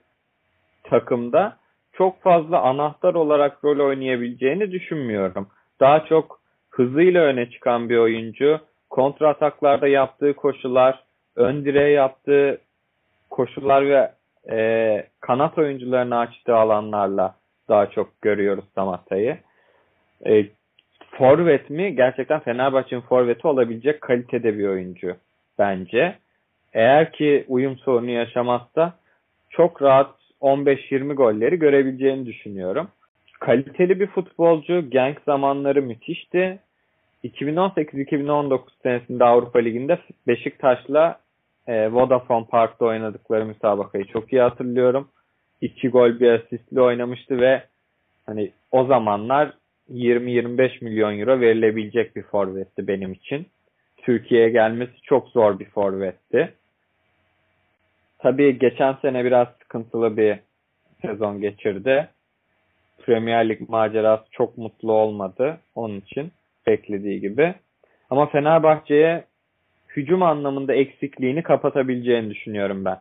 takımda 0.84 1.57
çok 1.93 2.21
fazla 2.21 2.61
anahtar 2.61 3.13
olarak 3.13 3.63
rol 3.63 3.88
oynayabileceğini 3.88 4.71
düşünmüyorum. 4.71 5.47
Daha 5.80 6.05
çok 6.05 6.39
hızıyla 6.76 7.23
öne 7.23 7.49
çıkan 7.49 7.89
bir 7.89 7.97
oyuncu, 7.97 8.59
kontra 8.89 9.30
ataklarda 9.30 9.88
yaptığı 9.88 10.34
koşular, 10.34 11.03
ön 11.36 11.65
direğe 11.65 11.89
yaptığı 11.89 12.61
koşular 13.30 13.89
ve 13.89 14.11
e, 14.51 15.07
kanat 15.19 15.57
oyuncularını 15.57 16.17
açtığı 16.17 16.55
alanlarla 16.55 17.36
daha 17.69 17.89
çok 17.89 18.21
görüyoruz 18.21 18.65
Samatta'yı. 18.76 19.38
E, 20.26 20.45
forvet 21.11 21.69
mi? 21.69 21.95
Gerçekten 21.95 22.39
Fenerbahçe'nin 22.39 23.01
forveti 23.01 23.47
olabilecek 23.47 24.01
kalitede 24.01 24.57
bir 24.57 24.67
oyuncu 24.67 25.15
bence. 25.59 26.15
Eğer 26.73 27.11
ki 27.11 27.45
uyum 27.47 27.78
sorunu 27.78 28.09
yaşamazsa 28.09 28.93
çok 29.49 29.82
rahat 29.82 30.15
15-20 30.41 31.13
golleri 31.13 31.59
görebileceğini 31.59 32.26
düşünüyorum. 32.26 32.88
Kaliteli 33.39 33.99
bir 33.99 34.07
futbolcu. 34.07 34.89
Genk 34.89 35.21
zamanları 35.26 35.82
müthişti. 35.82 36.59
2018-2019 37.30 38.59
senesinde 38.84 39.23
Avrupa 39.23 39.59
Ligi'nde 39.59 39.99
Beşiktaş'la 40.28 41.19
e, 41.67 41.91
Vodafone 41.91 42.45
Park'ta 42.45 42.86
oynadıkları 42.86 43.45
müsabakayı 43.45 44.05
çok 44.05 44.34
iyi 44.34 44.41
hatırlıyorum. 44.41 45.09
2 45.61 45.89
gol 45.89 46.19
bir 46.19 46.32
asistle 46.32 46.82
oynamıştı 46.82 47.41
ve 47.41 47.63
hani 48.26 48.51
o 48.71 48.86
zamanlar 48.86 49.53
20-25 49.89 50.84
milyon 50.84 51.19
euro 51.19 51.39
verilebilecek 51.39 52.15
bir 52.15 52.23
forvetti 52.23 52.88
benim 52.88 53.13
için. 53.13 53.47
Türkiye'ye 53.97 54.49
gelmesi 54.49 55.01
çok 55.03 55.30
zor 55.30 55.59
bir 55.59 55.69
forvetti. 55.69 56.53
Tabii 58.19 58.59
geçen 58.59 58.93
sene 58.93 59.26
biraz 59.26 59.47
sıkıntılı 59.61 60.17
bir 60.17 60.39
sezon 61.01 61.41
geçirdi. 61.41 62.09
Premier 63.05 63.49
Lig 63.49 63.69
macerası 63.69 64.23
çok 64.32 64.57
mutlu 64.57 64.93
olmadı 64.93 65.57
onun 65.76 65.99
için 65.99 66.32
beklediği 66.68 67.22
gibi. 67.22 67.55
Ama 68.09 68.26
Fenerbahçe'ye 68.26 69.24
hücum 69.95 70.24
anlamında 70.24 70.74
eksikliğini 70.74 71.43
kapatabileceğini 71.43 72.30
düşünüyorum 72.30 72.86
ben. 72.86 72.97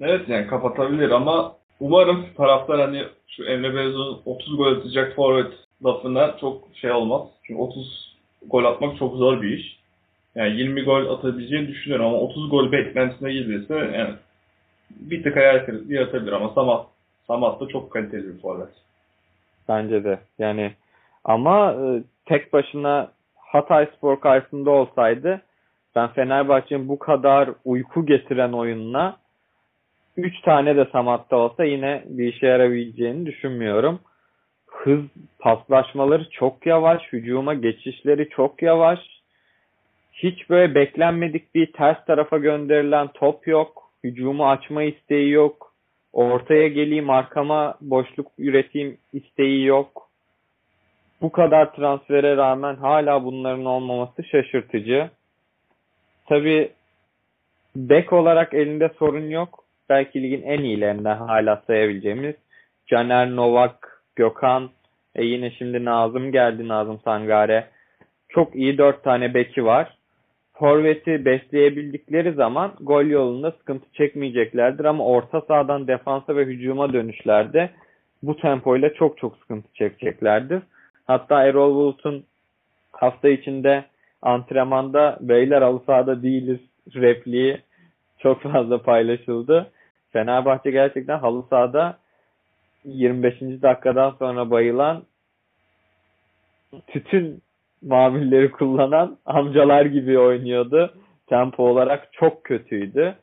Evet 0.00 0.28
yani 0.28 0.46
kapatabilir 0.46 1.10
ama 1.10 1.56
umarım 1.80 2.26
taraftar 2.36 2.80
hani 2.80 3.04
şu 3.28 3.44
Emre 3.44 3.74
Belözoğlu'nun 3.74 4.22
30 4.24 4.56
gol 4.56 4.76
atacak 4.76 5.16
forvet 5.16 5.52
lafına 5.84 6.36
çok 6.40 6.62
şey 6.74 6.92
olmaz. 6.92 7.22
Çünkü 7.42 7.60
30 7.60 8.16
gol 8.46 8.64
atmak 8.64 8.98
çok 8.98 9.16
zor 9.16 9.42
bir 9.42 9.58
iş. 9.58 9.78
Yani 10.34 10.56
20 10.56 10.84
gol 10.84 11.10
atabileceğini 11.10 11.68
düşünüyorum 11.68 12.06
ama 12.06 12.16
30 12.16 12.50
gol 12.50 12.72
beklentisine 12.72 13.32
girdiğse 13.32 13.74
yani 13.74 14.14
bir 14.90 15.22
tık 15.22 15.36
hayal 15.36 15.66
kırıklığı 15.66 15.94
yaratabilir 15.94 16.32
ama 16.32 16.48
Samat, 16.54 16.86
Samat 17.26 17.60
da 17.60 17.68
çok 17.68 17.90
kaliteli 17.90 18.34
bir 18.34 18.40
forvet. 18.40 18.68
Bence 19.68 20.04
de. 20.04 20.18
Yani 20.38 20.72
ama 21.26 21.72
e, 21.72 22.02
tek 22.26 22.52
başına 22.52 23.12
Hatay 23.36 23.86
Spor 23.96 24.20
karşısında 24.20 24.70
olsaydı 24.70 25.42
ben 25.96 26.08
Fenerbahçe'nin 26.08 26.88
bu 26.88 26.98
kadar 26.98 27.50
uyku 27.64 28.06
getiren 28.06 28.52
oyununa 28.52 29.16
3 30.16 30.40
tane 30.40 30.76
de 30.76 30.86
Samat'ta 30.92 31.36
olsa 31.36 31.64
yine 31.64 32.02
bir 32.06 32.32
işe 32.32 32.46
yarabileceğini 32.46 33.26
düşünmüyorum. 33.26 34.00
Hız 34.66 35.00
paslaşmaları 35.38 36.30
çok 36.30 36.66
yavaş, 36.66 37.02
hücuma 37.12 37.54
geçişleri 37.54 38.28
çok 38.28 38.62
yavaş. 38.62 38.98
Hiç 40.12 40.50
böyle 40.50 40.74
beklenmedik 40.74 41.54
bir 41.54 41.72
ters 41.72 42.04
tarafa 42.04 42.38
gönderilen 42.38 43.08
top 43.14 43.46
yok. 43.46 43.90
Hücumu 44.04 44.48
açma 44.48 44.82
isteği 44.82 45.30
yok. 45.30 45.72
Ortaya 46.12 46.68
geleyim 46.68 47.10
arkama 47.10 47.74
boşluk 47.80 48.26
üreteyim 48.38 48.98
isteği 49.12 49.64
yok. 49.64 50.05
Bu 51.22 51.32
kadar 51.32 51.72
transfere 51.72 52.36
rağmen 52.36 52.74
hala 52.74 53.24
bunların 53.24 53.64
olmaması 53.64 54.24
şaşırtıcı. 54.24 55.10
Tabi 56.26 56.72
bek 57.76 58.12
olarak 58.12 58.54
elinde 58.54 58.90
sorun 58.98 59.28
yok. 59.30 59.64
Belki 59.88 60.22
ligin 60.22 60.42
en 60.42 60.60
iyilerinden 60.60 61.16
hala 61.16 61.62
sayabileceğimiz 61.66 62.34
Caner 62.86 63.36
Novak, 63.36 64.02
Gökhan, 64.16 64.70
e 65.14 65.24
yine 65.24 65.50
şimdi 65.50 65.84
Nazım 65.84 66.32
geldi 66.32 66.68
Nazım 66.68 67.00
Sangare. 67.04 67.66
Çok 68.28 68.56
iyi 68.56 68.78
dört 68.78 69.04
tane 69.04 69.34
beki 69.34 69.64
var. 69.64 69.96
Forvet'i 70.52 71.24
besleyebildikleri 71.24 72.32
zaman 72.32 72.72
gol 72.80 73.04
yolunda 73.04 73.50
sıkıntı 73.50 73.92
çekmeyeceklerdir 73.92 74.84
ama 74.84 75.04
orta 75.04 75.40
sahadan 75.40 75.86
defansa 75.88 76.36
ve 76.36 76.44
hücuma 76.44 76.92
dönüşlerde 76.92 77.70
bu 78.22 78.36
tempoyla 78.36 78.94
çok 78.94 79.18
çok 79.18 79.36
sıkıntı 79.36 79.68
çekeceklerdir. 79.74 80.62
Hatta 81.06 81.42
Erol 81.44 81.74
Bulut'un 81.74 82.24
hafta 82.92 83.28
içinde 83.28 83.84
antrenmanda 84.22 85.18
beyler 85.20 85.62
halı 85.62 85.80
sahada 85.86 86.22
değiliz 86.22 86.60
repliği 86.94 87.60
çok 88.18 88.42
fazla 88.42 88.82
paylaşıldı. 88.82 89.70
Fenerbahçe 90.12 90.70
gerçekten 90.70 91.18
halı 91.18 91.42
sahada 91.50 91.98
25. 92.84 93.40
dakikadan 93.40 94.10
sonra 94.10 94.50
bayılan 94.50 95.02
tütün 96.86 97.42
mamulleri 97.82 98.50
kullanan 98.50 99.18
amcalar 99.26 99.86
gibi 99.86 100.18
oynuyordu. 100.18 100.94
Tempo 101.26 101.68
olarak 101.68 102.12
çok 102.12 102.44
kötüydü. 102.44 103.14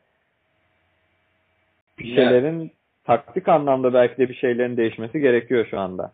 Bir 1.98 2.14
şeylerin 2.14 2.72
taktik 3.04 3.48
anlamda 3.48 3.94
belki 3.94 4.16
de 4.18 4.28
bir 4.28 4.34
şeylerin 4.34 4.76
değişmesi 4.76 5.20
gerekiyor 5.20 5.66
şu 5.70 5.80
anda. 5.80 6.12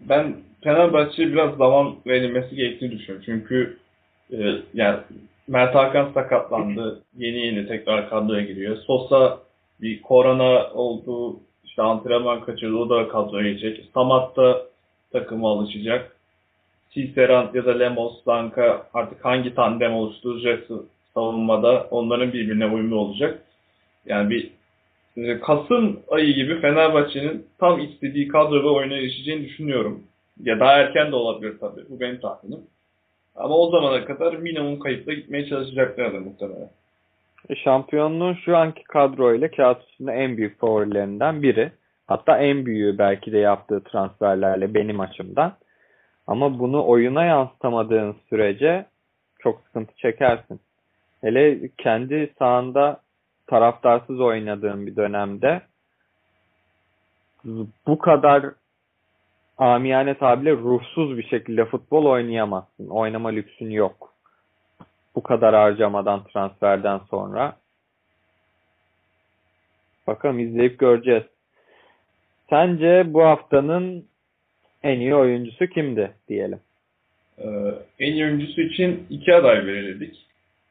Ben 0.00 0.36
Fenerbahçe'ye 0.64 1.32
biraz 1.32 1.56
zaman 1.56 1.96
verilmesi 2.06 2.56
gerektiğini 2.56 2.98
düşünüyorum. 2.98 3.22
Çünkü 3.26 3.78
e, 4.32 4.38
yani 4.74 4.98
Mert 5.48 5.74
Hakan 5.74 6.12
sakatlandı. 6.14 7.02
Yeni 7.16 7.46
yeni 7.46 7.68
tekrar 7.68 8.10
kadroya 8.10 8.44
giriyor. 8.44 8.76
Sosa 8.76 9.38
bir 9.80 10.02
korona 10.02 10.70
oldu. 10.70 11.40
işte 11.64 11.82
antrenman 11.82 12.44
kaçırdı. 12.44 12.76
O 12.76 12.90
da 12.90 13.08
kadroya 13.08 13.52
girecek. 13.52 13.84
Samat 13.94 14.36
da 14.36 14.62
takıma 15.12 15.50
alışacak. 15.50 16.16
Ciceran 16.90 17.50
ya 17.54 17.66
da 17.66 17.78
Lemos, 17.78 18.26
Danka 18.26 18.86
artık 18.94 19.24
hangi 19.24 19.54
tandem 19.54 19.94
oluşturacaksa 19.94 20.74
savunmada 21.14 21.86
onların 21.90 22.32
birbirine 22.32 22.66
uyumlu 22.66 22.96
olacak. 22.96 23.42
Yani 24.06 24.30
bir 24.30 24.50
Kasım 25.42 26.00
ayı 26.10 26.34
gibi 26.34 26.60
Fenerbahçe'nin 26.60 27.46
tam 27.58 27.80
istediği 27.80 28.28
kadro 28.28 28.62
ve 28.62 28.68
oyuna 28.68 28.94
erişeceğini 28.94 29.44
düşünüyorum. 29.44 30.02
Ya 30.42 30.60
daha 30.60 30.72
erken 30.72 31.12
de 31.12 31.16
olabilir 31.16 31.58
tabii. 31.60 31.80
Bu 31.88 32.00
benim 32.00 32.20
tahminim. 32.20 32.60
Ama 33.36 33.54
o 33.54 33.70
zamana 33.70 34.04
kadar 34.04 34.32
minimum 34.32 34.78
kayıpla 34.78 35.12
gitmeye 35.12 35.46
çalışacaklardır 35.46 36.18
muhtemelen. 36.18 36.70
E, 37.48 37.54
Şampiyonluğun 37.56 38.34
şu 38.34 38.56
anki 38.56 38.82
kadroyla 38.84 39.50
kağıt 39.50 39.82
üstünde 39.82 40.12
en 40.12 40.36
büyük 40.36 40.58
favorilerinden 40.58 41.42
biri. 41.42 41.72
Hatta 42.06 42.38
en 42.38 42.66
büyüğü 42.66 42.98
belki 42.98 43.32
de 43.32 43.38
yaptığı 43.38 43.84
transferlerle 43.84 44.74
benim 44.74 45.00
açımdan. 45.00 45.52
Ama 46.26 46.58
bunu 46.58 46.86
oyuna 46.86 47.24
yansıtamadığın 47.24 48.16
sürece 48.28 48.86
çok 49.38 49.60
sıkıntı 49.60 49.96
çekersin. 49.96 50.60
Hele 51.20 51.68
kendi 51.78 52.32
sahanda 52.38 53.00
taraftarsız 53.50 54.20
oynadığın 54.20 54.86
bir 54.86 54.96
dönemde 54.96 55.62
bu 57.86 57.98
kadar 57.98 58.44
amiyane 59.58 60.14
tabirle 60.14 60.52
ruhsuz 60.52 61.18
bir 61.18 61.26
şekilde 61.26 61.64
futbol 61.64 62.04
oynayamazsın. 62.04 62.88
Oynama 62.88 63.28
lüksün 63.28 63.70
yok. 63.70 64.14
Bu 65.14 65.22
kadar 65.22 65.54
harcamadan 65.54 66.24
transferden 66.24 66.98
sonra. 66.98 67.56
Bakalım 70.06 70.38
izleyip 70.38 70.78
göreceğiz. 70.78 71.24
Sence 72.50 73.04
bu 73.06 73.22
haftanın 73.22 74.04
en 74.82 75.00
iyi 75.00 75.14
oyuncusu 75.14 75.66
kimdi 75.66 76.12
diyelim? 76.28 76.60
Ee, 77.38 77.48
en 77.98 78.12
iyi 78.12 78.24
oyuncusu 78.24 78.60
için 78.60 79.06
iki 79.10 79.34
aday 79.34 79.66
belirledik. 79.66 80.26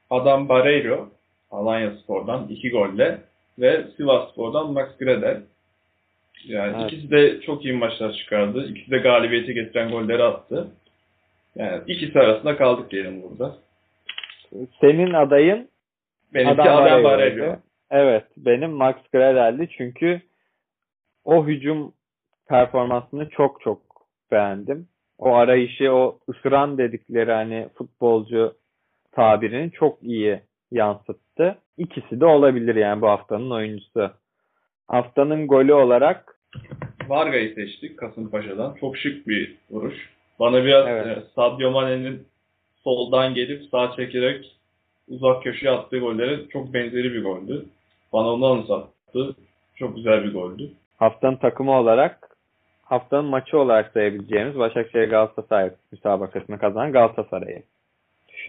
Adam 0.10 0.50
Barreiro, 0.50 1.10
Alanya 1.52 1.92
Spor'dan 1.92 2.48
iki 2.48 2.70
golle 2.70 3.18
ve 3.60 3.86
Sivas 3.98 4.32
Spor'dan 4.32 4.74
Max 4.74 4.98
Gradel. 4.98 5.42
Yani 6.46 6.76
Evet. 6.80 6.92
ikisi 6.92 7.12
de 7.12 7.42
çok 7.42 7.66
iyi 7.66 7.74
maçlar 7.74 8.14
çıkardı. 8.14 8.68
İkisi 8.70 8.92
de 8.92 8.98
galibiyeti 8.98 9.54
getiren 9.54 9.92
golleri 9.92 10.24
attı. 10.24 10.68
Yani 11.56 11.82
ikisi 11.88 12.20
arasında 12.20 12.58
kaldık 12.58 12.92
diyelim 12.92 13.24
burada. 13.24 13.56
Senin 14.82 15.14
adayın 15.14 15.70
Benimki 16.34 16.62
Adam 16.62 16.84
Adam. 16.84 17.04
Barreiro. 17.04 17.56
Evet, 17.92 18.24
benim 18.38 18.72
Max 18.72 18.96
Gradel'di 19.14 19.70
çünkü 19.78 20.22
o 21.26 21.46
hücum 21.46 21.94
performansını 22.50 23.30
çok 23.30 23.62
çok 23.62 23.82
beğendim. 24.32 24.88
O 25.18 25.34
arayışı, 25.34 25.92
o 25.94 26.20
ısıran 26.30 26.78
dedikleri 26.78 27.32
hani 27.32 27.68
futbolcu 27.78 28.54
tabirini 29.12 29.72
çok 29.72 30.04
iyi 30.04 30.42
yansıttı. 30.72 31.58
İkisi 31.78 32.20
de 32.20 32.26
olabilir 32.26 32.76
yani 32.76 33.02
bu 33.02 33.08
haftanın 33.08 33.52
oyuncusu. 33.52 34.12
Haftanın 34.88 35.48
golü 35.48 35.74
olarak 35.74 36.36
Varga'yı 37.08 37.56
seçtik 37.56 37.98
Kasımpaşa'dan. 38.00 38.76
Çok 38.80 38.98
şık 38.98 39.28
bir 39.28 39.56
vuruş. 39.72 40.10
Bana 40.40 40.66
biraz 40.66 40.88
Evet. 40.88 41.18
e, 41.18 41.22
Sadio 41.36 41.72
Mane'nin 41.72 42.28
soldan 42.84 43.34
gelip 43.34 43.64
sağ 43.72 43.92
çekerek 43.96 44.56
uzak 45.08 45.44
köşeye 45.44 45.72
attığı 45.72 46.00
gollere 46.00 46.48
çok 46.50 46.74
benzeri 46.74 47.14
bir 47.14 47.24
goldü. 47.24 47.66
Bana 48.14 48.28
onu 48.34 48.46
anımsattı. 48.46 49.36
Çok 49.76 49.96
güzel 49.96 50.24
bir 50.24 50.34
goldü. 50.34 50.72
haftanın 50.98 51.36
takımı 51.36 51.72
olarak 51.72 52.30
haftanın 52.84 53.26
maçı 53.26 53.60
olarak 53.60 53.92
sayabileceğimiz 53.94 54.60
Başakşehir 54.60 55.10
Galatasaray 55.10 55.72
müsabakasını 55.92 56.60
kazanan 56.60 56.92
Galatasaray'ı 56.92 57.64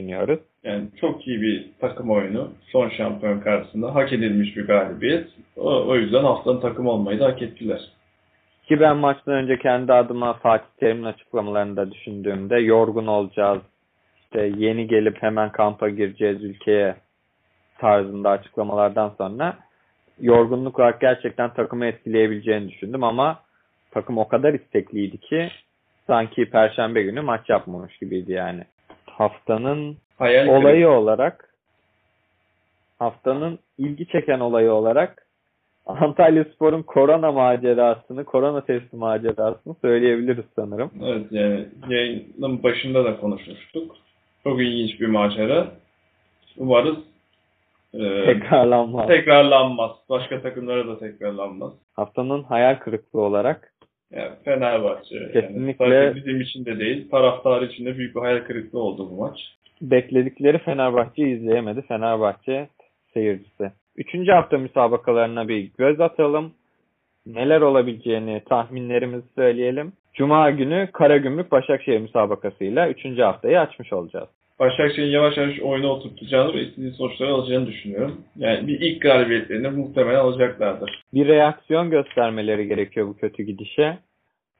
düşünüyoruz. 0.01 0.41
Yani 0.65 0.89
çok 1.01 1.29
iyi 1.29 1.43
bir 1.43 1.71
takım 1.81 2.11
oyunu. 2.11 2.51
Son 2.73 2.89
şampiyon 2.89 3.41
karşısında 3.41 3.95
hak 3.95 4.13
edilmiş 4.13 4.57
bir 4.57 4.67
galibiyet. 4.67 5.27
O, 5.57 5.87
o 5.89 5.97
yüzden 5.97 6.25
haftanın 6.25 6.61
takım 6.61 6.87
olmayı 6.87 7.21
da 7.21 7.27
hak 7.27 7.43
ettiler. 7.43 7.81
Ki 8.69 8.81
ben 8.81 8.97
maçtan 8.97 9.35
önce 9.35 9.59
kendi 9.59 9.93
adıma 9.93 10.33
Fatih 10.33 10.69
Terim'in 10.81 11.05
açıklamalarını 11.05 11.77
da 11.77 11.93
düşündüğümde 11.93 12.57
yorgun 12.57 13.07
olacağız, 13.07 13.63
işte 14.23 14.53
yeni 14.57 14.87
gelip 14.87 15.23
hemen 15.23 15.53
kampa 15.53 15.89
gireceğiz 15.89 16.45
ülkeye 16.45 16.95
tarzında 17.79 18.31
açıklamalardan 18.31 19.13
sonra 19.19 19.57
yorgunluk 20.21 20.79
olarak 20.79 21.01
gerçekten 21.01 21.55
takımı 21.55 21.87
etkileyebileceğini 21.87 22.69
düşündüm 22.69 23.05
ama 23.05 23.41
takım 23.91 24.19
o 24.19 24.29
kadar 24.29 24.55
istekliydi 24.55 25.19
ki 25.19 25.49
sanki 26.07 26.51
perşembe 26.51 27.03
günü 27.03 27.21
maç 27.21 27.49
yapmamış 27.49 27.99
gibiydi 27.99 28.33
yani. 28.33 28.65
Haftanın 29.21 29.97
Hayal 30.19 30.47
olayı 30.47 30.89
olarak 30.89 31.55
haftanın 32.99 33.59
ilgi 33.79 34.07
çeken 34.07 34.41
olayı 34.41 34.73
olarak 34.73 35.27
Antalya 35.87 36.45
Spor'un 36.45 36.83
korona 36.83 37.33
macerasını, 37.33 38.25
korona 38.25 38.61
testi 38.65 38.97
macerasını 38.97 39.75
söyleyebiliriz 39.81 40.45
sanırım. 40.57 40.91
Evet 41.05 41.27
yani 41.31 41.69
yayının 41.89 42.63
başında 42.63 43.05
da 43.05 43.21
konuşmuştuk. 43.21 43.97
Çok 44.45 44.61
ilginç 44.61 45.01
bir 45.01 45.07
macera. 45.07 45.69
Umarız 46.57 46.99
e, 47.95 48.25
Tekrarlanmaz. 48.25 49.09
tekrarlanmaz. 49.09 49.91
Başka 50.11 50.43
takımlara 50.43 50.89
da 50.89 50.99
tekrarlanmaz. 50.99 51.73
Haftanın 51.97 52.43
hayal 52.43 52.75
kırıklığı 52.75 53.21
olarak 53.21 53.70
Yani 54.13 54.31
Fenerbahçe 54.45 55.17
yani 55.17 55.33
Kesinlikle. 55.33 55.85
sadece 55.85 56.17
bizim 56.17 56.41
için 56.41 56.65
de 56.65 56.79
değil, 56.79 57.11
taraftar 57.11 57.63
için 57.63 57.87
de 57.87 57.97
büyük 57.99 58.17
bir 58.17 58.21
hayal 58.21 58.39
kırıklığı 58.45 58.83
oldu 58.83 59.11
bu 59.11 59.17
maç. 59.17 59.39
bekledikleri 59.83 60.59
Fenerbahçe'yi 60.59 61.37
izleyemedi. 61.37 61.83
Fenerbahçe 61.83 62.69
seyircisi. 63.15 63.73
Üçüncü 63.97 64.33
hafta 64.33 64.59
müsabakalarına 64.59 65.49
bir 65.49 65.71
göz 65.79 66.01
atalım. 66.01 66.53
Neler 67.27 67.61
olabileceğini 67.61 68.43
tahminlerimizi 68.49 69.29
söyleyelim. 69.35 69.93
Cuma 70.15 70.51
günü 70.51 70.89
Karagümrük 70.93 71.53
Başakşehir 71.53 71.99
müsabakasıyla 71.99 72.89
üçüncü 72.89 73.23
haftayı 73.23 73.61
açmış 73.61 73.93
olacağız. 73.93 74.29
Başakşehir'in 74.61 75.11
yavaş 75.11 75.37
yavaş 75.37 75.61
oyunu 75.61 75.89
oturtacağını 75.89 76.55
ve 76.55 76.63
istediği 76.63 76.93
sonuçları 76.93 77.33
alacağını 77.33 77.67
düşünüyorum. 77.67 78.25
Yani 78.37 78.67
bir 78.67 78.81
ilk 78.81 79.03
galibiyetlerini 79.03 79.69
muhtemelen 79.69 80.19
alacaklardır. 80.19 81.03
bir 81.15 81.29
reaksiyon 81.29 81.91
göstermeleri 81.91 82.69
gerekiyor 82.69 83.07
bu 83.09 83.17
kötü 83.17 83.43
gidişe. 83.43 83.99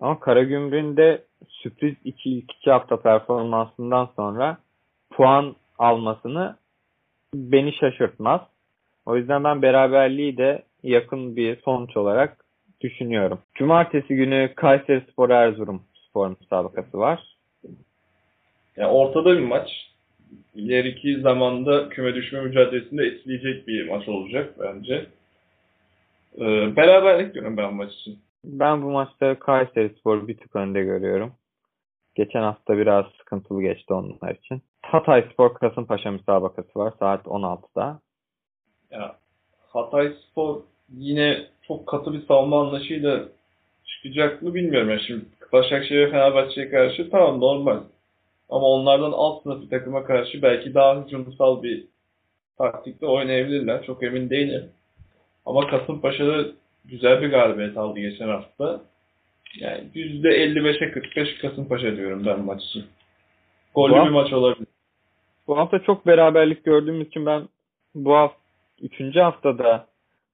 Ama 0.01 0.21
Karagümrük'ün 0.21 0.97
de 0.97 1.23
sürpriz 1.49 1.95
iki 2.05 2.31
ilk 2.31 2.53
iki 2.53 2.71
hafta 2.71 3.01
performansından 3.01 4.09
sonra 4.17 4.59
puan 5.11 5.57
almasını 5.79 6.57
beni 7.35 7.73
şaşırtmaz. 7.73 8.41
O 9.07 9.17
yüzden 9.17 9.45
ben 9.45 9.63
beraberliği 9.63 10.37
de 10.37 10.63
yakın 10.83 11.37
bir 11.37 11.61
sonuç 11.61 11.97
olarak 11.97 12.45
düşünüyorum. 12.81 13.39
Cumartesi 13.55 14.15
günü 14.15 14.53
Kayseri 14.57 15.05
Spor 15.13 15.31
Erzurum 15.31 15.83
spor 16.09 16.29
müsabakası 16.41 16.99
var. 16.99 17.37
Yani 18.77 18.91
ortada 18.93 19.39
bir 19.39 19.45
maç. 19.45 19.90
İleriki 20.55 21.21
zamanda 21.21 21.89
küme 21.89 22.15
düşme 22.15 22.41
mücadelesinde 22.41 23.07
etkileyecek 23.07 23.69
bir 23.69 23.89
maç 23.89 24.09
olacak 24.09 24.55
bence. 24.59 25.07
Ee, 26.39 26.77
beraberlik 26.77 27.35
diyorum 27.35 27.57
ben 27.57 27.75
maç 27.75 27.93
için. 27.93 28.19
Ben 28.45 28.83
bu 28.83 28.91
maçta 28.91 29.39
Kayseri 29.39 29.95
Spor'u 29.99 30.29
bir 30.29 30.37
tık 30.37 30.57
önde 30.57 30.83
görüyorum. 30.83 31.33
Geçen 32.15 32.43
hafta 32.43 32.79
biraz 32.79 33.05
sıkıntılı 33.19 33.63
geçti 33.63 33.95
onlar 33.95 34.35
için. 34.35 34.63
Hatay 34.83 35.25
Spor 35.33 35.55
Kasımpaşa 35.55 36.11
müsabakası 36.11 36.79
var 36.79 36.93
saat 36.99 37.27
16'da. 37.27 38.01
Ya 38.91 39.17
Hatay 39.69 40.13
Spor 40.31 40.61
yine 40.89 41.47
çok 41.69 41.87
katı 41.87 42.13
bir 42.13 42.27
savunma 42.27 42.61
anlayışıyla 42.61 43.29
çıkacak 43.85 44.43
mı 44.43 44.55
bilmiyorum. 44.55 44.91
Yani 44.91 45.03
şimdi 45.07 45.25
Başakşehir 45.53 46.01
ve 46.01 46.11
Fenerbahçe'ye 46.11 46.71
karşı 46.71 47.11
tamam 47.11 47.41
normal. 47.41 47.81
Ama 48.51 48.67
onlardan 48.67 49.13
alt 49.13 49.43
sınıf 49.43 49.63
bir 49.63 49.71
takıma 49.71 50.05
karşı 50.05 50.43
belki 50.43 50.75
daha 50.75 51.01
hücumsal 51.05 51.63
bir 51.63 51.85
taktikle 52.59 53.07
oynayabilirler. 53.07 53.83
Çok 53.83 54.03
emin 54.03 54.31
değilim. 54.31 54.71
Ama 55.47 55.67
Kasımpaşa'da 55.67 56.45
güzel 56.85 57.23
bir 57.23 57.31
galibiyet 57.31 57.77
aldı 57.77 58.01
geçen 58.01 58.29
hafta. 58.29 58.81
Yani 59.61 59.85
%55'e 59.95 60.91
45 60.91 61.39
Kasımpaşa 61.39 61.97
diyorum 61.97 62.27
ben 62.27 62.41
maç 62.45 62.63
için. 62.65 62.85
Gollü 63.75 63.93
Bu- 63.93 64.05
bir 64.05 64.11
maç 64.11 64.33
olabilir. 64.33 64.69
Bu 65.47 65.59
hafta 65.59 65.79
çok 65.79 66.07
beraberlik 66.07 66.65
gördüğümüz 66.65 67.09
için 67.09 67.27
ben 67.27 67.49
bu 67.95 68.15
hafta 68.15 68.41
3. 68.83 69.21
haftada 69.21 69.87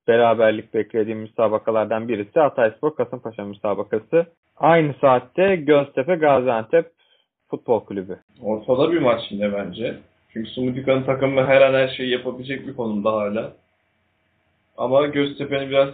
beraberlik 0.09 0.75
beklediğim 0.75 1.19
müsabakalardan 1.19 2.09
birisi 2.09 2.41
Hatayspor 2.41 2.97
Kasımpaşa 2.97 3.45
müsabakası. 3.45 4.27
Aynı 4.57 4.95
saatte 5.01 5.57
Göztepe 5.57 6.15
Gaziantep 6.15 6.96
Futbol 7.49 7.81
Kulübü. 7.81 8.19
Ortada 8.43 8.93
bir 8.93 8.99
maç 8.99 9.21
yine 9.31 9.53
bence. 9.53 9.99
Çünkü 10.33 10.51
Sumudika'nın 10.51 11.03
takımı 11.03 11.47
her 11.47 11.61
an 11.61 11.75
her 11.75 11.89
şeyi 11.89 12.11
yapabilecek 12.11 12.67
bir 12.67 12.77
konumda 12.77 13.13
hala. 13.13 13.53
Ama 14.77 15.07
Göztepe'nin 15.07 15.71
biraz 15.71 15.89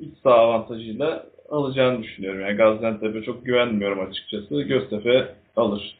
iç 0.00 0.18
saha 0.22 0.34
avantajıyla 0.34 1.26
alacağını 1.50 2.02
düşünüyorum. 2.02 2.40
Yani 2.40 2.56
Gaziantep'e 2.56 3.22
çok 3.22 3.44
güvenmiyorum 3.44 4.00
açıkçası. 4.00 4.62
Göztepe 4.62 5.34
alır. 5.56 5.98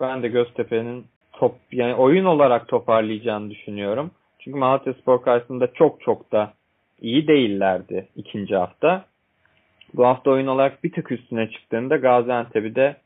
Ben 0.00 0.22
de 0.22 0.28
Göztepe'nin 0.28 1.04
top 1.32 1.54
yani 1.72 1.94
oyun 1.94 2.24
olarak 2.24 2.68
toparlayacağını 2.68 3.50
düşünüyorum. 3.50 4.10
Çünkü 4.38 4.58
Malatyaspor 4.58 5.22
karşısında 5.22 5.72
çok 5.72 6.00
çok 6.00 6.32
da 6.32 6.52
iyi 7.00 7.26
değillerdi 7.26 8.08
ikinci 8.16 8.56
hafta. 8.56 9.04
Bu 9.94 10.06
hafta 10.06 10.30
oyun 10.30 10.46
olarak 10.46 10.84
bir 10.84 10.92
tık 10.92 11.12
üstüne 11.12 11.50
çıktığında 11.50 11.96
Gaziantep'i 11.96 12.74
de 12.74 12.96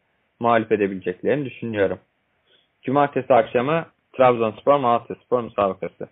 mağlup 0.44 0.72
edebileceklerini 0.72 1.44
düşünüyorum. 1.44 1.98
Cumartesi 2.82 3.34
akşamı 3.34 3.86
Trabzonspor 4.12 4.76
Malatyaspor 4.76 5.40
müsabakası. 5.40 6.08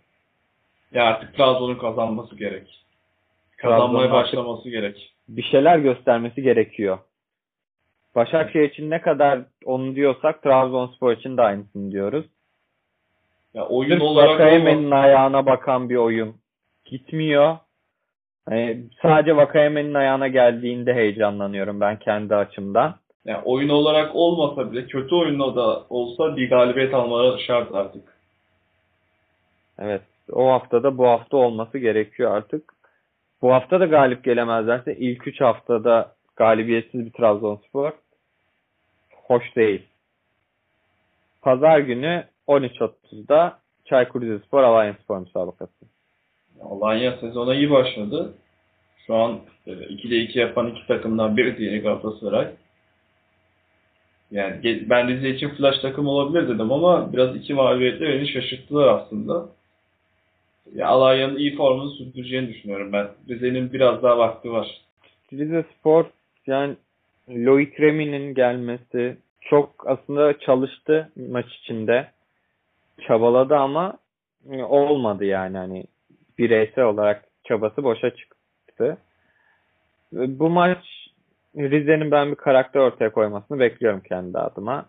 Ya 0.93 1.05
artık 1.05 1.35
Trabzon'un 1.35 1.79
kazanması 1.79 2.37
gerek. 2.37 2.85
Kazanmaya 3.57 3.89
Trabzon'un 3.89 4.13
başlaması 4.13 4.71
gerek. 4.71 5.15
Bir 5.29 5.43
şeyler 5.43 5.79
göstermesi 5.79 6.43
gerekiyor. 6.43 6.99
Başakşehir 8.15 8.71
için 8.71 8.91
ne 8.91 9.01
kadar 9.01 9.41
onu 9.65 9.95
diyorsak 9.95 10.43
Trabzonspor 10.43 11.13
için 11.13 11.37
de 11.37 11.43
aynısını 11.43 11.93
diyoruz. 11.93 12.27
Ya 13.55 13.67
oyun 13.67 13.91
Sırf 13.91 14.03
olarak 14.03 14.31
Vakayeme'nin 14.31 14.85
olmaz. 14.85 15.05
ayağına 15.05 15.47
bakan 15.47 15.91
bir 15.91 15.97
oyun. 15.97 16.35
Gitmiyor. 16.85 17.57
Hani 18.49 18.85
sadece 19.03 19.37
Vakayeme'nin 19.37 19.95
ayağına 19.95 20.29
geldiğinde 20.29 20.95
heyecanlanıyorum 20.95 21.81
ben 21.81 21.99
kendi 21.99 22.35
açımdan. 22.35 22.95
Ya 23.25 23.43
oyun 23.45 23.69
olarak 23.69 24.17
olmasa 24.17 24.73
bile 24.73 24.87
kötü 24.87 25.15
oyunla 25.15 25.57
da 25.57 25.85
olsa 25.91 26.37
bir 26.37 26.51
galibiyet 26.51 26.95
almaları 26.95 27.41
şart 27.41 27.75
artık. 27.75 28.19
Evet. 29.79 30.03
O 30.33 30.49
haftada 30.49 30.99
bu 30.99 31.07
hafta 31.07 31.37
olması 31.37 31.79
gerekiyor 31.79 32.37
artık. 32.37 32.75
Bu 33.43 33.53
hafta 33.53 33.81
da 33.81 33.87
galip 33.87 34.25
gelemezlerse 34.25 34.97
ilk 34.97 35.27
3 35.29 35.41
haftada 35.41 36.15
galibiyetsiz 36.37 37.07
bir 37.07 37.13
Trabzonspor 37.13 37.93
hoş 39.33 39.57
değil. 39.57 39.83
Pazar 41.43 41.79
günü 41.79 42.25
13.30'da 42.49 43.59
Çaykur 43.85 44.23
Rizespor 44.23 44.63
Alanyaspor 44.63 45.19
müsabakası. 45.19 45.87
Alanya 46.61 47.17
sezona 47.17 47.55
iyi 47.55 47.71
başladı. 47.71 48.35
Şu 49.07 49.15
an 49.15 49.41
e, 49.67 49.71
2'de 49.71 50.17
2 50.17 50.39
yapan 50.39 50.67
iki 50.67 50.87
takımdan 50.87 51.37
biri 51.37 51.59
diye 51.59 51.79
Galatasaray. 51.79 52.49
Yani 54.33 54.85
ben 54.91 55.09
Rize 55.09 55.31
için 55.31 55.49
flash 55.49 55.79
takım 55.79 56.07
olabilir 56.07 56.49
dedim 56.49 56.73
ama 56.73 57.13
biraz 57.13 57.37
iki 57.37 57.55
mağlubiyetle 57.55 58.09
beni 58.09 58.29
şaşırttılar 58.29 58.89
aslında. 58.89 59.47
Ya 60.75 60.87
Alanya'nın 60.87 61.37
iyi 61.37 61.57
formunu 61.57 61.91
sürdüreceğini 61.91 62.49
düşünüyorum 62.49 62.93
ben. 62.93 63.09
Rize'nin 63.29 63.73
biraz 63.73 64.03
daha 64.03 64.19
vakti 64.19 64.53
var. 64.53 64.81
Rizespor 65.33 66.05
yani 66.47 66.77
Loic 67.29 67.83
Remy'nin 67.83 68.35
gelmesi 68.35 69.17
çok 69.41 69.87
aslında 69.87 70.39
çalıştı 70.39 71.13
maç 71.31 71.47
içinde. 71.63 72.11
Çabaladı 73.07 73.57
ama 73.57 73.99
e, 74.51 74.63
olmadı 74.63 75.25
yani 75.25 75.57
hani 75.57 75.85
bireysel 76.39 76.85
olarak 76.85 77.25
çabası 77.45 77.85
boşa 77.85 78.11
çıktı. 78.11 78.99
Ve 80.13 80.39
Bu 80.39 80.51
maç 80.51 81.02
Rize'nin 81.57 82.11
ben 82.11 82.31
bir 82.31 82.37
karakter 82.37 82.81
ortaya 82.81 83.13
koymasını 83.13 83.59
bekliyorum 83.59 84.01
kendi 84.01 84.39
adıma. 84.39 84.87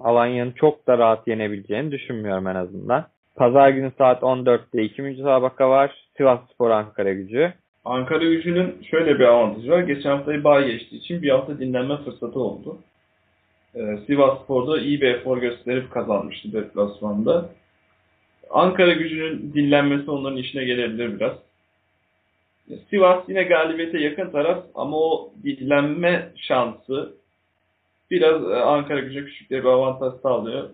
Alanya'nın 0.00 0.52
çok 0.52 0.86
da 0.86 0.98
rahat 0.98 1.28
yenebileceğini 1.28 1.92
düşünmüyorum 1.92 2.46
en 2.46 2.54
azından. 2.54 3.06
Pazar 3.36 3.70
günü 3.70 3.92
saat 3.98 4.22
14'te 4.22 4.82
iki 4.82 5.02
müsabaka 5.02 5.70
var. 5.70 6.08
Sivas 6.16 6.40
Spor 6.54 6.70
Ankara 6.70 7.12
gücü. 7.12 7.52
Ankara 7.84 8.24
gücünün 8.24 8.82
şöyle 8.90 9.18
bir 9.18 9.24
avantajı 9.24 9.70
var. 9.70 9.80
Geçen 9.80 10.10
haftayı 10.10 10.44
bay 10.44 10.66
geçtiği 10.66 10.96
için 10.96 11.22
bir 11.22 11.30
hafta 11.30 11.58
dinlenme 11.58 11.96
fırsatı 11.96 12.40
oldu. 12.40 12.78
Ee, 13.74 13.98
Sivas 14.06 14.42
Spor'da 14.42 14.80
iyi 14.80 15.00
bir 15.00 15.14
efor 15.14 15.38
gösterip 15.38 15.90
kazanmıştı 15.90 16.52
deplasmanda. 16.52 17.48
Ankara 18.50 18.92
gücünün 18.92 19.52
dinlenmesi 19.54 20.10
onların 20.10 20.38
işine 20.38 20.64
gelebilir 20.64 21.20
biraz. 21.20 21.32
Sivas 22.90 23.28
yine 23.28 23.42
galibiyete 23.42 23.98
yakın 23.98 24.30
taraf 24.30 24.64
ama 24.74 24.96
o 24.96 25.32
dinlenme 25.44 26.32
şansı 26.36 27.14
biraz 28.10 28.50
e, 28.50 28.54
Ankara 28.54 29.00
gücüne 29.00 29.24
küçük 29.24 29.50
bir 29.50 29.64
avantaj 29.64 30.20
sağlıyor. 30.22 30.70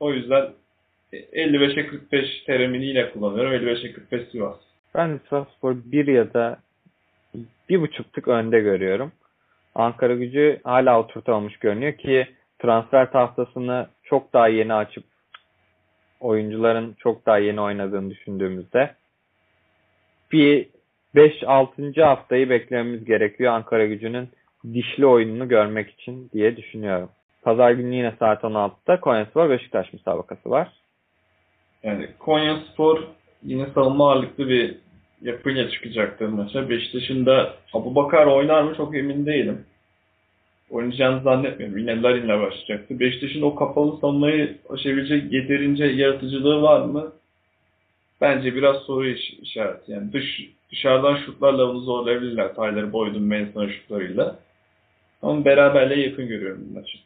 O 0.00 0.12
yüzden 0.12 0.50
e, 1.12 1.16
55'e 1.16 1.86
45 1.86 2.42
terimini 2.46 2.86
yine 2.86 3.10
kullanıyorum. 3.10 3.52
55'e 3.52 3.92
45 3.92 4.28
Sivas. 4.28 4.56
Ben 4.94 5.14
de 5.14 5.18
Sivasspor 5.28 5.76
bir 5.84 6.06
ya 6.06 6.34
da 6.34 6.58
bir 7.68 7.80
buçuk 7.80 8.12
tık 8.12 8.28
önde 8.28 8.60
görüyorum. 8.60 9.12
Ankara 9.74 10.14
gücü 10.14 10.60
hala 10.64 11.00
oturtamamış 11.00 11.56
görünüyor 11.56 11.92
ki 11.92 12.26
transfer 12.58 13.12
tahtasını 13.12 13.88
çok 14.04 14.32
daha 14.32 14.48
yeni 14.48 14.74
açıp 14.74 15.04
oyuncuların 16.20 16.94
çok 16.98 17.26
daha 17.26 17.38
yeni 17.38 17.60
oynadığını 17.60 18.10
düşündüğümüzde 18.10 18.94
bir 20.32 20.68
5-6. 21.14 22.02
haftayı 22.02 22.50
beklememiz 22.50 23.04
gerekiyor 23.04 23.52
Ankara 23.52 23.86
gücünün 23.86 24.28
dişli 24.72 25.06
oyununu 25.06 25.48
görmek 25.48 25.90
için 25.90 26.30
diye 26.32 26.56
düşünüyorum. 26.56 27.08
Pazar 27.42 27.70
günü 27.70 27.94
yine 27.94 28.12
saat 28.18 28.42
16'da 28.42 29.00
Konyaspor 29.00 29.50
Beşiktaş 29.50 29.92
müsabakası 29.92 30.50
var. 30.50 30.68
Yani 31.82 32.08
Konya 32.18 32.56
Spor 32.72 33.02
yine 33.42 33.66
savunma 33.74 34.10
ağırlıklı 34.12 34.48
bir 34.48 34.76
yapıyla 35.22 35.70
çıkacaktır 35.70 36.28
maça. 36.28 36.70
Beşiktaş'ın 36.70 37.26
da 37.26 37.54
Abubakar 37.72 38.26
oynar 38.26 38.62
mı 38.62 38.74
çok 38.76 38.96
emin 38.96 39.26
değilim. 39.26 39.64
Oynayacağını 40.70 41.22
zannetmiyorum. 41.22 41.78
Yine 41.78 42.02
Larin'le 42.02 42.40
başlayacaktı. 42.42 43.00
Beşiktaş'ın 43.00 43.42
o 43.42 43.54
kapalı 43.54 44.00
savunmayı 44.00 44.58
aşabilecek 44.70 45.32
yeterince 45.32 45.84
yaratıcılığı 45.84 46.62
var 46.62 46.80
mı? 46.80 47.12
Bence 48.22 48.54
biraz 48.54 48.76
soru 48.76 49.06
iş- 49.06 49.38
işareti. 49.42 49.92
Yani 49.92 50.12
dış 50.12 50.50
dışarıdan 50.70 51.16
şutlarla 51.16 51.70
onu 51.70 51.80
zorlayabilirler. 51.80 52.54
Tyler 52.54 52.92
Boyd'un 52.92 53.22
Mensah'ın 53.22 53.68
şutlarıyla. 53.68 54.36
Ama 55.22 55.44
beraberliğe 55.44 56.08
yakın 56.08 56.28
görüyorum 56.28 56.64
bu 56.70 56.74
maçı. 56.74 56.98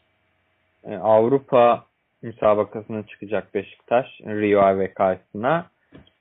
E, 0.85 0.97
Avrupa 0.97 1.85
müsabakasına 2.23 3.07
çıkacak 3.07 3.55
Beşiktaş 3.55 4.21
Rio 4.21 4.61
Ave 4.61 4.95
karşısına. 4.95 5.67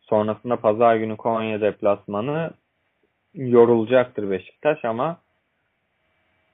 Sonrasında 0.02 0.56
pazar 0.56 0.96
günü 0.96 1.18
Konya 1.18 1.62
deplasmanı 1.62 2.52
yorulacaktır 3.34 4.32
Beşiktaş 4.32 4.86
ama 4.86 5.18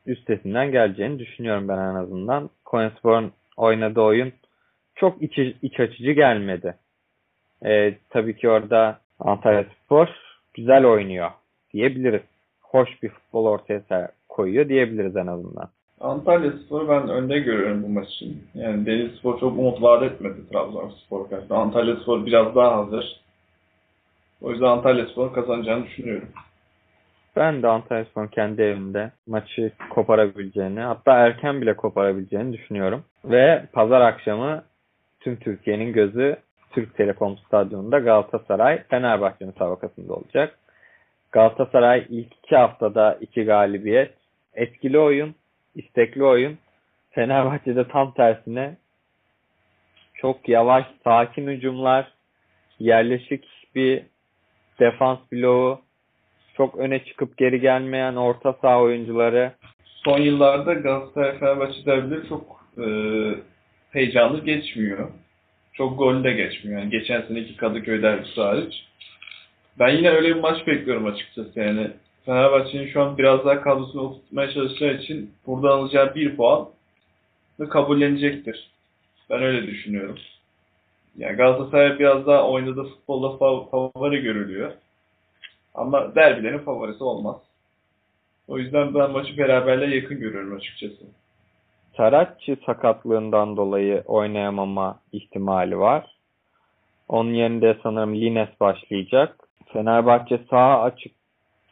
üstesinden 0.05 0.71
geleceğini 0.71 1.19
düşünüyorum 1.19 1.67
ben 1.67 1.77
en 1.77 1.95
azından. 1.95 2.49
Konyaspor'un 2.65 3.31
oynadığı 3.57 4.01
oyun 4.01 4.33
çok 4.95 5.21
iç, 5.21 5.37
iç 5.61 5.79
açıcı 5.79 6.11
gelmedi. 6.11 6.75
E, 7.65 7.93
tabii 8.09 8.35
ki 8.35 8.49
orada 8.49 8.99
Antalya 9.19 9.65
Spor 9.85 10.07
güzel 10.53 10.85
oynuyor 10.85 11.31
diyebiliriz. 11.73 12.21
Hoş 12.61 13.03
bir 13.03 13.09
futbol 13.09 13.45
ortaya 13.45 14.11
koyuyor 14.29 14.69
diyebiliriz 14.69 15.15
en 15.15 15.27
azından. 15.27 15.69
Antalya 15.99 16.51
Spor'u 16.51 16.89
ben 16.89 17.09
önde 17.09 17.39
görüyorum 17.39 17.83
bu 17.83 17.89
maç 17.89 18.07
için. 18.07 18.43
Yani 18.53 18.85
Deniz 18.85 19.11
Spor 19.11 19.39
çok 19.39 19.59
umut 19.59 19.81
vaat 19.81 20.03
etmedi 20.03 20.49
Trabzonspor 20.51 21.29
karşısında. 21.29 21.57
Antalya 21.57 21.95
Spor 21.95 22.25
biraz 22.25 22.55
daha 22.55 22.77
hazır. 22.77 23.21
O 24.41 24.51
yüzden 24.51 24.65
Antalya 24.65 25.05
Spor'un 25.05 25.33
kazanacağını 25.33 25.85
düşünüyorum. 25.85 26.27
Ben 27.35 27.63
de 27.63 27.67
Antalyaspor'un 27.67 28.27
kendi 28.27 28.61
evinde 28.61 29.11
maçı 29.27 29.71
koparabileceğini, 29.89 30.79
hatta 30.79 31.17
erken 31.17 31.61
bile 31.61 31.75
koparabileceğini 31.75 32.53
düşünüyorum. 32.53 33.03
Ve 33.25 33.65
pazar 33.73 34.01
akşamı 34.01 34.63
tüm 35.19 35.35
Türkiye'nin 35.35 35.93
gözü 35.93 36.37
Türk 36.71 36.95
Telekom 36.97 37.37
Stadyumunda 37.37 37.99
Galatasaray 37.99 38.83
Fenerbahçe 38.83 39.45
müsabakasında 39.45 40.13
olacak. 40.13 40.59
Galatasaray 41.31 42.05
ilk 42.09 42.33
iki 42.43 42.55
haftada 42.55 43.17
iki 43.21 43.43
galibiyet, 43.43 44.13
etkili 44.53 44.99
oyun, 44.99 45.35
istekli 45.75 46.23
oyun. 46.23 46.57
Fenerbahçe'de 47.11 47.87
tam 47.87 48.13
tersine 48.13 48.77
çok 50.13 50.49
yavaş, 50.49 50.85
sakin 51.03 51.47
hücumlar, 51.47 52.11
yerleşik 52.79 53.47
bir 53.75 54.03
defans 54.79 55.19
bloğu, 55.31 55.81
çok 56.57 56.75
öne 56.75 57.05
çıkıp 57.05 57.37
geri 57.37 57.61
gelmeyen 57.61 58.15
orta 58.15 58.53
saha 58.53 58.81
oyuncuları. 58.81 59.51
Son 59.85 60.19
yıllarda 60.19 60.73
Galatasaray 60.73 61.39
Fenerbahçe 61.39 61.85
derbileri 61.85 62.29
çok 62.29 62.65
e, 62.77 62.85
heyecanlı 63.91 64.45
geçmiyor. 64.45 65.09
Çok 65.81 65.97
gol 65.97 66.23
de 66.23 66.31
geçmiyor. 66.31 66.79
Yani 66.79 66.91
geçen 66.91 67.21
seneki 67.21 67.57
Kadıköy 67.57 68.01
derbisi 68.01 68.41
hariç. 68.41 68.73
Ben 69.79 69.89
yine 69.89 70.09
öyle 70.09 70.27
bir 70.27 70.39
maç 70.39 70.67
bekliyorum 70.67 71.05
açıkçası. 71.05 71.59
Yani 71.59 71.91
Fenerbahçe'nin 72.25 72.87
şu 72.87 73.01
an 73.01 73.17
biraz 73.17 73.45
daha 73.45 73.61
kadrosunu 73.61 74.01
oturtmaya 74.01 74.51
çalışacağı 74.51 74.93
için 74.93 75.33
burada 75.47 75.69
alacağı 75.69 76.15
bir 76.15 76.35
puan 76.35 76.69
kabullenecektir. 77.69 78.69
Ben 79.29 79.43
öyle 79.43 79.67
düşünüyorum. 79.67 80.17
Yani 81.17 81.37
Galatasaray 81.37 81.99
biraz 81.99 82.27
daha 82.27 82.49
oynadığı 82.49 82.83
futbolda 82.83 83.27
fav- 83.27 83.69
favori 83.69 84.21
görülüyor. 84.21 84.71
Ama 85.73 86.15
derbilerin 86.15 86.59
favorisi 86.59 87.03
olmaz. 87.03 87.37
O 88.47 88.57
yüzden 88.57 88.95
ben 88.95 89.11
maçı 89.11 89.37
beraberliğe 89.37 89.95
yakın 90.01 90.19
görüyorum 90.19 90.55
açıkçası. 90.57 91.03
Saratçı 91.97 92.57
sakatlığından 92.65 93.57
dolayı 93.57 94.03
oynayamama 94.05 94.99
ihtimali 95.11 95.79
var. 95.79 96.05
Onun 97.09 97.33
yerinde 97.33 97.77
sanırım 97.83 98.15
Lines 98.15 98.49
başlayacak. 98.59 99.35
Fenerbahçe 99.73 100.39
sağ 100.49 100.81
açık 100.81 101.11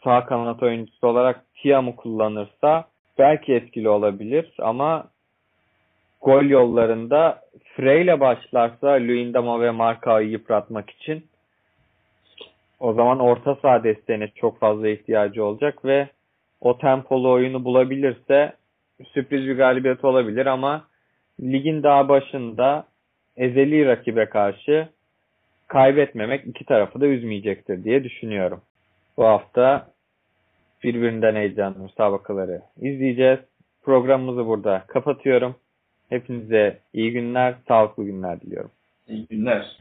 sağ 0.03 0.25
kanat 0.25 0.63
oyuncusu 0.63 1.07
olarak 1.07 1.45
Tiam'ı 1.55 1.95
kullanırsa 1.95 2.85
belki 3.17 3.53
etkili 3.53 3.89
olabilir 3.89 4.53
ama 4.59 5.05
gol 6.21 6.43
yollarında 6.43 7.41
Frey 7.75 8.01
ile 8.01 8.19
başlarsa 8.19 8.87
Luyendama 8.87 9.61
ve 9.61 9.71
Markao'yu 9.71 10.31
yıpratmak 10.31 10.89
için 10.89 11.25
o 12.79 12.93
zaman 12.93 13.19
orta 13.19 13.55
saha 13.55 13.83
desteğine 13.83 14.27
çok 14.35 14.59
fazla 14.59 14.89
ihtiyacı 14.89 15.45
olacak 15.45 15.85
ve 15.85 16.09
o 16.61 16.77
tempolu 16.77 17.31
oyunu 17.31 17.65
bulabilirse 17.65 18.53
sürpriz 19.05 19.47
bir 19.47 19.57
galibiyet 19.57 20.05
olabilir 20.05 20.45
ama 20.45 20.87
ligin 21.41 21.83
daha 21.83 22.09
başında 22.09 22.85
ezeli 23.37 23.85
rakibe 23.85 24.25
karşı 24.25 24.89
kaybetmemek 25.67 26.47
iki 26.47 26.65
tarafı 26.65 27.01
da 27.01 27.05
üzmeyecektir 27.05 27.83
diye 27.83 28.03
düşünüyorum. 28.03 28.61
Bu 29.17 29.25
hafta 29.25 29.87
birbirinden 30.83 31.35
heyecanlı 31.35 31.79
müsabakaları 31.79 32.61
izleyeceğiz. 32.77 33.39
Programımızı 33.83 34.45
burada 34.45 34.83
kapatıyorum. 34.87 35.55
Hepinize 36.09 36.79
iyi 36.93 37.11
günler, 37.11 37.55
sağlıklı 37.67 38.03
günler 38.03 38.41
diliyorum. 38.41 38.71
İyi 39.07 39.27
günler. 39.27 39.77